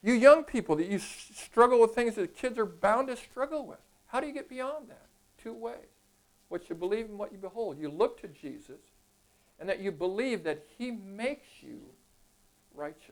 You 0.04 0.14
young 0.14 0.44
people 0.44 0.76
that 0.76 0.88
you 0.88 1.00
struggle 1.00 1.82
with 1.82 1.96
things 1.96 2.16
that 2.16 2.36
kids 2.36 2.58
are 2.60 2.66
bound 2.66 3.08
to 3.08 3.18
struggle 3.18 3.66
with. 3.66 3.80
How 4.08 4.20
do 4.20 4.28
you 4.28 4.34
get 4.34 4.48
beyond 4.48 4.90
that? 4.90 5.08
Two 5.42 5.54
ways. 5.54 5.76
What 6.50 6.70
you 6.70 6.76
believe 6.76 7.06
and 7.06 7.18
what 7.18 7.32
you 7.32 7.38
behold. 7.38 7.80
You 7.80 7.90
look 7.90 8.22
to 8.22 8.28
Jesus 8.28 8.82
and 9.60 9.68
that 9.68 9.80
you 9.80 9.92
believe 9.92 10.44
that 10.44 10.64
he 10.78 10.92
makes 10.92 11.48
you 11.62 11.82
righteous. 12.76 13.12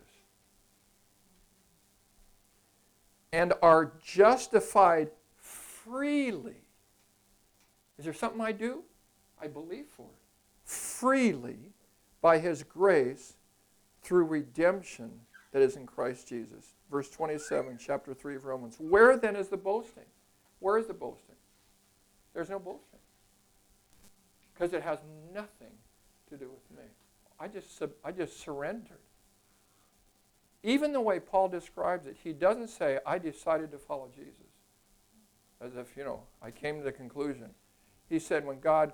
And 3.31 3.53
are 3.61 3.93
justified 4.03 5.09
freely. 5.37 6.61
Is 7.97 8.05
there 8.05 8.13
something 8.13 8.41
I 8.41 8.51
do? 8.51 8.83
I 9.41 9.47
believe 9.47 9.87
for 9.87 10.03
it. 10.03 10.21
Freely 10.63 11.57
by 12.21 12.37
his 12.39 12.63
grace 12.63 13.33
through 14.01 14.25
redemption 14.25 15.11
that 15.51 15.61
is 15.61 15.75
in 15.75 15.85
Christ 15.85 16.27
Jesus. 16.27 16.73
Verse 16.89 17.09
27, 17.09 17.77
chapter 17.79 18.13
3 18.13 18.35
of 18.35 18.45
Romans. 18.45 18.77
Where 18.79 19.17
then 19.17 19.35
is 19.35 19.47
the 19.47 19.57
boasting? 19.57 20.05
Where 20.59 20.77
is 20.77 20.87
the 20.87 20.93
boasting? 20.93 21.35
There's 22.33 22.49
no 22.49 22.59
boasting. 22.59 22.99
Because 24.53 24.73
it 24.73 24.83
has 24.83 24.99
nothing 25.33 25.73
to 26.29 26.37
do 26.37 26.49
with 26.49 26.77
me. 26.77 26.85
I 27.39 27.47
just, 27.47 27.81
I 28.03 28.11
just 28.11 28.39
surrendered. 28.39 28.99
Even 30.63 30.93
the 30.93 31.01
way 31.01 31.19
Paul 31.19 31.49
describes 31.49 32.07
it, 32.07 32.15
he 32.23 32.31
doesn't 32.31 32.69
say, 32.69 32.99
I 33.05 33.19
decided 33.19 33.71
to 33.71 33.77
follow 33.77 34.09
Jesus. 34.15 34.33
As 35.59 35.75
if, 35.75 35.95
you 35.97 36.03
know, 36.03 36.21
I 36.41 36.51
came 36.51 36.77
to 36.77 36.83
the 36.83 36.91
conclusion. 36.91 37.49
He 38.09 38.19
said, 38.19 38.45
when 38.45 38.59
God 38.59 38.93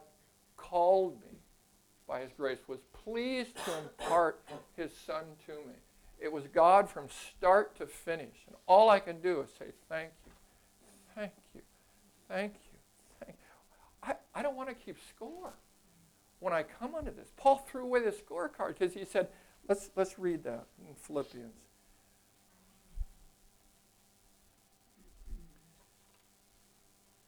called 0.57 1.22
me 1.22 1.38
by 2.07 2.22
his 2.22 2.32
grace, 2.36 2.59
was 2.67 2.80
pleased 2.91 3.55
to 3.65 3.72
impart 3.78 4.41
his 4.76 4.91
son 5.05 5.24
to 5.45 5.53
me. 5.53 5.76
It 6.20 6.32
was 6.32 6.47
God 6.47 6.89
from 6.89 7.07
start 7.09 7.76
to 7.78 7.86
finish. 7.86 8.36
And 8.47 8.55
all 8.65 8.89
I 8.89 8.99
can 8.99 9.22
do 9.22 9.41
is 9.41 9.49
say, 9.57 9.67
thank 9.88 10.11
you, 10.26 10.32
thank 11.15 11.32
you, 11.53 11.61
thank 12.28 12.53
you, 12.53 12.80
thank 13.24 13.38
you. 13.38 13.45
I, 14.03 14.15
I 14.39 14.41
don't 14.41 14.55
want 14.55 14.70
to 14.70 14.76
keep 14.76 14.97
score 15.07 15.53
when 16.39 16.53
I 16.53 16.63
come 16.63 16.95
under 16.95 17.11
this. 17.11 17.30
Paul 17.38 17.65
threw 17.70 17.84
away 17.84 18.03
the 18.03 18.11
scorecard 18.11 18.80
because 18.80 18.93
he 18.93 19.05
said, 19.05 19.30
let's, 19.70 19.89
let's 19.95 20.20
read 20.20 20.43
that 20.43 20.65
in 20.88 20.95
Philippians. 20.95 21.53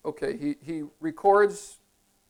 Okay, 0.03 0.35
he, 0.35 0.55
he 0.61 0.83
records 0.99 1.77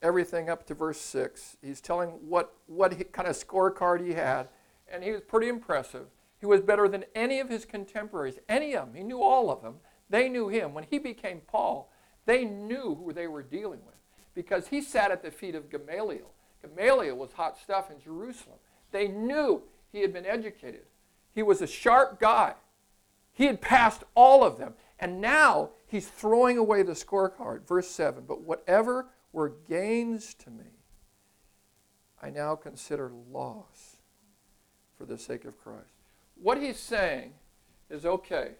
everything 0.01 0.49
up 0.49 0.67
to 0.67 0.73
verse 0.73 0.99
6. 0.99 1.55
He's 1.61 1.79
telling 1.79 2.09
what, 2.27 2.53
what 2.67 2.93
he, 2.93 3.05
kind 3.05 3.29
of 3.29 3.35
scorecard 3.37 4.05
he 4.05 4.13
had, 4.13 4.49
and 4.91 5.01
he 5.01 5.11
was 5.11 5.21
pretty 5.21 5.47
impressive. 5.47 6.07
He 6.39 6.45
was 6.45 6.59
better 6.59 6.89
than 6.89 7.05
any 7.15 7.39
of 7.39 7.47
his 7.47 7.63
contemporaries, 7.63 8.39
any 8.49 8.75
of 8.75 8.87
them. 8.87 8.95
He 8.95 9.03
knew 9.03 9.21
all 9.21 9.49
of 9.49 9.61
them. 9.61 9.75
They 10.09 10.27
knew 10.27 10.49
him. 10.49 10.73
When 10.73 10.85
he 10.89 10.99
became 10.99 11.41
Paul, 11.47 11.89
they 12.25 12.43
knew 12.43 12.95
who 12.95 13.13
they 13.13 13.27
were 13.27 13.43
dealing 13.43 13.79
with 13.85 13.95
because 14.35 14.67
he 14.67 14.81
sat 14.81 15.11
at 15.11 15.23
the 15.23 15.31
feet 15.31 15.55
of 15.55 15.69
Gamaliel. 15.69 16.29
Gamaliel 16.61 17.15
was 17.15 17.31
hot 17.31 17.57
stuff 17.57 17.89
in 17.89 18.01
Jerusalem. 18.01 18.57
They 18.91 19.07
knew 19.07 19.63
he 19.91 20.01
had 20.01 20.13
been 20.13 20.25
educated. 20.25 20.85
He 21.33 21.43
was 21.43 21.61
a 21.61 21.67
sharp 21.67 22.19
guy. 22.19 22.55
He 23.33 23.45
had 23.45 23.61
passed 23.61 24.03
all 24.15 24.43
of 24.43 24.57
them. 24.57 24.73
And 24.99 25.19
now 25.19 25.71
he's 25.87 26.07
throwing 26.07 26.57
away 26.57 26.83
the 26.83 26.91
scorecard. 26.91 27.67
Verse 27.67 27.87
7 27.87 28.25
But 28.27 28.41
whatever 28.41 29.07
were 29.33 29.53
gains 29.67 30.33
to 30.35 30.49
me, 30.49 30.65
I 32.21 32.29
now 32.29 32.55
consider 32.55 33.11
loss 33.31 33.97
for 34.97 35.05
the 35.05 35.17
sake 35.17 35.45
of 35.45 35.57
Christ. 35.57 35.93
What 36.35 36.61
he's 36.61 36.79
saying 36.79 37.33
is 37.89 38.05
okay, 38.05 38.51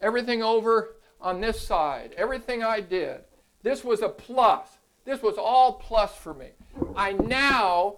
everything 0.00 0.42
over 0.42 0.96
on 1.20 1.40
this 1.40 1.60
side, 1.60 2.14
everything 2.16 2.62
I 2.62 2.80
did, 2.80 3.20
this 3.62 3.84
was 3.84 4.02
a 4.02 4.08
plus. 4.08 4.68
This 5.04 5.22
was 5.22 5.36
all 5.38 5.74
plus 5.74 6.14
for 6.14 6.34
me. 6.34 6.50
I 6.94 7.12
now 7.12 7.96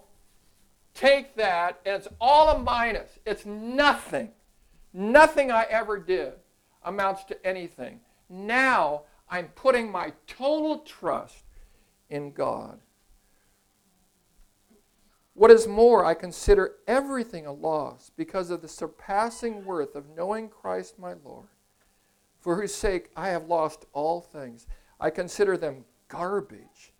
take 0.93 1.35
that 1.35 1.79
and 1.85 1.95
it's 1.95 2.07
all 2.19 2.49
a 2.49 2.59
minus. 2.59 3.19
It's 3.25 3.45
nothing. 3.45 4.31
Nothing 4.93 5.51
I 5.51 5.63
ever 5.69 5.97
did 5.97 6.33
amounts 6.83 7.23
to 7.25 7.45
anything. 7.45 7.99
Now 8.29 9.03
I'm 9.29 9.47
putting 9.49 9.91
my 9.91 10.13
total 10.27 10.79
trust 10.79 11.43
in 12.09 12.31
God. 12.31 12.79
What 15.33 15.49
is 15.49 15.67
more, 15.67 16.05
I 16.05 16.13
consider 16.13 16.75
everything 16.87 17.47
a 17.47 17.51
loss 17.51 18.11
because 18.15 18.51
of 18.51 18.61
the 18.61 18.67
surpassing 18.67 19.65
worth 19.65 19.95
of 19.95 20.15
knowing 20.15 20.47
Christ 20.47 20.99
my 20.99 21.13
Lord, 21.25 21.47
for 22.39 22.55
whose 22.55 22.75
sake 22.75 23.09
I 23.15 23.29
have 23.29 23.47
lost 23.47 23.85
all 23.93 24.21
things. 24.21 24.67
I 24.99 25.09
consider 25.09 25.57
them 25.57 25.85
garbage 26.07 26.92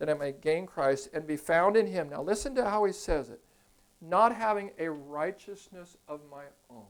that 0.00 0.10
I 0.10 0.14
may 0.14 0.32
gain 0.32 0.66
Christ 0.66 1.10
and 1.14 1.24
be 1.24 1.36
found 1.36 1.76
in 1.76 1.86
him. 1.86 2.08
Now 2.08 2.22
listen 2.22 2.56
to 2.56 2.68
how 2.68 2.84
he 2.84 2.92
says 2.92 3.30
it 3.30 3.40
not 4.00 4.34
having 4.34 4.70
a 4.78 4.90
righteousness 4.90 5.96
of 6.08 6.20
my 6.30 6.44
own. 6.70 6.86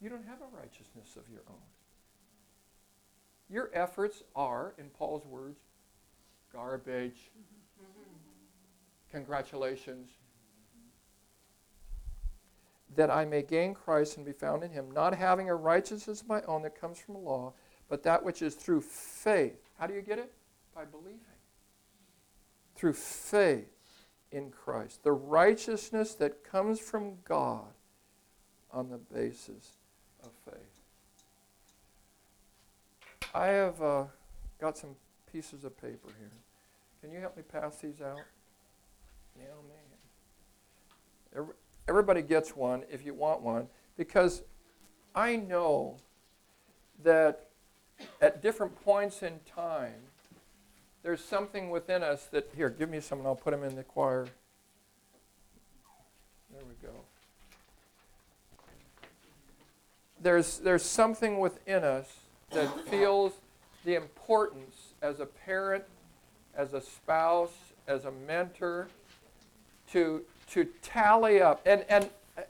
You 0.00 0.08
don't 0.10 0.26
have 0.26 0.40
a 0.40 0.56
righteousness 0.56 1.16
of 1.16 1.22
your 1.30 1.42
own. 1.48 1.56
Your 3.48 3.70
efforts 3.72 4.22
are, 4.34 4.74
in 4.78 4.88
Paul's 4.88 5.24
words, 5.24 5.60
garbage. 6.52 7.30
Congratulations. 9.10 10.10
That 12.96 13.10
I 13.10 13.24
may 13.24 13.42
gain 13.42 13.74
Christ 13.74 14.16
and 14.16 14.26
be 14.26 14.32
found 14.32 14.64
in 14.64 14.70
him, 14.70 14.90
not 14.90 15.14
having 15.14 15.48
a 15.48 15.54
righteousness 15.54 16.22
of 16.22 16.28
my 16.28 16.42
own 16.42 16.62
that 16.62 16.78
comes 16.78 16.98
from 16.98 17.22
law, 17.22 17.52
but 17.88 18.02
that 18.02 18.24
which 18.24 18.42
is 18.42 18.54
through 18.54 18.80
faith. 18.80 19.70
How 19.78 19.86
do 19.86 19.94
you 19.94 20.02
get 20.02 20.18
it? 20.18 20.32
By 20.74 20.84
believing. 20.84 21.20
Through 22.82 22.94
faith 22.94 23.68
in 24.32 24.50
Christ. 24.50 25.04
The 25.04 25.12
righteousness 25.12 26.14
that 26.14 26.42
comes 26.42 26.80
from 26.80 27.12
God 27.24 27.68
on 28.72 28.88
the 28.90 28.98
basis 28.98 29.76
of 30.24 30.30
faith. 30.44 30.56
I 33.32 33.46
have 33.46 33.80
uh, 33.80 34.04
got 34.60 34.76
some 34.76 34.96
pieces 35.30 35.62
of 35.62 35.80
paper 35.80 36.08
here. 36.18 36.32
Can 37.00 37.12
you 37.12 37.20
help 37.20 37.36
me 37.36 37.44
pass 37.44 37.76
these 37.76 38.00
out? 38.00 38.18
Yeah, 39.38 39.44
man. 39.68 39.98
Every, 41.36 41.54
everybody 41.86 42.22
gets 42.22 42.56
one 42.56 42.82
if 42.90 43.06
you 43.06 43.14
want 43.14 43.42
one, 43.42 43.68
because 43.96 44.42
I 45.14 45.36
know 45.36 45.98
that 47.04 47.46
at 48.20 48.42
different 48.42 48.74
points 48.84 49.22
in 49.22 49.38
time, 49.46 50.00
there's 51.02 51.22
something 51.22 51.70
within 51.70 52.02
us 52.02 52.26
that, 52.26 52.48
here, 52.56 52.70
give 52.70 52.88
me 52.88 53.00
some 53.00 53.18
and 53.18 53.26
I'll 53.26 53.34
put 53.34 53.50
them 53.50 53.64
in 53.64 53.76
the 53.76 53.82
choir. 53.82 54.26
There 56.52 56.62
we 56.68 56.86
go. 56.86 56.94
There's, 60.20 60.58
there's 60.58 60.84
something 60.84 61.40
within 61.40 61.82
us 61.82 62.06
that 62.52 62.88
feels 62.88 63.32
the 63.84 63.96
importance 63.96 64.94
as 65.00 65.18
a 65.18 65.26
parent, 65.26 65.84
as 66.56 66.72
a 66.74 66.80
spouse, 66.80 67.54
as 67.88 68.04
a 68.04 68.12
mentor, 68.12 68.88
to, 69.90 70.22
to 70.50 70.64
tally 70.82 71.42
up. 71.42 71.60
And, 71.66 71.84
and 71.88 72.08
uh, 72.38 72.42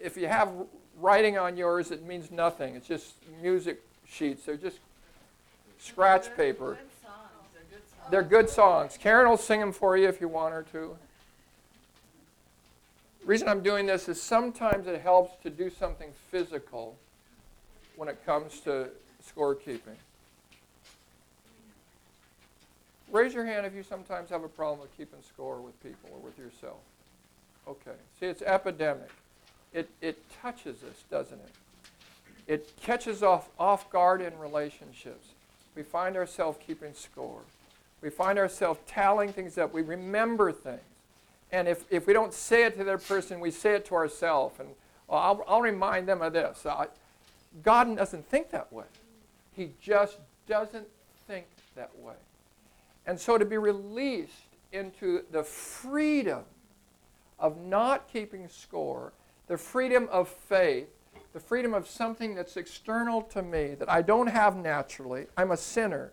if 0.00 0.16
you 0.16 0.26
have 0.26 0.50
writing 0.98 1.38
on 1.38 1.56
yours, 1.56 1.92
it 1.92 2.04
means 2.04 2.32
nothing. 2.32 2.74
It's 2.74 2.88
just 2.88 3.14
music 3.40 3.80
sheets. 4.08 4.44
They're 4.44 4.56
just 4.56 4.78
scratch 5.78 6.36
paper. 6.36 6.78
Good 8.10 8.18
songs, 8.18 8.30
they're 8.30 8.40
good 8.40 8.50
songs. 8.50 8.92
They're 8.92 8.92
good 8.92 8.94
songs. 8.94 8.98
Karen 8.98 9.28
will 9.28 9.36
sing 9.36 9.60
them 9.60 9.72
for 9.72 9.96
you 9.96 10.08
if 10.08 10.20
you 10.20 10.28
want 10.28 10.54
her 10.54 10.64
to. 10.72 10.96
reason 13.24 13.48
I'm 13.48 13.62
doing 13.62 13.86
this 13.86 14.08
is 14.08 14.20
sometimes 14.20 14.86
it 14.86 15.00
helps 15.00 15.42
to 15.42 15.50
do 15.50 15.70
something 15.70 16.10
physical 16.30 16.96
when 17.96 18.08
it 18.08 18.24
comes 18.24 18.60
to 18.60 18.88
scorekeeping. 19.22 19.96
Raise 23.10 23.32
your 23.32 23.44
hand 23.44 23.66
if 23.66 23.74
you 23.74 23.82
sometimes 23.82 24.30
have 24.30 24.44
a 24.44 24.48
problem 24.48 24.80
with 24.80 24.94
keeping 24.96 25.20
score 25.26 25.60
with 25.60 25.82
people 25.82 26.10
or 26.12 26.18
with 26.18 26.38
yourself. 26.38 26.78
Okay. 27.66 27.96
See, 28.20 28.26
it's 28.26 28.42
epidemic. 28.42 29.10
It, 29.72 29.88
it 30.00 30.18
touches 30.42 30.82
us, 30.82 31.04
doesn't 31.10 31.38
it? 31.38 31.52
It 32.46 32.72
catches 32.80 33.22
off 33.22 33.48
off 33.58 33.90
guard 33.90 34.22
in 34.22 34.38
relationships. 34.38 35.28
We 35.74 35.82
find 35.82 36.16
ourselves 36.16 36.58
keeping 36.66 36.94
score. 36.94 37.42
We 38.00 38.10
find 38.10 38.38
ourselves 38.38 38.80
tallying 38.86 39.32
things 39.32 39.58
up. 39.58 39.72
We 39.72 39.82
remember 39.82 40.52
things. 40.52 40.80
And 41.50 41.66
if, 41.66 41.84
if 41.90 42.06
we 42.06 42.12
don't 42.12 42.32
say 42.32 42.64
it 42.64 42.76
to 42.76 42.84
the 42.84 42.98
person, 42.98 43.40
we 43.40 43.50
say 43.50 43.74
it 43.74 43.86
to 43.86 43.94
ourselves. 43.94 44.60
And 44.60 44.68
well, 45.06 45.18
I'll, 45.18 45.44
I'll 45.48 45.62
remind 45.62 46.06
them 46.06 46.22
of 46.22 46.32
this. 46.32 46.64
I, 46.66 46.86
God 47.62 47.96
doesn't 47.96 48.28
think 48.28 48.50
that 48.50 48.72
way. 48.72 48.84
He 49.52 49.72
just 49.80 50.18
doesn't 50.46 50.86
think 51.26 51.46
that 51.74 51.90
way. 51.98 52.14
And 53.06 53.18
so 53.18 53.38
to 53.38 53.44
be 53.44 53.56
released 53.56 54.32
into 54.72 55.24
the 55.30 55.42
freedom 55.42 56.44
of 57.38 57.58
not 57.58 58.12
keeping 58.12 58.48
score, 58.48 59.12
the 59.46 59.56
freedom 59.56 60.08
of 60.12 60.28
faith, 60.28 60.88
the 61.32 61.40
freedom 61.40 61.72
of 61.72 61.88
something 61.88 62.34
that's 62.34 62.56
external 62.56 63.22
to 63.22 63.42
me 63.42 63.74
that 63.78 63.90
I 63.90 64.02
don't 64.02 64.26
have 64.26 64.56
naturally. 64.56 65.26
I'm 65.36 65.50
a 65.50 65.56
sinner. 65.56 66.12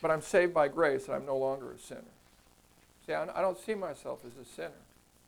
But 0.00 0.10
I'm 0.10 0.22
saved 0.22 0.54
by 0.54 0.68
grace 0.68 1.06
and 1.06 1.14
I'm 1.14 1.26
no 1.26 1.36
longer 1.36 1.72
a 1.72 1.78
sinner. 1.78 2.00
See, 3.06 3.14
I 3.14 3.40
don't 3.40 3.58
see 3.58 3.74
myself 3.74 4.20
as 4.26 4.32
a 4.40 4.48
sinner 4.48 4.70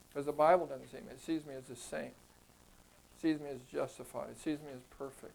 because 0.09 0.27
the 0.27 0.33
Bible 0.33 0.67
doesn't 0.67 0.91
see 0.91 0.99
me. 0.99 1.11
It 1.11 1.21
sees 1.21 1.47
me 1.47 1.55
as 1.55 1.69
a 1.71 1.77
saint. 1.81 2.13
It 2.13 3.21
sees 3.23 3.41
me 3.41 3.49
as 3.51 3.61
justified. 3.73 4.29
It 4.31 4.39
sees 4.39 4.59
me 4.59 4.73
as 4.75 4.83
perfect. 4.99 5.35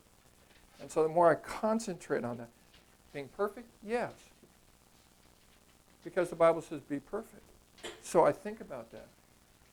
And 0.79 0.91
so 0.91 1.03
the 1.03 1.09
more 1.09 1.31
I 1.31 1.35
concentrate 1.35 2.23
on 2.23 2.37
that, 2.37 2.49
Being 3.13 3.29
perfect? 3.29 3.67
Yes. 3.81 4.11
Because 6.03 6.29
the 6.29 6.35
Bible 6.35 6.61
says 6.61 6.81
be 6.81 6.99
perfect. 6.99 7.41
So 8.03 8.25
I 8.25 8.33
think 8.33 8.59
about 8.59 8.91
that. 8.91 9.07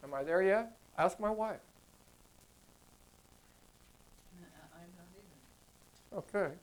Am 0.05 0.15
I 0.15 0.23
there 0.23 0.43
yet? 0.43 0.77
Ask 0.97 1.19
my 1.19 1.31
wife. 1.31 1.57
I'm 4.75 4.87
not 4.97 6.23
even. 6.33 6.41
Okay. 6.41 6.55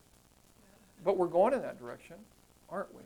But 1.04 1.18
we're 1.18 1.26
going 1.26 1.52
in 1.52 1.60
that 1.60 1.78
direction, 1.78 2.16
aren't 2.70 2.94
we? 2.94 3.02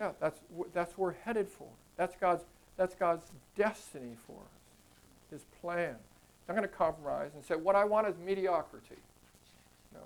Yeah, 0.00 0.12
that's, 0.20 0.40
that's 0.72 0.96
what 0.96 0.98
we're 0.98 1.24
headed 1.24 1.48
for. 1.48 1.68
That's 1.96 2.14
God's, 2.20 2.44
that's 2.76 2.94
God's 2.94 3.26
destiny 3.56 4.14
for 4.26 4.34
us, 4.34 5.30
His 5.30 5.44
plan. 5.60 5.96
I'm 6.48 6.54
going 6.54 6.66
to 6.66 6.74
compromise 6.74 7.32
and 7.34 7.44
say, 7.44 7.56
what 7.56 7.76
I 7.76 7.84
want 7.84 8.06
is 8.06 8.14
mediocrity. 8.18 8.96
No, 9.92 10.00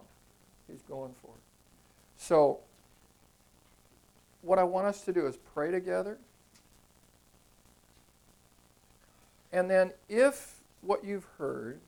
He's 0.68 0.82
going 0.82 1.14
for 1.22 1.28
it. 1.28 1.42
So, 2.16 2.60
what 4.42 4.58
I 4.58 4.64
want 4.64 4.86
us 4.86 5.02
to 5.02 5.12
do 5.12 5.26
is 5.26 5.36
pray 5.54 5.70
together. 5.70 6.18
And 9.52 9.70
then, 9.70 9.92
if 10.08 10.60
what 10.80 11.04
you've 11.04 11.26
heard 11.38 11.78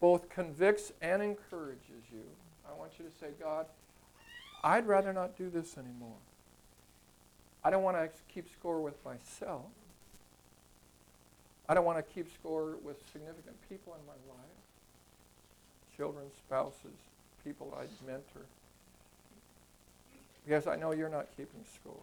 both 0.00 0.28
convicts 0.28 0.92
and 1.00 1.22
encourages 1.22 2.04
you, 2.12 2.22
I 2.68 2.76
want 2.78 2.92
you 2.98 3.04
to 3.04 3.10
say, 3.18 3.28
God, 3.40 3.66
I'd 4.62 4.86
rather 4.86 5.12
not 5.12 5.36
do 5.36 5.50
this 5.50 5.76
anymore. 5.78 6.16
I 7.64 7.70
don't 7.70 7.82
want 7.82 7.96
to 7.96 8.08
keep 8.32 8.48
score 8.52 8.80
with 8.80 9.04
myself. 9.04 9.64
I 11.68 11.74
don't 11.74 11.84
want 11.84 11.98
to 11.98 12.14
keep 12.14 12.32
score 12.32 12.76
with 12.84 12.96
significant 13.12 13.56
people 13.68 13.94
in 13.94 14.06
my 14.06 14.12
life 14.32 14.46
children, 15.96 16.26
spouses, 16.46 16.98
people 17.42 17.76
I'd 17.80 17.88
mentor. 18.06 18.46
Because 20.44 20.66
I 20.66 20.76
know 20.76 20.92
you're 20.92 21.08
not 21.08 21.26
keeping 21.36 21.64
score. 21.74 21.94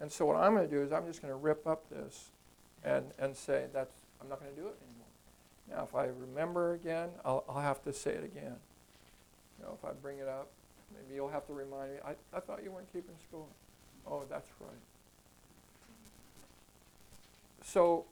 And 0.00 0.10
so, 0.10 0.24
what 0.26 0.36
I'm 0.36 0.54
going 0.54 0.68
to 0.68 0.74
do 0.74 0.82
is 0.82 0.92
I'm 0.92 1.06
just 1.06 1.20
going 1.20 1.32
to 1.32 1.38
rip 1.38 1.66
up 1.66 1.88
this 1.90 2.30
and, 2.84 3.04
and 3.18 3.36
say, 3.36 3.66
that's, 3.72 3.92
I'm 4.20 4.28
not 4.28 4.40
going 4.40 4.54
to 4.54 4.60
do 4.60 4.66
it 4.66 4.76
anymore. 4.80 5.76
Now, 5.76 5.84
if 5.84 5.94
I 5.94 6.06
remember 6.06 6.72
again, 6.72 7.10
I'll, 7.24 7.44
I'll 7.48 7.60
have 7.60 7.82
to 7.84 7.92
say 7.92 8.12
it 8.12 8.24
again. 8.24 8.56
You 9.58 9.66
know, 9.66 9.78
if 9.78 9.84
I 9.84 9.92
bring 9.92 10.18
it 10.18 10.28
up, 10.28 10.48
you'll 11.14 11.28
have 11.28 11.46
to 11.46 11.52
remind 11.52 11.92
me, 11.92 11.98
I, 12.04 12.36
I 12.36 12.40
thought 12.40 12.62
you 12.64 12.70
weren't 12.70 12.92
keeping 12.92 13.14
score. 13.28 13.46
Oh, 14.06 14.24
that's 14.28 14.48
right. 14.60 14.70
So, 17.64 18.04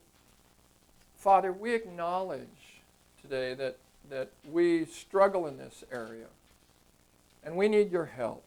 Father, 1.17 1.51
we 1.51 1.73
acknowledge 1.73 2.81
today 3.21 3.53
that, 3.53 3.77
that 4.09 4.31
we 4.49 4.85
struggle 4.85 5.47
in 5.47 5.57
this 5.57 5.83
area 5.91 6.27
and 7.43 7.55
we 7.55 7.67
need 7.67 7.91
your 7.91 8.05
help. 8.05 8.43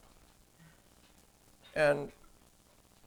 And 1.75 2.11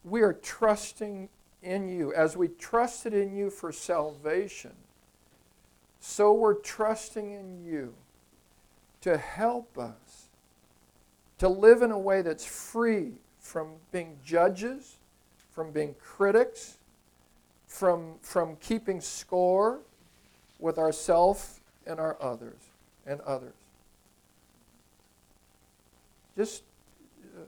we 0.04 0.22
are 0.22 0.32
trusting 0.32 1.28
in 1.62 1.88
you. 1.88 2.12
As 2.14 2.36
we 2.36 2.48
trusted 2.48 3.14
in 3.14 3.34
you 3.34 3.50
for 3.50 3.72
salvation, 3.72 4.72
so 6.00 6.32
we're 6.32 6.54
trusting 6.54 7.30
in 7.30 7.64
you 7.64 7.94
to 9.00 9.16
help 9.16 9.78
us 9.78 10.07
to 11.38 11.48
live 11.48 11.82
in 11.82 11.90
a 11.90 11.98
way 11.98 12.22
that's 12.22 12.44
free 12.44 13.12
from 13.38 13.74
being 13.92 14.18
judges, 14.24 14.96
from 15.50 15.70
being 15.70 15.94
critics, 15.98 16.78
from, 17.66 18.14
from 18.20 18.56
keeping 18.56 19.00
score 19.00 19.80
with 20.58 20.78
ourself 20.78 21.60
and 21.86 22.00
our 22.00 22.16
others 22.20 22.58
and 23.06 23.20
others. 23.22 23.54
Just 26.36 26.62
uh, 27.36 27.40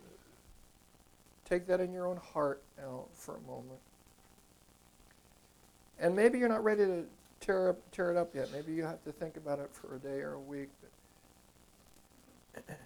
take 1.44 1.66
that 1.66 1.80
in 1.80 1.92
your 1.92 2.06
own 2.06 2.16
heart 2.16 2.62
now 2.78 3.04
for 3.12 3.36
a 3.36 3.50
moment. 3.50 3.78
And 5.98 6.16
maybe 6.16 6.38
you're 6.38 6.48
not 6.48 6.64
ready 6.64 6.84
to 6.86 7.04
tear, 7.40 7.70
up, 7.70 7.90
tear 7.92 8.10
it 8.10 8.16
up 8.16 8.34
yet. 8.34 8.50
Maybe 8.52 8.72
you 8.72 8.84
have 8.84 9.02
to 9.04 9.12
think 9.12 9.36
about 9.36 9.58
it 9.58 9.70
for 9.72 9.96
a 9.96 9.98
day 9.98 10.20
or 10.20 10.32
a 10.32 10.40
week. 10.40 10.70
But 12.54 12.76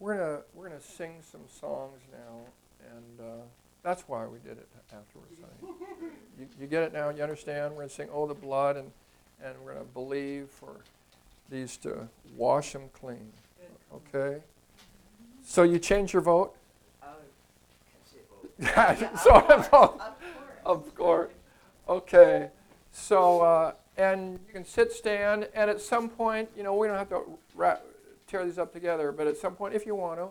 We're 0.00 0.16
gonna 0.16 0.40
we're 0.54 0.68
gonna 0.68 0.80
sing 0.98 1.14
some 1.22 1.42
songs 1.60 2.00
now, 2.10 2.40
and 2.96 3.20
uh, 3.20 3.42
that's 3.84 4.02
why 4.08 4.26
we 4.26 4.38
did 4.38 4.58
it 4.58 4.66
afterwards. 4.92 5.38
honey. 5.40 5.74
you, 6.40 6.48
you 6.60 6.66
get 6.66 6.82
it 6.82 6.92
now? 6.92 7.08
You 7.10 7.22
understand? 7.22 7.72
We're 7.74 7.82
gonna 7.82 7.90
sing 7.90 8.08
"Oh 8.12 8.26
the 8.26 8.34
Blood," 8.34 8.76
and 8.76 8.90
and 9.42 9.54
we're 9.64 9.74
gonna 9.74 9.84
believe 9.84 10.48
for 10.50 10.74
these 11.48 11.76
to 11.78 12.08
wash 12.36 12.72
them 12.72 12.90
clean. 12.92 13.30
Okay. 13.94 14.42
So 15.44 15.62
you 15.62 15.78
change 15.78 16.12
your 16.12 16.20
vote? 16.20 16.54
I 17.02 17.06
would 18.58 18.66
catch 18.66 19.20
so. 19.22 19.30
Of 19.36 19.70
course. 19.70 20.02
Of 20.64 20.94
course. 20.96 21.32
Okay. 21.88 22.50
So, 22.90 23.40
uh, 23.42 23.72
and 23.96 24.32
you 24.32 24.52
can 24.52 24.64
sit, 24.64 24.92
stand, 24.92 25.48
and 25.54 25.70
at 25.70 25.80
some 25.80 26.08
point, 26.08 26.48
you 26.56 26.64
know, 26.64 26.74
we 26.74 26.88
don't 26.88 26.98
have 26.98 27.08
to 27.10 27.38
ra- 27.54 27.78
tear 28.26 28.44
these 28.44 28.58
up 28.58 28.72
together, 28.72 29.12
but 29.12 29.26
at 29.28 29.36
some 29.36 29.54
point, 29.54 29.74
if 29.74 29.86
you 29.86 29.94
want 29.94 30.18
to, 30.18 30.28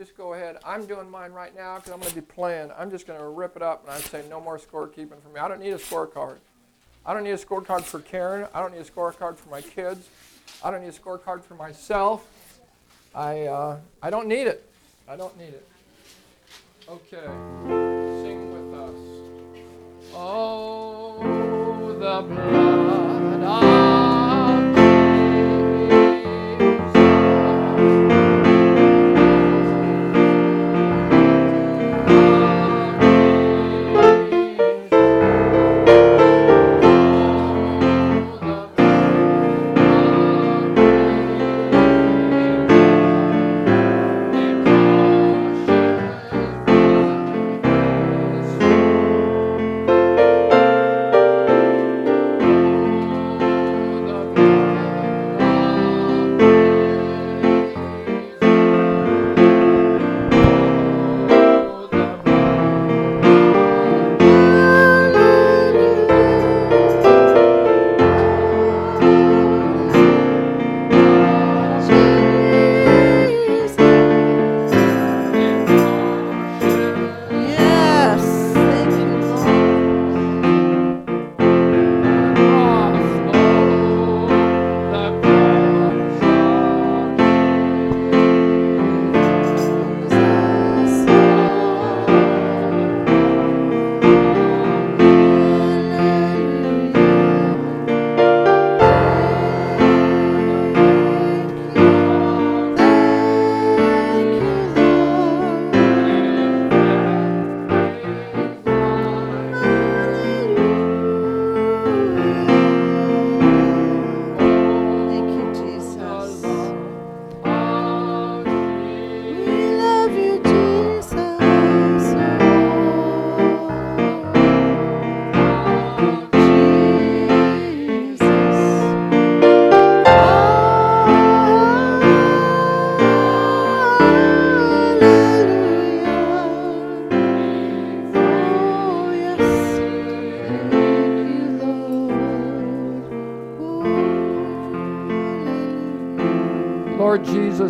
just 0.00 0.16
go 0.16 0.32
ahead. 0.32 0.56
I'm 0.64 0.86
doing 0.86 1.10
mine 1.10 1.30
right 1.32 1.54
now 1.54 1.76
because 1.76 1.92
I'm 1.92 1.98
going 1.98 2.08
to 2.08 2.14
be 2.14 2.22
playing. 2.22 2.70
I'm 2.78 2.90
just 2.90 3.06
going 3.06 3.18
to 3.20 3.26
rip 3.26 3.54
it 3.54 3.60
up 3.60 3.84
and 3.84 3.92
I 3.92 3.98
say 3.98 4.24
no 4.30 4.40
more 4.40 4.58
scorekeeping 4.58 5.20
for 5.20 5.28
me. 5.28 5.38
I 5.38 5.46
don't 5.46 5.60
need 5.60 5.74
a 5.74 5.78
scorecard. 5.78 6.36
I 7.04 7.12
don't 7.12 7.22
need 7.22 7.32
a 7.32 7.36
scorecard 7.36 7.82
for 7.82 8.00
Karen. 8.00 8.48
I 8.54 8.62
don't 8.62 8.72
need 8.72 8.80
a 8.80 8.84
scorecard 8.84 9.36
for 9.36 9.50
my 9.50 9.60
kids. 9.60 10.08
I 10.64 10.70
don't 10.70 10.80
need 10.80 10.88
a 10.88 10.92
scorecard 10.92 11.42
for 11.42 11.54
myself. 11.54 12.26
I, 13.14 13.42
uh, 13.42 13.76
I 14.02 14.08
don't 14.08 14.26
need 14.26 14.46
it. 14.46 14.66
I 15.06 15.16
don't 15.16 15.36
need 15.36 15.52
it. 15.52 15.68
Okay. 16.88 17.26
Sing 18.22 18.52
with 18.54 18.80
us. 18.80 20.14
Oh, 20.14 21.92
the 21.98 22.22
blood 22.22 22.79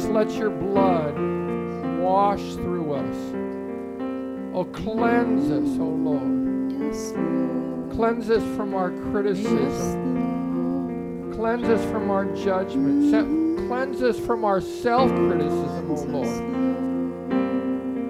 Jesus, 0.01 0.15
let 0.15 0.31
your 0.33 0.49
blood 0.51 1.15
wash 2.01 2.41
through 2.55 2.95
us. 2.95 3.17
Oh, 4.55 4.65
cleanse 4.65 5.51
us, 5.51 5.79
oh 5.79 5.85
Lord. 5.85 6.73
Yes, 6.73 7.13
Lord. 7.15 7.91
Cleanse 7.93 8.31
us 8.31 8.43
from 8.57 8.75
our 8.75 8.91
criticism. 9.11 11.33
Cleanse 11.35 11.69
us 11.69 11.85
from 11.91 12.11
our 12.11 12.25
judgment. 12.35 13.11
Se- 13.11 13.67
Cleanse 13.67 14.01
us 14.03 14.19
from 14.19 14.43
our 14.45 14.61
self 14.63 15.11
criticism, 15.11 15.91
oh 15.91 16.05
Lord. 16.09 16.29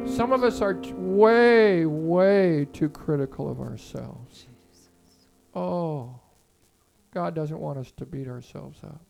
Some 0.08 0.30
of 0.32 0.44
us 0.44 0.60
are 0.60 0.74
t- 0.74 0.92
way, 0.94 1.86
way 1.86 2.68
too 2.72 2.88
critical 2.88 3.50
of 3.50 3.60
ourselves. 3.60 4.46
Oh, 5.54 6.20
God 7.12 7.34
doesn't 7.34 7.58
want 7.58 7.78
us 7.78 7.90
to 7.96 8.06
beat 8.06 8.28
ourselves 8.28 8.78
up. 8.84 9.00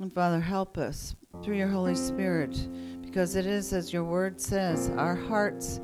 And 0.00 0.12
Father, 0.12 0.40
help 0.40 0.76
us 0.76 1.14
through 1.42 1.56
your 1.56 1.68
Holy 1.68 1.94
Spirit, 1.94 2.68
because 3.02 3.36
it 3.36 3.46
is 3.46 3.72
as 3.72 3.92
your 3.92 4.04
word 4.04 4.40
says, 4.40 4.90
our 4.96 5.14
hearts, 5.14 5.80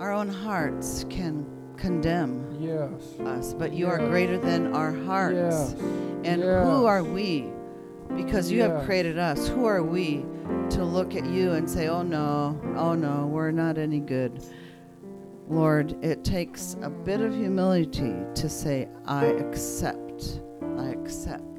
our 0.00 0.12
own 0.12 0.28
hearts 0.28 1.04
can 1.08 1.46
condemn 1.76 2.56
Yes. 2.60 3.18
us, 3.24 3.54
but 3.54 3.72
you 3.72 3.86
are 3.86 3.98
greater 3.98 4.38
than 4.38 4.74
our 4.74 4.92
hearts. 4.92 5.36
Yes. 5.36 5.74
And 6.24 6.42
Yes. 6.42 6.66
who 6.66 6.86
are 6.86 7.04
we? 7.04 7.46
Because 8.16 8.50
you 8.50 8.62
have 8.62 8.84
created 8.84 9.18
us. 9.18 9.46
Who 9.48 9.66
are 9.66 9.82
we 9.82 10.24
to 10.70 10.84
look 10.84 11.14
at 11.14 11.26
you 11.26 11.52
and 11.52 11.68
say, 11.68 11.88
oh 11.88 12.02
no, 12.02 12.58
oh 12.76 12.94
no, 12.94 13.26
we're 13.26 13.50
not 13.50 13.78
any 13.78 14.00
good? 14.00 14.42
Lord, 15.48 15.94
it 16.04 16.24
takes 16.24 16.76
a 16.82 16.90
bit 16.90 17.20
of 17.20 17.32
humility 17.34 18.14
to 18.34 18.48
say, 18.48 18.88
I 19.06 19.26
accept, 19.26 20.40
I 20.76 20.88
accept 20.88 21.55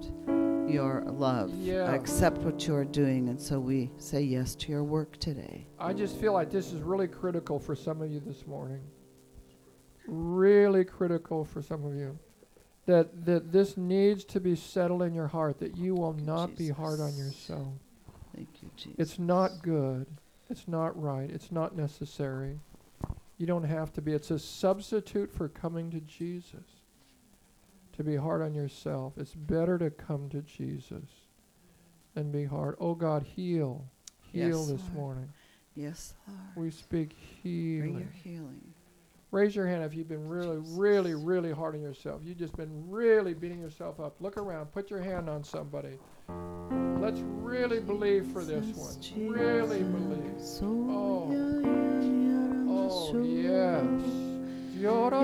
your 0.70 1.03
love. 1.05 1.51
Yeah. 1.55 1.84
I 1.84 1.95
accept 1.95 2.38
what 2.39 2.68
you 2.68 2.76
are 2.76 2.86
doing. 2.86 3.30
And 3.30 3.39
so 3.39 3.59
we 3.59 3.91
say 3.97 4.22
yes 4.22 4.55
to 4.55 4.72
your 4.72 4.84
work 4.84 5.18
today. 5.20 5.68
I 5.80 5.93
just 5.93 6.18
feel 6.18 6.34
like 6.34 6.51
this 6.51 6.74
is 6.74 6.82
really 6.82 7.07
critical 7.07 7.59
for 7.59 7.76
some 7.76 8.01
of 8.01 8.11
you 8.11 8.20
this 8.20 8.45
morning. 8.45 8.82
Really 10.07 10.86
critical 10.86 11.45
for 11.45 11.61
some 11.61 11.86
of 11.86 11.95
you. 11.95 12.18
That, 12.86 13.26
that 13.26 13.51
this 13.51 13.76
needs 13.76 14.24
to 14.26 14.39
be 14.39 14.55
settled 14.55 15.01
in 15.01 15.13
your 15.13 15.28
heart, 15.28 15.59
that 15.59 15.76
you 15.76 15.93
will 15.93 16.15
you, 16.18 16.26
not 16.26 16.55
be 16.55 16.70
hard 16.70 17.01
on 17.01 17.18
yourself. 17.18 17.68
Thank 18.34 18.47
you, 18.61 18.70
Jesus. 18.78 18.95
It's 18.97 19.20
not 19.20 19.61
good. 19.61 20.05
It's 20.49 20.68
not 20.68 20.99
right. 21.01 21.30
It's 21.30 21.51
not 21.51 21.76
necessary. 21.76 22.59
You 23.38 23.45
don't 23.45 23.63
have 23.63 23.91
to 23.93 24.01
be. 24.01 24.13
It's 24.13 24.32
a 24.32 24.39
substitute 24.39 25.32
for 25.32 25.49
coming 25.49 25.91
to 25.91 25.99
Jesus. 25.99 26.76
To 27.98 28.04
be 28.04 28.16
hard 28.16 28.41
on 28.43 28.54
yourself. 28.54 29.14
It's 29.18 29.34
better 29.34 29.78
to 29.80 29.89
come 29.89 30.30
to 30.30 30.41
Jesus 30.43 31.10
than 32.14 32.32
be 32.32 32.45
hard. 32.45 32.76
Oh 32.80 32.93
God, 32.95 33.24
heal. 33.24 33.86
Heal 34.32 34.48
Yes, 34.60 34.68
this 34.68 34.82
Lord. 34.82 34.93
morning. 34.93 35.30
Yes, 35.76 36.14
Lord. 36.28 36.39
We 36.66 36.72
speak 36.72 37.16
Bring 37.41 37.82
healing. 37.84 38.00
your 38.00 38.10
healing. 38.12 38.74
Raise 39.32 39.56
your 39.56 39.68
hand 39.68 39.84
if 39.84 39.93
you've 39.93 40.08
been 40.08 40.28
really, 40.28 40.60
Jesus. 40.62 40.78
really, 40.78 41.14
really 41.16 41.52
hard 41.52 41.76
on 41.76 41.82
yourself. 41.82 42.22
You've 42.24 42.38
just 42.38 42.56
been 42.56 42.89
really 42.89 43.34
beating 43.34 43.60
yourself 43.60 44.00
up. 44.00 44.22
Look 44.22 44.38
around. 44.38 44.68
Put 44.68 44.89
your 44.89 45.02
hand 45.02 45.30
on 45.30 45.43
somebody. 45.43 45.98
Let's 47.00 47.20
really 47.22 47.80
believe 47.80 48.26
for 48.28 48.43
this 48.43 48.66
one. 48.76 48.95
Really 49.30 49.84
believe. 49.84 50.36
Oh. 50.62 51.30
Oh, 52.70 53.24
yes. 53.24 54.26
Oh. 54.80 55.17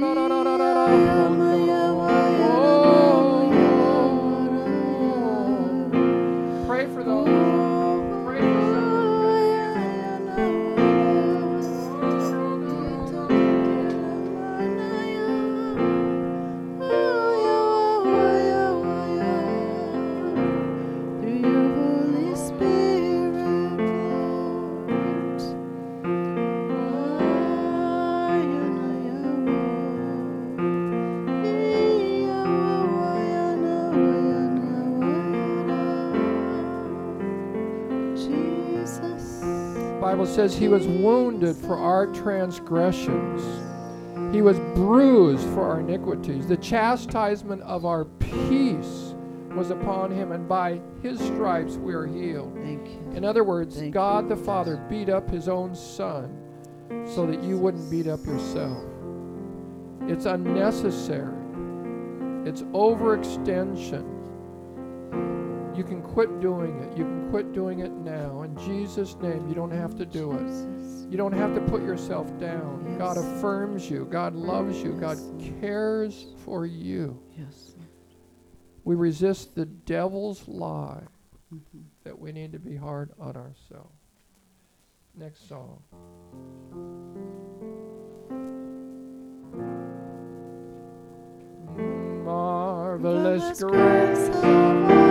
Says 40.33 40.57
he 40.57 40.67
was 40.67 40.87
wounded 40.87 41.55
for 41.55 41.77
our 41.77 42.07
transgressions. 42.07 43.41
He 44.33 44.41
was 44.41 44.57
bruised 44.75 45.47
for 45.49 45.61
our 45.61 45.79
iniquities. 45.79 46.47
The 46.47 46.57
chastisement 46.57 47.61
of 47.61 47.85
our 47.85 48.05
peace 48.05 49.13
was 49.55 49.69
upon 49.69 50.09
him, 50.09 50.31
and 50.31 50.49
by 50.49 50.81
his 51.03 51.19
stripes 51.19 51.75
we 51.75 51.93
are 51.93 52.07
healed. 52.07 52.55
Thank 52.55 52.87
you. 52.87 53.11
In 53.15 53.23
other 53.23 53.43
words, 53.43 53.77
Thank 53.77 53.93
God 53.93 54.27
the 54.27 54.35
Father 54.35 54.77
beat 54.89 55.07
up 55.09 55.29
his 55.29 55.47
own 55.47 55.75
son 55.75 56.35
so 57.05 57.27
that 57.27 57.43
you 57.43 57.59
wouldn't 57.59 57.91
beat 57.91 58.07
up 58.07 58.25
yourself. 58.25 58.83
It's 60.07 60.25
unnecessary. 60.25 61.37
It's 62.45 62.63
overextension. 62.73 64.09
You 65.75 65.83
can 65.83 66.01
quit 66.03 66.39
doing 66.39 66.77
it. 66.83 66.97
You 66.97 67.03
can 67.03 67.29
quit 67.31 67.51
doing 67.51 67.79
it 67.79 67.91
now. 67.91 68.43
In 68.43 68.55
Jesus' 68.57 69.15
name, 69.15 69.47
you 69.49 69.55
don't 69.55 69.71
have 69.71 69.95
to 69.97 70.05
do 70.05 70.31
it. 70.33 71.11
You 71.11 71.17
don't 71.17 71.33
have 71.33 71.55
to 71.55 71.61
put 71.61 71.81
yourself 71.81 72.27
down. 72.39 72.95
God 72.97 73.17
affirms 73.17 73.89
you. 73.89 74.05
God 74.05 74.35
loves 74.35 74.81
you. 74.83 74.93
God 74.93 75.17
cares 75.59 76.27
for 76.45 76.65
you. 76.65 77.19
Yes. 77.37 77.73
We 78.83 78.95
resist 78.95 79.55
the 79.55 79.65
devil's 79.65 80.47
lie 80.47 81.03
Mhm. 81.53 81.83
that 82.03 82.19
we 82.19 82.31
need 82.31 82.51
to 82.51 82.59
be 82.59 82.75
hard 82.75 83.11
on 83.19 83.35
ourselves. 83.35 83.95
Next 85.15 85.47
song. 85.47 85.81
Marvelous 92.25 93.61
grace. 93.61 94.29
of 94.29 95.02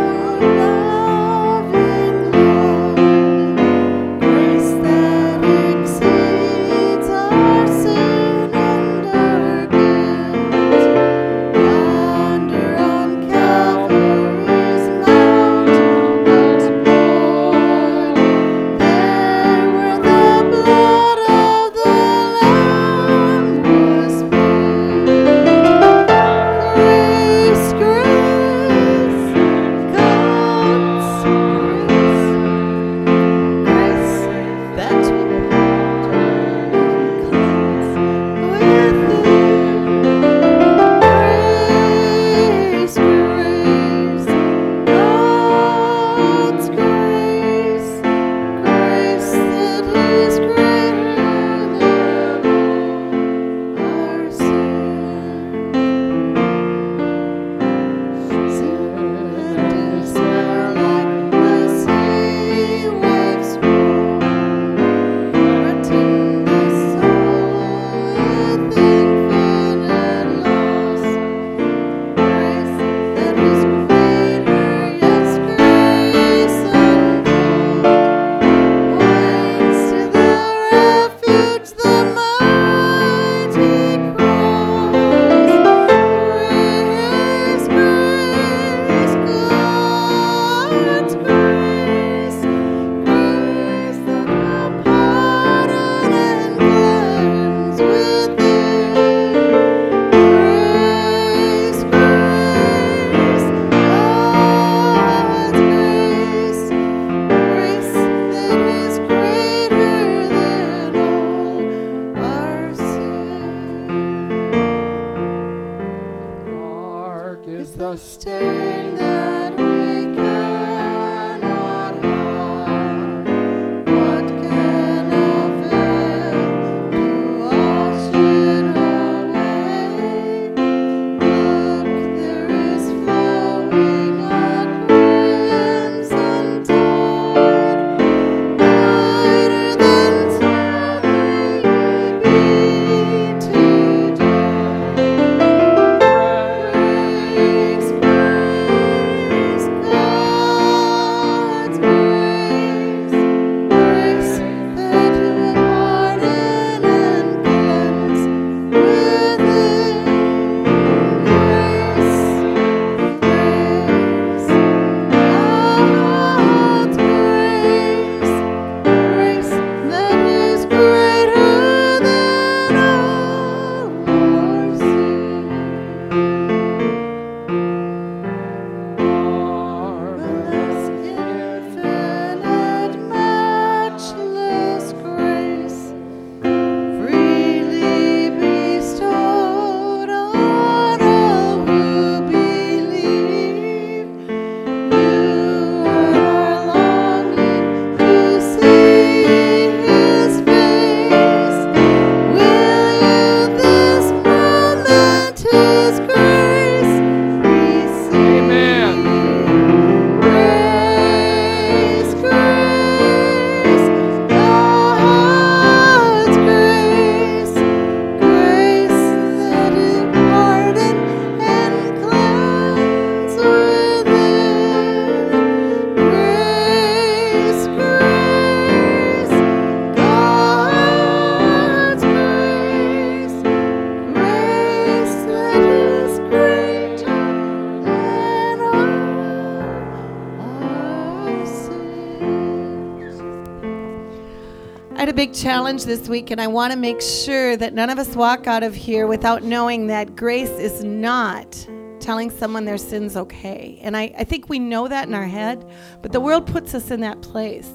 challenge 245.42 245.86
this 245.86 246.08
week, 246.08 246.30
and 246.30 246.40
I 246.40 246.46
want 246.46 246.72
to 246.72 246.78
make 246.78 247.00
sure 247.00 247.56
that 247.56 247.74
none 247.74 247.90
of 247.90 247.98
us 247.98 248.14
walk 248.14 248.46
out 248.46 248.62
of 248.62 248.76
here 248.76 249.08
without 249.08 249.42
knowing 249.42 249.88
that 249.88 250.14
grace 250.14 250.50
is 250.50 250.84
not 250.84 251.66
telling 251.98 252.30
someone 252.30 252.64
their 252.64 252.78
sin's 252.78 253.16
okay. 253.16 253.76
And 253.82 253.96
I, 253.96 254.14
I 254.16 254.22
think 254.22 254.48
we 254.48 254.60
know 254.60 254.86
that 254.86 255.08
in 255.08 255.14
our 255.14 255.26
head, 255.26 255.68
but 256.00 256.12
the 256.12 256.20
world 256.20 256.46
puts 256.46 256.76
us 256.76 256.92
in 256.92 257.00
that 257.00 257.22
place. 257.22 257.68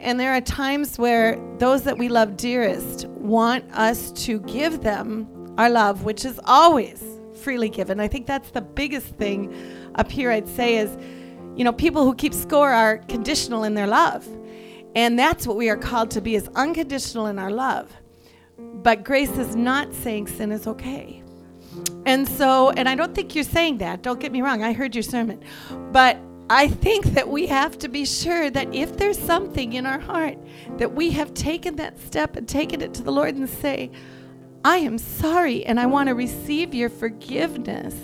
And 0.00 0.18
there 0.18 0.32
are 0.32 0.40
times 0.40 0.98
where 0.98 1.38
those 1.58 1.82
that 1.82 1.98
we 1.98 2.08
love 2.08 2.38
dearest 2.38 3.06
want 3.08 3.70
us 3.74 4.10
to 4.24 4.40
give 4.40 4.80
them 4.80 5.28
our 5.58 5.68
love, 5.68 6.04
which 6.04 6.24
is 6.24 6.40
always 6.46 7.04
freely 7.34 7.68
given. 7.68 8.00
I 8.00 8.08
think 8.08 8.26
that's 8.26 8.52
the 8.52 8.62
biggest 8.62 9.08
thing 9.16 9.54
up 9.96 10.10
here, 10.10 10.30
I'd 10.30 10.48
say, 10.48 10.76
is 10.76 10.96
you 11.56 11.64
know, 11.64 11.74
people 11.74 12.06
who 12.06 12.14
keep 12.14 12.32
score 12.32 12.70
are 12.70 12.98
conditional 13.08 13.64
in 13.64 13.74
their 13.74 13.86
love. 13.86 14.26
And 14.94 15.18
that's 15.18 15.46
what 15.46 15.56
we 15.56 15.70
are 15.70 15.76
called 15.76 16.10
to 16.12 16.20
be 16.20 16.34
is 16.34 16.48
unconditional 16.54 17.26
in 17.26 17.38
our 17.38 17.50
love. 17.50 17.90
But 18.58 19.04
grace 19.04 19.36
is 19.38 19.56
not 19.56 19.94
saying 19.94 20.28
sin 20.28 20.52
is 20.52 20.66
okay. 20.66 21.22
And 22.04 22.28
so, 22.28 22.70
and 22.70 22.88
I 22.88 22.94
don't 22.94 23.14
think 23.14 23.34
you're 23.34 23.44
saying 23.44 23.78
that. 23.78 24.02
Don't 24.02 24.20
get 24.20 24.32
me 24.32 24.42
wrong. 24.42 24.62
I 24.62 24.72
heard 24.72 24.94
your 24.94 25.02
sermon. 25.02 25.42
But 25.92 26.18
I 26.50 26.68
think 26.68 27.06
that 27.06 27.28
we 27.28 27.46
have 27.46 27.78
to 27.78 27.88
be 27.88 28.04
sure 28.04 28.50
that 28.50 28.74
if 28.74 28.96
there's 28.96 29.18
something 29.18 29.72
in 29.72 29.86
our 29.86 29.98
heart 29.98 30.36
that 30.76 30.92
we 30.92 31.10
have 31.12 31.32
taken 31.32 31.76
that 31.76 31.98
step 31.98 32.36
and 32.36 32.46
taken 32.46 32.82
it 32.82 32.92
to 32.94 33.02
the 33.02 33.12
Lord 33.12 33.34
and 33.36 33.48
say, 33.48 33.90
I 34.64 34.78
am 34.78 34.98
sorry 34.98 35.64
and 35.64 35.80
I 35.80 35.86
want 35.86 36.08
to 36.08 36.14
receive 36.14 36.74
your 36.74 36.90
forgiveness. 36.90 37.94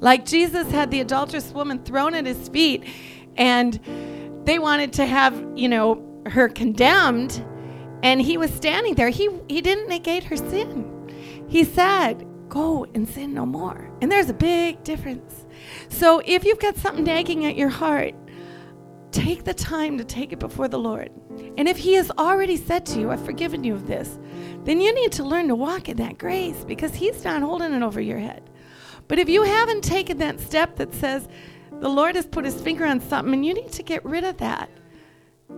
Like 0.00 0.24
Jesus 0.24 0.70
had 0.70 0.90
the 0.90 1.00
adulterous 1.00 1.50
woman 1.50 1.82
thrown 1.82 2.14
at 2.14 2.26
his 2.26 2.48
feet 2.48 2.84
and 3.36 3.80
they 4.44 4.58
wanted 4.58 4.92
to 4.94 5.06
have, 5.06 5.44
you 5.56 5.68
know, 5.68 6.02
her 6.30 6.48
condemned 6.48 7.44
and 8.02 8.20
he 8.20 8.36
was 8.36 8.52
standing 8.52 8.94
there. 8.94 9.08
He 9.08 9.30
he 9.48 9.60
didn't 9.60 9.88
negate 9.88 10.24
her 10.24 10.36
sin. 10.36 10.92
He 11.48 11.64
said, 11.64 12.26
"Go 12.48 12.86
and 12.94 13.08
sin 13.08 13.34
no 13.34 13.46
more." 13.46 13.90
And 14.00 14.10
there's 14.12 14.30
a 14.30 14.34
big 14.34 14.84
difference. 14.84 15.46
So 15.88 16.22
if 16.24 16.44
you've 16.44 16.60
got 16.60 16.76
something 16.76 17.04
nagging 17.04 17.46
at 17.46 17.56
your 17.56 17.68
heart, 17.68 18.14
take 19.10 19.44
the 19.44 19.54
time 19.54 19.96
to 19.98 20.04
take 20.04 20.32
it 20.32 20.38
before 20.38 20.68
the 20.68 20.78
Lord. 20.78 21.10
And 21.56 21.68
if 21.68 21.78
he 21.78 21.94
has 21.94 22.10
already 22.18 22.56
said 22.56 22.84
to 22.86 23.00
you, 23.00 23.10
"I've 23.10 23.24
forgiven 23.24 23.64
you 23.64 23.74
of 23.74 23.86
this," 23.86 24.18
then 24.64 24.80
you 24.80 24.94
need 24.94 25.12
to 25.12 25.24
learn 25.24 25.48
to 25.48 25.54
walk 25.54 25.88
in 25.88 25.96
that 25.96 26.18
grace 26.18 26.64
because 26.66 26.94
he's 26.94 27.24
not 27.24 27.42
holding 27.42 27.72
it 27.72 27.82
over 27.82 28.00
your 28.00 28.18
head. 28.18 28.42
But 29.08 29.18
if 29.18 29.28
you 29.28 29.42
haven't 29.44 29.84
taken 29.84 30.18
that 30.18 30.40
step 30.40 30.76
that 30.76 30.94
says 30.94 31.28
the 31.80 31.88
Lord 31.88 32.16
has 32.16 32.26
put 32.26 32.44
his 32.44 32.60
finger 32.60 32.84
on 32.86 33.00
something 33.00 33.34
and 33.34 33.46
you 33.46 33.54
need 33.54 33.72
to 33.72 33.82
get 33.82 34.04
rid 34.04 34.24
of 34.24 34.38
that, 34.38 34.68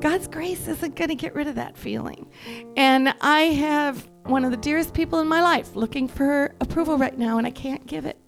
God's 0.01 0.29
grace 0.29 0.69
isn't 0.69 0.95
going 0.95 1.09
to 1.09 1.15
get 1.15 1.35
rid 1.35 1.49
of 1.49 1.57
that 1.57 1.77
feeling. 1.77 2.31
And 2.77 3.15
I 3.21 3.41
have 3.41 4.09
one 4.25 4.45
of 4.45 4.51
the 4.51 4.57
dearest 4.57 4.95
people 4.95 5.21
in 5.21 5.27
my 5.27 5.43
life 5.43 5.75
looking 5.75 6.07
for 6.07 6.55
approval 6.61 6.99
right 6.99 7.17
now, 7.17 7.39
and 7.39 7.47
I 7.47 7.51
can't 7.51 7.85
give 7.87 8.07
it. 8.07 8.19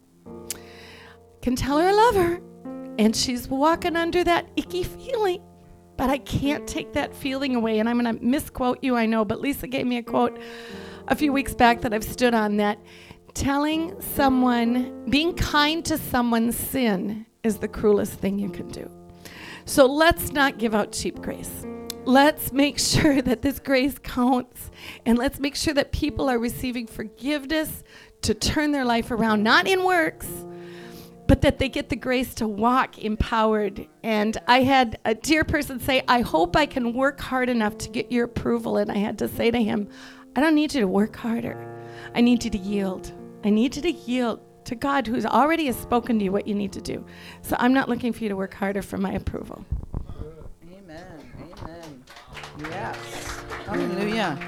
Can 1.42 1.56
tell 1.56 1.78
her 1.78 1.88
I 1.88 1.92
love 1.92 2.14
her, 2.16 2.40
and 2.98 3.14
she's 3.14 3.48
walking 3.48 3.96
under 3.96 4.24
that 4.24 4.48
icky 4.56 4.82
feeling, 4.82 5.42
but 5.96 6.10
I 6.10 6.18
can't 6.18 6.66
take 6.66 6.92
that 6.94 7.14
feeling 7.14 7.54
away. 7.54 7.78
And 7.78 7.88
I'm 7.88 8.00
going 8.00 8.18
to 8.18 8.24
misquote 8.24 8.82
you, 8.82 8.96
I 8.96 9.06
know, 9.06 9.24
but 9.24 9.40
Lisa 9.40 9.66
gave 9.66 9.86
me 9.86 9.98
a 9.98 10.02
quote 10.02 10.38
a 11.08 11.14
few 11.14 11.32
weeks 11.32 11.54
back 11.54 11.80
that 11.82 11.94
I've 11.94 12.04
stood 12.04 12.34
on 12.34 12.56
that 12.56 12.78
telling 13.34 14.00
someone, 14.00 15.04
being 15.08 15.34
kind 15.34 15.84
to 15.84 15.98
someone's 15.98 16.56
sin 16.56 17.26
is 17.42 17.58
the 17.58 17.68
cruelest 17.68 18.14
thing 18.14 18.38
you 18.38 18.50
can 18.50 18.68
do. 18.68 18.99
So 19.70 19.86
let's 19.86 20.32
not 20.32 20.58
give 20.58 20.74
out 20.74 20.90
cheap 20.90 21.22
grace. 21.22 21.64
Let's 22.04 22.52
make 22.52 22.76
sure 22.80 23.22
that 23.22 23.40
this 23.40 23.60
grace 23.60 24.00
counts 24.00 24.68
and 25.06 25.16
let's 25.16 25.38
make 25.38 25.54
sure 25.54 25.72
that 25.74 25.92
people 25.92 26.28
are 26.28 26.40
receiving 26.40 26.88
forgiveness 26.88 27.84
to 28.22 28.34
turn 28.34 28.72
their 28.72 28.84
life 28.84 29.12
around, 29.12 29.44
not 29.44 29.68
in 29.68 29.84
works, 29.84 30.26
but 31.28 31.42
that 31.42 31.60
they 31.60 31.68
get 31.68 31.88
the 31.88 31.94
grace 31.94 32.34
to 32.34 32.48
walk 32.48 32.98
empowered. 32.98 33.86
And 34.02 34.36
I 34.48 34.62
had 34.64 34.98
a 35.04 35.14
dear 35.14 35.44
person 35.44 35.78
say, 35.78 36.02
I 36.08 36.22
hope 36.22 36.56
I 36.56 36.66
can 36.66 36.92
work 36.92 37.20
hard 37.20 37.48
enough 37.48 37.78
to 37.78 37.90
get 37.90 38.10
your 38.10 38.24
approval. 38.24 38.76
And 38.76 38.90
I 38.90 38.96
had 38.96 39.20
to 39.20 39.28
say 39.28 39.52
to 39.52 39.62
him, 39.62 39.88
I 40.34 40.40
don't 40.40 40.56
need 40.56 40.74
you 40.74 40.80
to 40.80 40.88
work 40.88 41.14
harder. 41.14 41.64
I 42.12 42.22
need 42.22 42.42
you 42.42 42.50
to 42.50 42.58
yield. 42.58 43.12
I 43.44 43.50
need 43.50 43.76
you 43.76 43.82
to 43.82 43.92
yield 43.92 44.40
to 44.64 44.74
God 44.74 45.06
who's 45.06 45.26
already 45.26 45.66
has 45.66 45.76
spoken 45.76 46.18
to 46.18 46.24
you 46.24 46.32
what 46.32 46.46
you 46.46 46.54
need 46.54 46.72
to 46.72 46.80
do. 46.80 47.04
So 47.42 47.56
I'm 47.58 47.72
not 47.72 47.88
looking 47.88 48.12
for 48.12 48.22
you 48.22 48.28
to 48.28 48.36
work 48.36 48.54
harder 48.54 48.82
for 48.82 48.98
my 48.98 49.12
approval. 49.12 49.64
Amen. 50.72 51.04
Amen. 51.62 52.04
Yes. 52.60 53.40
Hallelujah. 53.66 54.38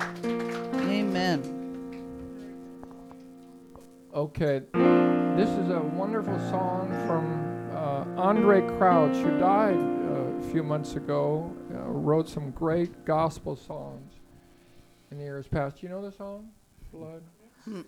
Amen. 0.74 1.62
Okay, 4.14 4.60
this 4.74 5.48
is 5.48 5.70
a 5.70 5.80
wonderful 5.94 6.38
song 6.50 6.90
from 7.06 7.70
uh, 7.74 8.04
Andraé 8.20 8.76
Crouch, 8.76 9.16
who 9.16 9.38
died 9.38 9.78
uh, 9.78 10.46
a 10.46 10.50
few 10.50 10.62
months 10.62 10.96
ago. 10.96 11.50
Uh, 11.72 11.78
wrote 11.88 12.28
some 12.28 12.50
great 12.50 13.06
gospel 13.06 13.56
songs 13.56 14.12
in 15.10 15.16
the 15.16 15.24
years 15.24 15.48
past. 15.48 15.76
Do 15.76 15.86
you 15.86 15.88
know 15.88 16.02
the 16.02 16.12
song, 16.12 16.50
Blood? 16.92 17.22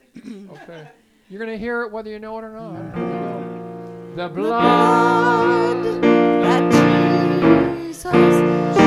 okay, 0.53 0.89
you're 1.29 1.41
gonna 1.41 1.57
hear 1.57 1.83
it 1.83 1.93
whether 1.93 2.11
you 2.11 2.19
know 2.19 2.39
it 2.39 2.45
or 2.45 2.53
not. 2.53 2.95
Here 2.95 3.05
we 3.05 3.13
go. 3.13 4.17
The 4.17 4.29
blood. 4.29 5.85
that 6.45 6.73
Jesus 7.83 8.84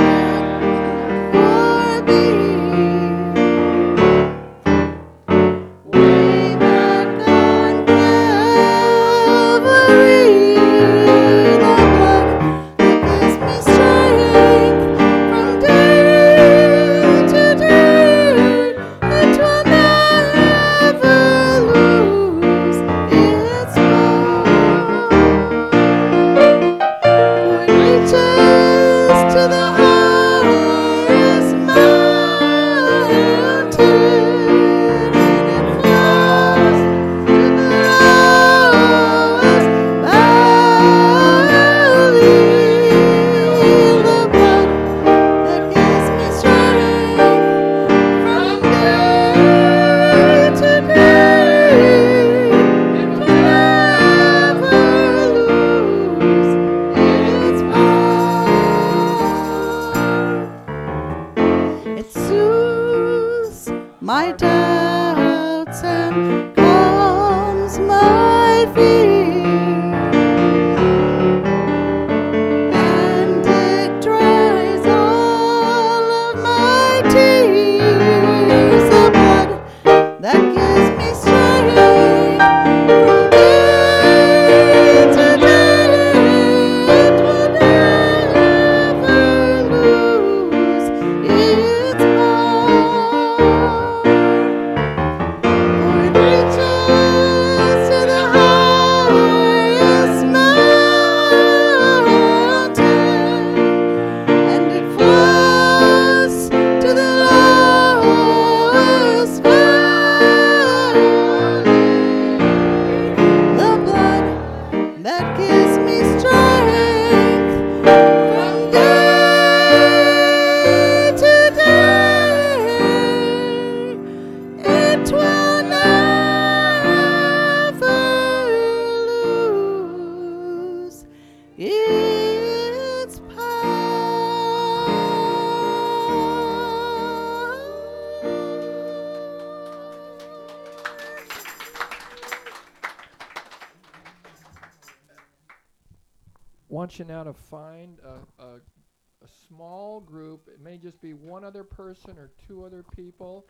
want 146.77 146.99
you 146.99 147.05
now 147.05 147.23
to 147.23 147.33
find 147.33 147.97
a, 148.05 148.43
a, 148.43 148.47
a 148.47 149.27
small 149.47 149.99
group. 149.99 150.47
It 150.47 150.61
may 150.61 150.77
just 150.77 151.01
be 151.01 151.15
one 151.15 151.43
other 151.43 151.63
person 151.63 152.19
or 152.19 152.29
two 152.47 152.63
other 152.63 152.83
people. 152.95 153.47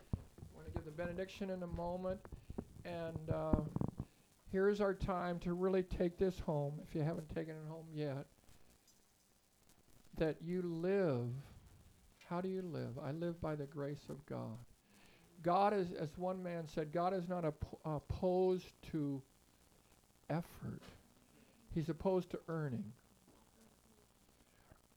We're 0.56 0.62
going 0.62 0.72
to 0.72 0.78
give 0.78 0.86
the 0.86 0.92
benediction 0.92 1.50
in 1.50 1.62
a 1.62 1.68
moment. 1.68 2.22
And 2.86 3.30
uh, 3.30 3.60
here's 4.50 4.80
our 4.80 4.94
time 4.94 5.40
to 5.40 5.52
really 5.52 5.84
take 5.84 6.18
this 6.18 6.40
home, 6.40 6.76
if 6.88 6.96
you 6.96 7.02
haven't 7.02 7.28
taken 7.36 7.56
it 7.56 7.68
home 7.68 7.88
yet. 7.94 8.28
That 10.18 10.38
you 10.42 10.62
live. 10.62 11.28
How 12.30 12.40
do 12.40 12.48
you 12.48 12.62
live? 12.62 12.98
I 13.04 13.12
live 13.12 13.42
by 13.42 13.56
the 13.56 13.66
grace 13.66 14.06
of 14.10 14.26
God. 14.26 14.58
God 15.44 15.74
is, 15.74 15.92
as 16.00 16.18
one 16.18 16.42
man 16.42 16.66
said, 16.66 16.94
God 16.94 17.14
is 17.14 17.28
not 17.28 17.44
oppo- 17.44 17.78
opposed 17.84 18.72
to 18.94 19.22
effort. 20.30 20.82
He's 21.76 21.90
opposed 21.90 22.30
to 22.30 22.40
earning. 22.48 22.86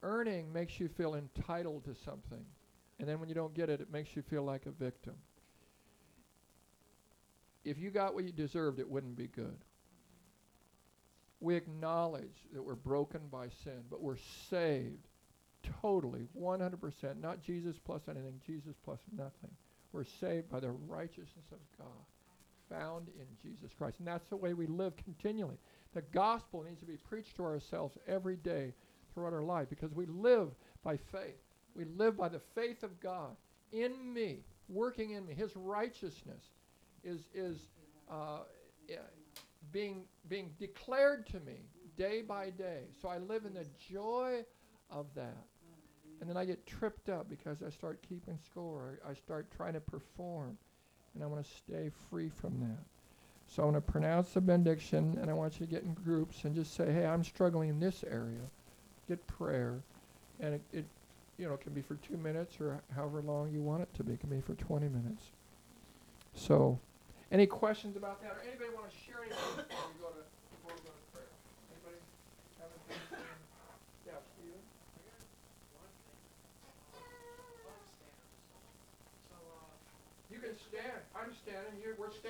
Earning 0.02 0.52
makes 0.52 0.80
you 0.80 0.88
feel 0.88 1.14
entitled 1.14 1.84
to 1.84 1.94
something. 1.94 2.44
And 2.98 3.08
then 3.08 3.20
when 3.20 3.28
you 3.28 3.34
don't 3.34 3.54
get 3.54 3.68
it, 3.68 3.80
it 3.80 3.92
makes 3.92 4.14
you 4.16 4.22
feel 4.22 4.42
like 4.42 4.66
a 4.66 4.70
victim. 4.70 5.14
If 7.64 7.78
you 7.78 7.90
got 7.90 8.14
what 8.14 8.24
you 8.24 8.32
deserved, 8.32 8.78
it 8.78 8.88
wouldn't 8.88 9.16
be 9.16 9.26
good. 9.26 9.58
We 11.40 11.56
acknowledge 11.56 12.46
that 12.52 12.62
we're 12.62 12.74
broken 12.74 13.20
by 13.30 13.48
sin, 13.64 13.80
but 13.90 14.02
we're 14.02 14.16
saved 14.50 15.08
totally, 15.82 16.26
100%, 16.38 17.20
not 17.20 17.42
Jesus 17.42 17.76
plus 17.78 18.02
anything, 18.08 18.40
Jesus 18.46 18.76
plus 18.84 19.00
nothing. 19.16 19.50
We're 19.92 20.04
saved 20.04 20.50
by 20.50 20.60
the 20.60 20.70
righteousness 20.70 21.46
of 21.52 21.58
God 21.78 21.88
found 22.70 23.08
in 23.18 23.26
Jesus 23.42 23.72
Christ. 23.76 23.98
And 23.98 24.06
that's 24.06 24.28
the 24.28 24.36
way 24.36 24.54
we 24.54 24.66
live 24.66 24.96
continually. 24.96 25.56
The 25.94 26.02
gospel 26.02 26.62
needs 26.62 26.80
to 26.80 26.86
be 26.86 26.96
preached 26.96 27.36
to 27.36 27.44
ourselves 27.44 27.98
every 28.06 28.36
day 28.36 28.72
throughout 29.12 29.32
our 29.32 29.42
life 29.42 29.68
because 29.68 29.92
we 29.92 30.06
live 30.06 30.48
by 30.82 30.96
faith. 30.96 31.40
We 31.74 31.84
live 31.84 32.16
by 32.16 32.28
the 32.28 32.40
faith 32.54 32.82
of 32.82 32.98
God 33.00 33.36
in 33.72 34.12
me, 34.12 34.40
working 34.68 35.12
in 35.12 35.26
me. 35.26 35.34
His 35.34 35.54
righteousness 35.56 36.44
is, 37.04 37.26
is 37.34 37.68
uh, 38.10 38.40
being, 39.72 40.04
being 40.28 40.50
declared 40.58 41.26
to 41.28 41.40
me 41.40 41.62
day 41.96 42.22
by 42.22 42.50
day. 42.50 42.84
So 43.00 43.08
I 43.08 43.18
live 43.18 43.44
in 43.44 43.54
the 43.54 43.66
joy 43.92 44.44
of 44.90 45.06
that. 45.14 45.44
And 46.20 46.28
then 46.28 46.36
I 46.36 46.44
get 46.44 46.66
tripped 46.66 47.08
up 47.08 47.30
because 47.30 47.62
I 47.62 47.70
start 47.70 48.02
keeping 48.06 48.38
score. 48.44 48.98
I, 49.06 49.10
I 49.10 49.14
start 49.14 49.50
trying 49.56 49.72
to 49.72 49.80
perform. 49.80 50.58
And 51.14 51.24
I 51.24 51.26
want 51.26 51.44
to 51.44 51.50
stay 51.50 51.90
free 52.10 52.28
from 52.28 52.60
that. 52.60 52.84
So 53.46 53.64
I'm 53.64 53.70
going 53.70 53.82
to 53.82 53.90
pronounce 53.90 54.30
the 54.30 54.40
benediction, 54.40 55.18
and 55.20 55.28
I 55.28 55.34
want 55.34 55.58
you 55.58 55.66
to 55.66 55.72
get 55.72 55.82
in 55.82 55.92
groups 55.92 56.44
and 56.44 56.54
just 56.54 56.74
say, 56.74 56.92
hey, 56.92 57.04
I'm 57.04 57.24
struggling 57.24 57.68
in 57.68 57.80
this 57.80 58.04
area. 58.08 58.42
Get 59.10 59.26
prayer. 59.26 59.82
And 60.38 60.54
it, 60.54 60.62
it 60.72 60.84
you 61.36 61.48
know, 61.48 61.56
can 61.56 61.74
be 61.74 61.82
for 61.82 61.96
two 61.96 62.16
minutes 62.16 62.60
or 62.60 62.80
however 62.94 63.20
long 63.26 63.50
you 63.50 63.60
want 63.60 63.82
it 63.82 63.92
to 63.98 64.04
be. 64.04 64.12
It 64.12 64.20
can 64.20 64.30
be 64.30 64.40
for 64.40 64.54
20 64.54 64.86
minutes. 64.86 65.34
So, 66.32 66.78
any 67.32 67.44
questions 67.44 67.96
about 67.96 68.22
that? 68.22 68.38
Or 68.38 68.40
anybody 68.46 68.70
want 68.70 68.86
to 68.86 68.94
share 69.02 69.18
anything 69.26 69.66
before 69.66 69.90
we 69.90 69.98
go 69.98 70.14
to, 70.14 70.22
before 70.54 70.78
we 70.78 70.82
go 70.86 70.94
to 70.94 71.04
prayer? 71.10 71.26
Anybody 71.74 71.98
have 72.62 72.70
anything? 72.86 73.18
Yeah, 74.06 74.22
Stephen? 74.30 74.62
Uh, 79.34 79.74
you 80.30 80.38
can 80.38 80.54
stand. 80.54 81.02
I'm 81.18 81.34
standing. 81.34 81.82
You, 81.82 81.98
we're 81.98 82.14
standing. 82.14 82.20